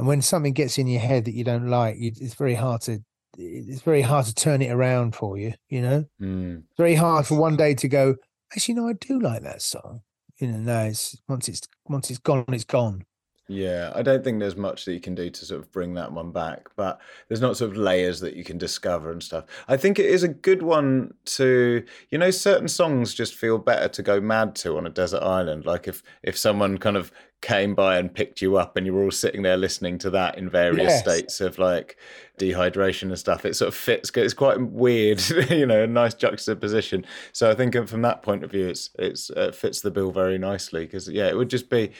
And 0.00 0.08
when 0.08 0.22
something 0.22 0.54
gets 0.54 0.78
in 0.78 0.86
your 0.86 1.02
head 1.02 1.26
that 1.26 1.34
you 1.34 1.44
don't 1.44 1.68
like, 1.68 1.96
it's 1.98 2.32
very 2.32 2.54
hard 2.54 2.80
to 2.82 3.00
it's 3.36 3.82
very 3.82 4.00
hard 4.00 4.24
to 4.24 4.34
turn 4.34 4.62
it 4.62 4.72
around 4.72 5.14
for 5.14 5.36
you. 5.36 5.52
You 5.68 5.82
know, 5.82 6.04
mm. 6.18 6.62
very 6.78 6.94
hard 6.94 7.26
for 7.26 7.38
one 7.38 7.54
day 7.54 7.74
to 7.74 7.86
go. 7.86 8.16
Actually, 8.50 8.76
no, 8.76 8.88
I 8.88 8.94
do 8.94 9.20
like 9.20 9.42
that 9.42 9.60
song. 9.60 10.00
You 10.38 10.46
know, 10.52 10.56
no, 10.56 10.84
it's 10.86 11.20
once 11.28 11.50
it's 11.50 11.60
once 11.84 12.08
it's 12.08 12.18
gone, 12.18 12.46
it's 12.48 12.64
gone. 12.64 13.04
Yeah, 13.50 13.90
I 13.96 14.02
don't 14.02 14.22
think 14.22 14.38
there's 14.38 14.54
much 14.54 14.84
that 14.84 14.92
you 14.92 15.00
can 15.00 15.16
do 15.16 15.28
to 15.28 15.44
sort 15.44 15.60
of 15.60 15.72
bring 15.72 15.94
that 15.94 16.12
one 16.12 16.30
back, 16.30 16.68
but 16.76 17.00
there's 17.26 17.40
not 17.40 17.56
sort 17.56 17.72
of 17.72 17.76
layers 17.76 18.20
that 18.20 18.36
you 18.36 18.44
can 18.44 18.58
discover 18.58 19.10
and 19.10 19.20
stuff. 19.20 19.44
I 19.66 19.76
think 19.76 19.98
it 19.98 20.06
is 20.06 20.22
a 20.22 20.28
good 20.28 20.62
one 20.62 21.14
to, 21.24 21.84
you 22.10 22.18
know, 22.18 22.30
certain 22.30 22.68
songs 22.68 23.12
just 23.12 23.34
feel 23.34 23.58
better 23.58 23.88
to 23.88 24.02
go 24.04 24.20
mad 24.20 24.54
to 24.56 24.76
on 24.76 24.86
a 24.86 24.90
desert 24.90 25.24
island. 25.24 25.66
Like 25.66 25.88
if 25.88 26.00
if 26.22 26.38
someone 26.38 26.78
kind 26.78 26.96
of 26.96 27.10
came 27.40 27.74
by 27.74 27.96
and 27.96 28.12
picked 28.12 28.42
you 28.42 28.56
up 28.56 28.76
and 28.76 28.84
you 28.84 28.92
were 28.92 29.02
all 29.02 29.10
sitting 29.10 29.42
there 29.42 29.56
listening 29.56 29.96
to 29.96 30.10
that 30.10 30.36
in 30.36 30.48
various 30.48 30.90
yes. 30.90 31.00
states 31.00 31.40
of 31.40 31.58
like 31.58 31.96
dehydration 32.38 33.04
and 33.04 33.18
stuff 33.18 33.46
it 33.46 33.56
sort 33.56 33.68
of 33.68 33.74
fits 33.74 34.10
it's 34.14 34.34
quite 34.34 34.60
weird 34.60 35.22
you 35.50 35.64
know 35.64 35.84
a 35.84 35.86
nice 35.86 36.12
juxtaposition 36.12 37.04
so 37.32 37.50
i 37.50 37.54
think 37.54 37.74
from 37.88 38.02
that 38.02 38.22
point 38.22 38.44
of 38.44 38.50
view 38.50 38.68
it's 38.68 38.90
it's 38.98 39.30
uh, 39.30 39.50
fits 39.52 39.80
the 39.80 39.90
bill 39.90 40.10
very 40.12 40.36
nicely 40.36 40.84
because 40.84 41.08
yeah 41.08 41.28
it 41.28 41.36
would 41.36 41.48
just 41.48 41.70
be 41.70 41.90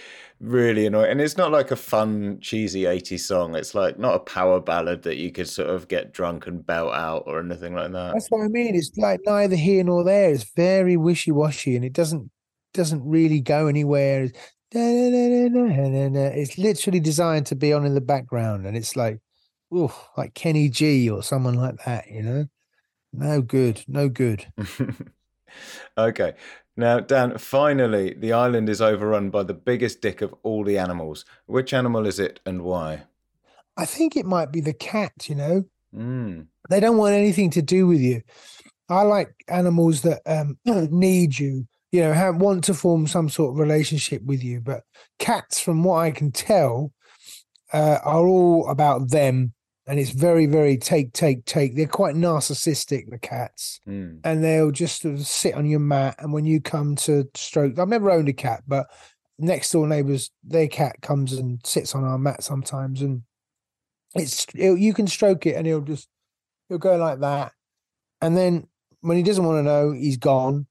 really 0.40 0.86
annoying 0.86 1.10
and 1.10 1.20
it's 1.20 1.36
not 1.36 1.52
like 1.52 1.70
a 1.70 1.76
fun 1.76 2.38
cheesy 2.40 2.84
80s 2.84 3.20
song 3.20 3.54
it's 3.54 3.74
like 3.74 3.98
not 3.98 4.14
a 4.14 4.20
power 4.20 4.58
ballad 4.58 5.02
that 5.02 5.18
you 5.18 5.30
could 5.30 5.48
sort 5.48 5.68
of 5.68 5.86
get 5.86 6.12
drunk 6.12 6.46
and 6.46 6.64
belt 6.64 6.94
out 6.94 7.24
or 7.26 7.40
anything 7.40 7.74
like 7.74 7.92
that 7.92 8.14
that's 8.14 8.28
what 8.28 8.42
i 8.42 8.48
mean 8.48 8.74
it's 8.74 8.90
like 8.96 9.20
neither 9.26 9.56
here 9.56 9.84
nor 9.84 10.02
there 10.02 10.30
it's 10.30 10.50
very 10.56 10.96
wishy-washy 10.96 11.76
and 11.76 11.84
it 11.84 11.92
doesn't 11.92 12.30
doesn't 12.72 13.04
really 13.04 13.40
go 13.40 13.66
anywhere 13.66 14.28
it's 14.72 16.58
literally 16.58 17.00
designed 17.00 17.46
to 17.46 17.56
be 17.56 17.72
on 17.72 17.84
in 17.84 17.94
the 17.94 18.00
background, 18.00 18.66
and 18.66 18.76
it's 18.76 18.94
like, 18.96 19.18
oh, 19.72 20.08
like 20.16 20.34
Kenny 20.34 20.68
G 20.68 21.10
or 21.10 21.22
someone 21.22 21.54
like 21.54 21.84
that, 21.84 22.08
you 22.10 22.22
know? 22.22 22.46
No 23.12 23.42
good, 23.42 23.82
no 23.88 24.08
good. 24.08 24.46
okay. 25.98 26.34
Now, 26.76 27.00
Dan, 27.00 27.36
finally, 27.38 28.14
the 28.14 28.32
island 28.32 28.68
is 28.68 28.80
overrun 28.80 29.30
by 29.30 29.42
the 29.42 29.54
biggest 29.54 30.00
dick 30.00 30.22
of 30.22 30.34
all 30.42 30.64
the 30.64 30.78
animals. 30.78 31.24
Which 31.46 31.74
animal 31.74 32.06
is 32.06 32.18
it 32.18 32.40
and 32.46 32.62
why? 32.62 33.02
I 33.76 33.84
think 33.84 34.16
it 34.16 34.26
might 34.26 34.52
be 34.52 34.60
the 34.60 34.72
cat, 34.72 35.28
you 35.28 35.34
know? 35.34 35.64
Mm. 35.94 36.46
They 36.68 36.80
don't 36.80 36.96
want 36.96 37.14
anything 37.14 37.50
to 37.50 37.62
do 37.62 37.86
with 37.86 38.00
you. 38.00 38.22
I 38.88 39.02
like 39.02 39.34
animals 39.48 40.02
that 40.02 40.20
um, 40.26 40.58
need 40.64 41.38
you 41.38 41.66
you 41.92 42.02
know, 42.02 42.12
have, 42.12 42.36
want 42.36 42.64
to 42.64 42.74
form 42.74 43.06
some 43.06 43.28
sort 43.28 43.52
of 43.52 43.58
relationship 43.58 44.22
with 44.22 44.42
you. 44.44 44.60
But 44.60 44.84
cats, 45.18 45.60
from 45.60 45.82
what 45.82 45.98
I 45.98 46.10
can 46.10 46.30
tell, 46.30 46.92
uh, 47.72 47.98
are 48.04 48.26
all 48.26 48.68
about 48.68 49.10
them. 49.10 49.54
And 49.86 49.98
it's 49.98 50.10
very, 50.10 50.46
very 50.46 50.76
take, 50.76 51.12
take, 51.12 51.44
take. 51.46 51.74
They're 51.74 51.86
quite 51.86 52.14
narcissistic, 52.14 53.10
the 53.10 53.18
cats. 53.18 53.80
Mm. 53.88 54.20
And 54.24 54.44
they'll 54.44 54.70
just 54.70 55.02
sort 55.02 55.14
of 55.14 55.26
sit 55.26 55.54
on 55.54 55.66
your 55.66 55.80
mat. 55.80 56.16
And 56.18 56.32
when 56.32 56.44
you 56.44 56.60
come 56.60 56.96
to 56.96 57.28
stroke, 57.34 57.78
I've 57.78 57.88
never 57.88 58.10
owned 58.10 58.28
a 58.28 58.32
cat, 58.32 58.62
but 58.68 58.86
next 59.38 59.72
door 59.72 59.86
neighbors, 59.88 60.30
their 60.44 60.68
cat 60.68 60.96
comes 61.00 61.32
and 61.32 61.60
sits 61.64 61.94
on 61.94 62.04
our 62.04 62.18
mat 62.18 62.44
sometimes. 62.44 63.02
And 63.02 63.22
it's, 64.14 64.46
you 64.54 64.92
can 64.94 65.06
stroke 65.06 65.46
it 65.46 65.56
and 65.56 65.66
he'll 65.66 65.80
just, 65.80 66.08
he'll 66.68 66.78
go 66.78 66.96
like 66.96 67.20
that. 67.20 67.52
And 68.20 68.36
then 68.36 68.68
when 69.00 69.16
he 69.16 69.22
doesn't 69.22 69.44
want 69.44 69.58
to 69.58 69.62
know, 69.62 69.92
he's 69.92 70.18
gone 70.18 70.66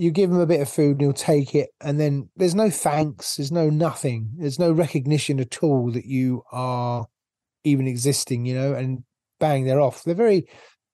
you 0.00 0.10
give 0.10 0.30
him 0.30 0.40
a 0.40 0.46
bit 0.46 0.62
of 0.62 0.68
food 0.68 0.92
and 0.92 1.02
he'll 1.02 1.12
take 1.12 1.54
it 1.54 1.70
and 1.82 2.00
then 2.00 2.28
there's 2.34 2.54
no 2.54 2.70
thanks 2.70 3.36
there's 3.36 3.52
no 3.52 3.68
nothing 3.68 4.30
there's 4.38 4.58
no 4.58 4.72
recognition 4.72 5.38
at 5.38 5.62
all 5.62 5.90
that 5.92 6.06
you 6.06 6.42
are 6.52 7.06
even 7.64 7.86
existing 7.86 8.46
you 8.46 8.54
know 8.54 8.74
and 8.74 9.04
bang 9.38 9.64
they're 9.64 9.80
off. 9.80 10.04
They're 10.04 10.14
very 10.14 10.46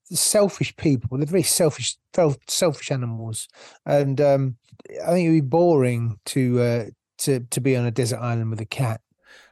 selfish 0.05 0.74
people. 0.76 1.18
They're 1.18 1.26
very 1.26 1.42
selfish 1.42 1.96
selfish 2.48 2.90
animals. 2.90 3.48
And 3.85 4.20
um, 4.20 4.57
i 5.05 5.11
think 5.11 5.29
it'd 5.29 5.42
be 5.42 5.48
boring 5.48 6.18
to 6.26 6.61
uh, 6.61 6.85
to 7.18 7.40
to 7.40 7.61
be 7.61 7.76
on 7.76 7.87
a 7.87 7.90
desert 7.90 8.18
island 8.18 8.50
with 8.50 8.61
a 8.61 8.66
cat 8.66 9.00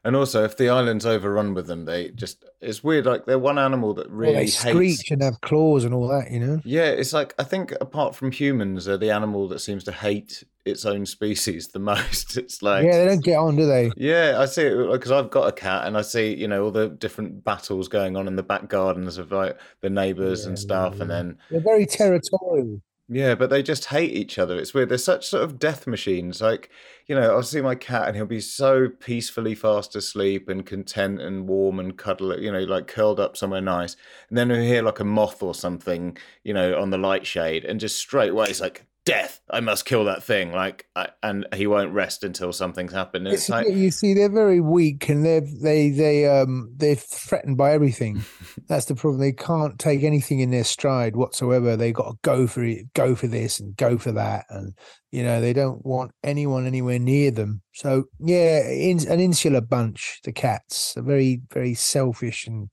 and 0.05 0.15
also, 0.15 0.45
if 0.45 0.57
the 0.59 0.69
island's 0.69 1.07
overrun 1.07 1.55
with 1.55 1.67
them, 1.67 1.87
they 1.87 2.11
just, 2.11 2.45
it's 2.61 2.85
weird. 2.85 3.07
Like, 3.07 3.25
they're 3.25 3.39
one 3.39 3.59
animal 3.59 3.95
that 3.95 4.11
really 4.11 4.35
well, 4.35 4.43
they 4.43 4.49
screech 4.49 4.99
hates... 4.99 5.11
and 5.11 5.23
have 5.23 5.41
claws 5.41 5.85
and 5.85 5.95
all 5.95 6.09
that, 6.09 6.31
you 6.31 6.41
know? 6.41 6.61
Yeah, 6.63 6.87
it's 6.87 7.15
like, 7.15 7.35
I 7.39 7.45
think 7.45 7.73
apart 7.81 8.15
from 8.15 8.31
humans, 8.31 8.85
they're 8.85 8.99
the 8.99 9.11
animal 9.11 9.49
that 9.49 9.61
seems 9.61 9.83
to 9.85 9.93
hate 9.93 10.45
its 10.67 10.85
own 10.85 11.07
species 11.07 11.69
the 11.69 11.79
most. 11.79 12.37
It's 12.37 12.63
like. 12.63 12.85
Yeah, 12.85 12.99
they 12.99 13.07
don't 13.07 13.25
get 13.25 13.39
on, 13.39 13.57
do 13.57 13.67
they? 13.67 13.93
Yeah, 13.97 14.37
I 14.39 14.45
see 14.45 14.63
it 14.65 14.93
because 14.93 15.11
I've 15.11 15.31
got 15.31 15.49
a 15.49 15.53
cat 15.53 15.87
and 15.87 15.97
I 15.97 16.03
see, 16.03 16.35
you 16.35 16.49
know, 16.49 16.65
all 16.65 16.71
the 16.71 16.91
different 16.91 17.43
battles 17.43 17.89
going 17.89 18.17
on 18.17 18.29
in 18.29 18.37
the 18.37 18.43
back 18.43 18.69
gardens 18.69 19.17
of 19.17 19.33
like 19.33 19.59
the 19.81 19.91
neighbors 19.91 20.43
yeah, 20.43 20.49
and 20.49 20.59
stuff. 20.59 20.97
Yeah. 20.97 21.03
And 21.03 21.11
then. 21.11 21.39
They're 21.51 21.61
very 21.61 21.87
territorial. 21.87 22.83
Yeah, 23.09 23.35
but 23.35 23.51
they 23.51 23.63
just 23.63 23.85
hate 23.87 24.13
each 24.13 24.39
other. 24.39 24.59
It's 24.59 24.73
weird. 24.73 24.89
They're 24.89 24.97
such 24.97 25.27
sort 25.27 25.43
of 25.45 25.59
death 25.59 25.87
machines. 25.87 26.41
Like, 26.41 26.71
you 27.07 27.15
know, 27.15 27.35
I'll 27.35 27.43
see 27.43 27.61
my 27.61 27.75
cat 27.75 28.09
and 28.09 28.17
he'll 28.17 28.25
be 28.25 28.41
so 28.41 28.89
peacefully 28.89 29.55
fast 29.55 29.95
asleep 29.95 30.49
and 30.49 30.65
content 30.65 31.21
and 31.21 31.47
warm 31.47 31.81
and 31.81 31.99
cuddle, 31.99 32.41
you 32.41 32.51
know, 32.51 32.61
like 32.61 32.87
curled 32.87 33.21
up 33.21 33.37
somewhere 33.37 33.61
nice. 33.61 33.97
And 34.31 34.39
then 34.39 34.49
he'll 34.49 34.63
hear 34.63 34.83
like 34.83 35.01
a 35.01 35.05
moth 35.05 35.43
or 35.43 35.55
something, 35.55 36.17
you 36.45 36.55
know, 36.55 36.81
on 36.81 36.89
the 36.89 36.97
light 36.99 37.27
shade 37.27 37.67
and 37.67 37.79
just 37.79 37.99
straight 37.99 38.31
away 38.31 38.47
it's 38.49 38.61
like, 38.61 38.87
death 39.05 39.43
i 39.51 39.61
must 39.61 39.85
kill 39.85 40.05
that 40.05 40.23
thing. 40.23 40.53
Like 40.53 40.87
I, 40.97 41.09
and 41.23 41.47
he 41.55 41.67
won't 41.67 41.93
rest 41.93 42.25
until 42.25 42.53
something's 42.53 42.93
happened. 42.93 43.29
It's, 43.29 43.43
it's 43.43 43.49
like 43.49 43.69
you 43.69 43.91
see 43.91 44.15
they're 44.15 44.29
very 44.29 44.61
weak 44.61 45.09
and 45.09 45.25
they're 45.25 45.43
they 45.63 45.91
they 45.91 46.27
um 46.27 46.73
they're 46.77 46.95
threatened 46.95 47.57
by 47.57 47.73
everything. 47.73 48.25
That's 48.69 48.87
the 48.87 48.95
problem. 48.95 49.21
They 49.21 49.33
can't 49.33 49.79
take 49.79 50.03
anything 50.03 50.41
in 50.41 50.51
their 50.51 50.65
stride 50.65 51.17
whatsoever. 51.17 51.77
They've 51.77 51.95
got 51.95 52.11
to 52.11 52.19
go 52.23 52.47
for 52.47 52.65
it 52.65 52.93
go 52.95 53.15
for 53.15 53.27
this 53.27 53.61
and 53.61 53.77
go 53.77 53.99
for 53.99 54.13
that. 54.13 54.47
And 54.49 54.75
you 55.11 55.23
know 55.23 55.41
they 55.41 55.53
don't 55.53 55.85
want 55.85 56.13
anyone 56.23 56.67
anywhere 56.67 56.99
near 56.99 57.31
them. 57.31 57.63
So 57.75 58.05
yeah 58.19 58.69
in, 58.69 59.07
an 59.09 59.21
insular 59.21 59.61
bunch 59.61 60.21
the 60.25 60.33
cats 60.33 60.97
are 60.97 61.03
very 61.03 61.43
very 61.53 61.75
selfish 61.75 62.47
and 62.47 62.69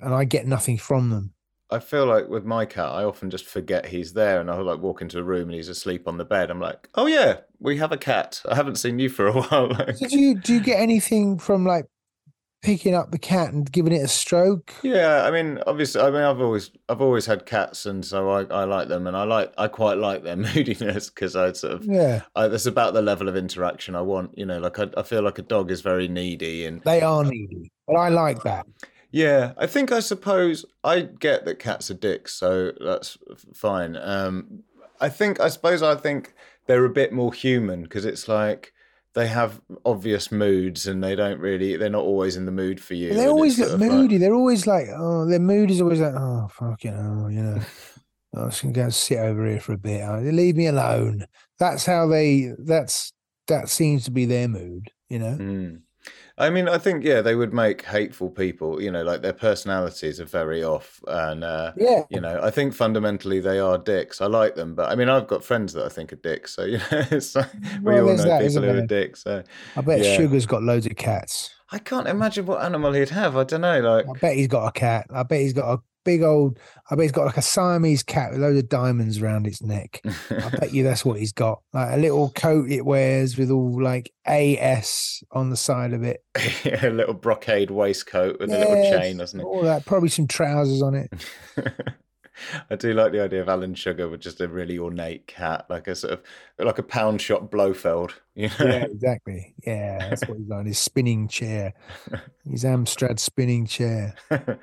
and 0.00 0.14
i 0.14 0.24
get 0.24 0.46
nothing 0.46 0.78
from 0.78 1.10
them 1.10 1.32
I 1.70 1.80
feel 1.80 2.06
like 2.06 2.28
with 2.28 2.44
my 2.44 2.64
cat, 2.64 2.90
I 2.90 3.04
often 3.04 3.30
just 3.30 3.44
forget 3.44 3.86
he's 3.86 4.12
there, 4.12 4.40
and 4.40 4.50
I'll 4.50 4.64
like 4.64 4.80
walk 4.80 5.02
into 5.02 5.18
a 5.18 5.22
room 5.22 5.48
and 5.48 5.54
he's 5.54 5.68
asleep 5.68 6.06
on 6.06 6.16
the 6.16 6.24
bed. 6.24 6.50
I'm 6.50 6.60
like, 6.60 6.88
oh 6.94 7.06
yeah, 7.06 7.38
we 7.58 7.78
have 7.78 7.92
a 7.92 7.96
cat. 7.96 8.40
I 8.48 8.54
haven't 8.54 8.76
seen 8.76 8.98
you 8.98 9.08
for 9.08 9.26
a 9.26 9.32
while. 9.40 9.68
do 9.68 10.18
you 10.18 10.34
do 10.34 10.54
you 10.54 10.60
get 10.60 10.80
anything 10.80 11.38
from 11.38 11.64
like 11.66 11.86
picking 12.66 12.94
up 12.94 13.12
the 13.12 13.18
cat 13.18 13.52
and 13.52 13.70
giving 13.70 13.92
it 13.92 14.02
a 14.02 14.08
stroke. 14.08 14.74
Yeah, 14.82 15.22
I 15.24 15.30
mean, 15.30 15.60
obviously, 15.68 16.00
I 16.00 16.10
mean, 16.10 16.22
I've 16.22 16.40
always, 16.40 16.72
I've 16.88 17.00
always 17.00 17.24
had 17.24 17.46
cats, 17.46 17.86
and 17.86 18.04
so 18.04 18.28
I, 18.28 18.42
I 18.44 18.64
like 18.64 18.88
them, 18.88 19.06
and 19.06 19.16
I 19.16 19.22
like, 19.22 19.52
I 19.56 19.68
quite 19.68 19.98
like 19.98 20.24
their 20.24 20.36
moodiness 20.36 21.08
because 21.08 21.36
I 21.36 21.52
sort 21.52 21.74
of, 21.74 21.84
Yeah, 21.84 22.22
I, 22.34 22.48
that's 22.48 22.66
about 22.66 22.92
the 22.94 23.02
level 23.02 23.28
of 23.28 23.36
interaction 23.36 23.94
I 23.94 24.00
want. 24.00 24.36
You 24.36 24.46
know, 24.46 24.58
like 24.58 24.80
I, 24.80 24.88
I 24.96 25.04
feel 25.04 25.22
like 25.22 25.38
a 25.38 25.42
dog 25.42 25.70
is 25.70 25.80
very 25.80 26.08
needy, 26.08 26.66
and 26.66 26.82
they 26.82 27.02
are 27.02 27.22
needy, 27.24 27.70
but 27.86 27.94
I 27.94 28.08
like 28.08 28.42
that. 28.42 28.66
Yeah, 29.10 29.52
I 29.56 29.66
think 29.66 29.92
I 29.92 30.00
suppose 30.00 30.64
I 30.84 31.00
get 31.00 31.44
that 31.44 31.58
cats 31.58 31.90
are 31.90 31.94
dicks, 31.94 32.34
so 32.34 32.72
that's 32.84 33.16
fine. 33.54 33.96
Um, 33.96 34.62
I 35.00 35.08
think, 35.08 35.40
I 35.40 35.48
suppose, 35.48 35.82
I 35.82 35.94
think 35.94 36.34
they're 36.66 36.84
a 36.84 36.90
bit 36.90 37.12
more 37.12 37.32
human 37.32 37.82
because 37.82 38.04
it's 38.04 38.28
like. 38.28 38.72
They 39.14 39.28
have 39.28 39.62
obvious 39.86 40.30
moods, 40.30 40.86
and 40.86 41.02
they 41.02 41.16
don't 41.16 41.40
really. 41.40 41.78
They're 41.78 41.88
not 41.88 42.04
always 42.04 42.36
in 42.36 42.44
the 42.44 42.52
mood 42.52 42.78
for 42.78 42.92
you. 42.92 43.14
They 43.14 43.26
always 43.26 43.58
look 43.58 43.72
of 43.72 43.80
like- 43.80 43.90
moody. 43.90 44.18
They're 44.18 44.34
always 44.34 44.66
like, 44.66 44.88
oh, 44.94 45.24
their 45.24 45.38
mood 45.38 45.70
is 45.70 45.80
always 45.80 46.00
like, 46.00 46.12
oh, 46.14 46.48
fucking 46.52 46.92
hell, 46.92 47.30
you 47.30 47.42
know. 47.42 47.60
I'm 48.34 48.50
just 48.50 48.60
gonna 48.60 48.74
go 48.74 48.82
and 48.82 48.92
sit 48.94 49.16
over 49.16 49.46
here 49.48 49.58
for 49.58 49.72
a 49.72 49.78
bit. 49.78 50.02
Oh, 50.02 50.18
leave 50.20 50.56
me 50.56 50.66
alone. 50.66 51.24
That's 51.58 51.86
how 51.86 52.06
they. 52.08 52.52
That's 52.58 53.14
that 53.46 53.70
seems 53.70 54.04
to 54.04 54.10
be 54.10 54.26
their 54.26 54.48
mood. 54.48 54.90
You 55.08 55.18
know. 55.20 55.38
Mm. 55.40 55.80
I 56.38 56.50
mean, 56.50 56.68
I 56.68 56.76
think 56.76 57.02
yeah, 57.02 57.22
they 57.22 57.34
would 57.34 57.54
make 57.54 57.82
hateful 57.86 58.28
people. 58.28 58.80
You 58.82 58.90
know, 58.90 59.02
like 59.02 59.22
their 59.22 59.32
personalities 59.32 60.20
are 60.20 60.26
very 60.26 60.62
off, 60.62 61.00
and 61.08 61.42
uh, 61.42 61.72
Yeah. 61.76 62.02
you 62.10 62.20
know, 62.20 62.38
I 62.42 62.50
think 62.50 62.74
fundamentally 62.74 63.40
they 63.40 63.58
are 63.58 63.78
dicks. 63.78 64.20
I 64.20 64.26
like 64.26 64.54
them, 64.54 64.74
but 64.74 64.90
I 64.90 64.96
mean, 64.96 65.08
I've 65.08 65.26
got 65.26 65.42
friends 65.42 65.72
that 65.72 65.86
I 65.86 65.88
think 65.88 66.12
are 66.12 66.16
dicks. 66.16 66.54
So 66.54 66.64
you 66.64 66.76
know, 66.78 66.84
it's 67.10 67.34
like, 67.34 67.50
we 67.82 67.98
all 67.98 68.06
know 68.06 68.16
that, 68.16 68.46
people 68.46 68.62
who 68.62 68.78
are 68.78 68.86
dicks. 68.86 69.22
So 69.22 69.42
I 69.76 69.80
bet 69.80 70.00
Yeah. 70.00 70.16
Sugar's 70.16 70.44
got 70.46 70.62
loads 70.62 70.84
of 70.86 70.96
cats. 70.96 71.54
I 71.70 71.78
can't 71.78 72.06
imagine 72.06 72.46
what 72.46 72.62
animal 72.64 72.92
he'd 72.92 73.10
have. 73.10 73.36
I 73.36 73.44
don't 73.44 73.60
know. 73.60 73.80
Like, 73.80 74.06
I 74.08 74.18
bet 74.18 74.36
he's 74.36 74.48
got 74.48 74.68
a 74.68 74.72
cat. 74.72 75.06
I 75.10 75.22
bet 75.24 75.40
he's 75.40 75.52
got 75.52 75.72
a 75.72 75.78
big 76.04 76.22
old. 76.22 76.58
I 76.90 76.94
bet 76.94 77.02
he's 77.02 77.12
got 77.12 77.26
like 77.26 77.36
a 77.36 77.42
Siamese 77.42 78.02
cat 78.02 78.30
with 78.30 78.40
loads 78.40 78.58
of 78.58 78.68
diamonds 78.68 79.20
around 79.20 79.46
its 79.46 79.60
neck. 79.60 80.00
I 80.30 80.48
bet 80.50 80.72
you 80.72 80.84
that's 80.84 81.04
what 81.04 81.18
he's 81.18 81.32
got. 81.32 81.60
Like 81.72 81.92
a 81.94 81.98
little 81.98 82.30
coat 82.30 82.70
it 82.70 82.86
wears 82.86 83.36
with 83.36 83.50
all 83.50 83.82
like 83.82 84.12
AS 84.24 85.22
on 85.32 85.50
the 85.50 85.56
side 85.56 85.92
of 85.92 86.04
it. 86.04 86.24
a 86.82 86.90
little 86.90 87.14
brocade 87.14 87.70
waistcoat 87.70 88.38
with 88.40 88.50
a 88.50 88.58
little 88.58 88.98
chain, 88.98 89.18
doesn't 89.18 89.40
it? 89.40 89.44
All 89.44 89.62
that. 89.62 89.84
Probably 89.84 90.08
some 90.08 90.28
trousers 90.28 90.80
on 90.80 90.94
it. 90.94 91.12
I 92.70 92.76
do 92.76 92.92
like 92.92 93.12
the 93.12 93.22
idea 93.22 93.40
of 93.40 93.48
Alan 93.48 93.74
Sugar 93.74 94.08
with 94.08 94.20
just 94.20 94.40
a 94.40 94.48
really 94.48 94.78
ornate 94.78 95.26
cat, 95.26 95.66
like 95.68 95.88
a 95.88 95.94
sort 95.94 96.14
of 96.14 96.22
like 96.58 96.78
a 96.78 96.82
pound 96.82 97.20
shot 97.20 97.50
Blofeld. 97.50 98.14
You 98.34 98.48
know? 98.48 98.66
Yeah, 98.66 98.84
exactly. 98.84 99.54
Yeah, 99.66 100.08
that's 100.08 100.26
what 100.26 100.38
he's 100.38 100.50
on. 100.50 100.66
His 100.66 100.78
spinning 100.78 101.28
chair. 101.28 101.74
His 102.50 102.64
Amstrad 102.64 103.18
spinning 103.18 103.66
chair. 103.66 104.14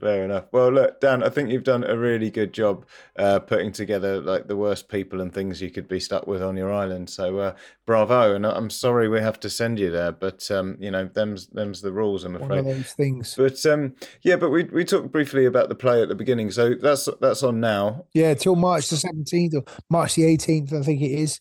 Fair 0.00 0.24
enough. 0.24 0.46
Well, 0.50 0.72
look, 0.72 1.00
Dan, 1.00 1.22
I 1.22 1.28
think 1.28 1.50
you've 1.50 1.62
done 1.62 1.84
a 1.84 1.96
really 1.96 2.28
good 2.28 2.52
job 2.52 2.84
uh, 3.16 3.38
putting 3.38 3.70
together 3.70 4.20
like 4.20 4.48
the 4.48 4.56
worst 4.56 4.88
people 4.88 5.20
and 5.20 5.32
things 5.32 5.62
you 5.62 5.70
could 5.70 5.86
be 5.86 6.00
stuck 6.00 6.26
with 6.26 6.42
on 6.42 6.56
your 6.56 6.72
island. 6.72 7.08
So, 7.08 7.38
uh, 7.38 7.54
bravo! 7.86 8.34
And 8.34 8.44
I'm 8.44 8.70
sorry 8.70 9.08
we 9.08 9.20
have 9.20 9.38
to 9.40 9.50
send 9.50 9.78
you 9.78 9.92
there, 9.92 10.10
but 10.10 10.50
um, 10.50 10.76
you 10.80 10.90
know, 10.90 11.08
them's 11.14 11.46
them's 11.46 11.80
the 11.80 11.92
rules. 11.92 12.24
I'm 12.24 12.34
afraid. 12.34 12.48
One 12.48 12.58
of 12.58 12.64
those 12.64 12.92
things. 12.92 13.34
But 13.36 13.64
um, 13.66 13.94
yeah, 14.22 14.34
but 14.34 14.50
we 14.50 14.64
we 14.64 14.84
talked 14.84 15.12
briefly 15.12 15.46
about 15.46 15.68
the 15.68 15.76
play 15.76 16.02
at 16.02 16.08
the 16.08 16.16
beginning, 16.16 16.50
so 16.50 16.74
that's 16.74 17.08
that's 17.20 17.44
on 17.44 17.60
now. 17.60 18.06
Yeah, 18.14 18.34
till 18.34 18.56
March 18.56 18.88
the 18.88 18.96
17th 18.96 19.54
or 19.54 19.64
March 19.88 20.16
the 20.16 20.22
18th, 20.22 20.72
I 20.72 20.82
think 20.82 21.02
it 21.02 21.12
is. 21.12 21.40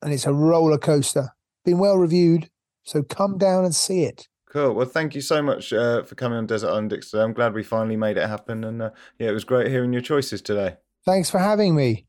And 0.00 0.12
it's 0.14 0.26
a 0.26 0.32
roller 0.32 0.78
coaster. 0.78 1.34
Been 1.66 1.78
well 1.78 1.98
reviewed. 1.98 2.48
So 2.82 3.02
come 3.02 3.36
down 3.36 3.66
and 3.66 3.74
see 3.74 4.04
it. 4.04 4.29
Cool. 4.50 4.74
Well, 4.74 4.86
thank 4.86 5.14
you 5.14 5.20
so 5.20 5.42
much 5.42 5.72
uh, 5.72 6.02
for 6.02 6.16
coming 6.16 6.36
on 6.36 6.46
Desert 6.46 6.70
Island 6.70 6.90
Dicks 6.90 7.10
today. 7.10 7.22
I'm 7.22 7.32
glad 7.32 7.54
we 7.54 7.62
finally 7.62 7.96
made 7.96 8.16
it 8.16 8.28
happen, 8.28 8.64
and 8.64 8.82
uh, 8.82 8.90
yeah, 9.18 9.28
it 9.28 9.32
was 9.32 9.44
great 9.44 9.70
hearing 9.70 9.92
your 9.92 10.02
choices 10.02 10.42
today. 10.42 10.76
Thanks 11.06 11.30
for 11.30 11.38
having 11.38 11.76
me. 11.76 12.06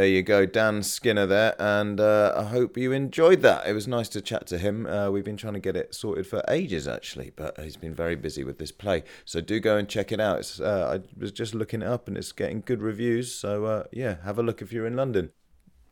There 0.00 0.08
you 0.08 0.22
go, 0.22 0.46
Dan 0.46 0.82
Skinner 0.82 1.26
there, 1.26 1.54
and 1.58 2.00
uh, 2.00 2.32
I 2.34 2.44
hope 2.44 2.78
you 2.78 2.90
enjoyed 2.90 3.42
that. 3.42 3.66
It 3.66 3.74
was 3.74 3.86
nice 3.86 4.08
to 4.08 4.22
chat 4.22 4.46
to 4.46 4.56
him. 4.56 4.86
Uh, 4.86 5.10
we've 5.10 5.26
been 5.26 5.36
trying 5.36 5.52
to 5.52 5.60
get 5.60 5.76
it 5.76 5.94
sorted 5.94 6.26
for 6.26 6.42
ages, 6.48 6.88
actually, 6.88 7.32
but 7.36 7.60
he's 7.60 7.76
been 7.76 7.94
very 7.94 8.16
busy 8.16 8.42
with 8.42 8.56
this 8.56 8.72
play. 8.72 9.04
So 9.26 9.42
do 9.42 9.60
go 9.60 9.76
and 9.76 9.86
check 9.86 10.10
it 10.10 10.18
out. 10.18 10.58
Uh, 10.58 10.96
I 10.98 11.20
was 11.20 11.32
just 11.32 11.54
looking 11.54 11.82
it 11.82 11.88
up, 11.88 12.08
and 12.08 12.16
it's 12.16 12.32
getting 12.32 12.62
good 12.62 12.80
reviews. 12.80 13.34
So 13.34 13.66
uh, 13.66 13.84
yeah, 13.92 14.16
have 14.24 14.38
a 14.38 14.42
look 14.42 14.62
if 14.62 14.72
you're 14.72 14.86
in 14.86 14.96
London. 14.96 15.32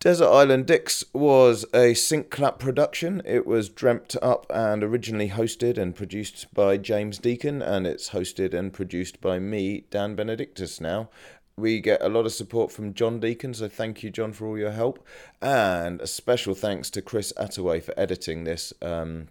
Desert 0.01 0.29
Island 0.29 0.67
Dicks 0.67 1.05
was 1.13 1.67
a 1.75 1.93
sync 1.93 2.31
clap 2.31 2.61
production. 2.61 3.21
It 3.25 3.49
was 3.49 3.69
dreamt 3.69 4.15
up 4.23 4.47
and 4.49 4.85
originally 4.85 5.29
hosted 5.29 5.77
and 5.77 5.93
produced 5.93 6.47
by 6.55 6.77
James 6.77 7.19
Deacon, 7.19 7.61
and 7.61 7.85
it's 7.85 8.11
hosted 8.11 8.55
and 8.55 8.73
produced 8.73 9.21
by 9.21 9.41
me, 9.41 9.87
Dan 9.91 10.15
Benedictus, 10.15 10.81
now. 10.81 11.11
We 11.59 11.81
get 11.81 12.01
a 12.01 12.09
lot 12.09 12.25
of 12.25 12.33
support 12.33 12.71
from 12.71 12.95
John 12.95 13.19
Deacon, 13.19 13.53
so 13.53 13.69
thank 13.69 14.05
you, 14.05 14.11
John, 14.11 14.33
for 14.33 14.47
all 14.47 14.57
your 14.57 14.71
help. 14.71 15.05
And 15.43 16.01
a 16.01 16.07
special 16.07 16.55
thanks 16.55 16.89
to 16.91 17.03
Chris 17.03 17.33
Attaway 17.37 17.83
for 17.83 17.99
editing 17.99 18.45
this. 18.45 18.73
Um, 18.81 19.29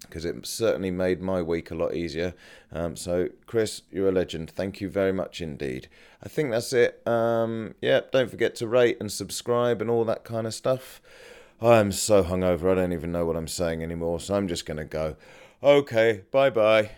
because 0.00 0.24
it 0.24 0.46
certainly 0.46 0.90
made 0.90 1.20
my 1.20 1.42
week 1.42 1.70
a 1.70 1.74
lot 1.74 1.94
easier. 1.94 2.34
Um, 2.72 2.96
so, 2.96 3.28
Chris, 3.46 3.82
you're 3.90 4.08
a 4.08 4.12
legend. 4.12 4.50
Thank 4.50 4.80
you 4.80 4.88
very 4.88 5.12
much 5.12 5.40
indeed. 5.40 5.88
I 6.22 6.28
think 6.28 6.50
that's 6.50 6.72
it. 6.72 7.06
Um, 7.06 7.74
yeah, 7.82 8.00
don't 8.12 8.30
forget 8.30 8.54
to 8.56 8.68
rate 8.68 8.96
and 9.00 9.10
subscribe 9.10 9.80
and 9.80 9.90
all 9.90 10.04
that 10.04 10.24
kind 10.24 10.46
of 10.46 10.54
stuff. 10.54 11.00
I'm 11.60 11.90
so 11.92 12.22
hungover, 12.22 12.70
I 12.70 12.76
don't 12.76 12.92
even 12.92 13.12
know 13.12 13.26
what 13.26 13.36
I'm 13.36 13.48
saying 13.48 13.82
anymore, 13.82 14.20
so 14.20 14.34
I'm 14.34 14.48
just 14.48 14.66
going 14.66 14.76
to 14.76 14.84
go. 14.84 15.16
Okay, 15.62 16.22
bye 16.30 16.50
bye. 16.50 16.90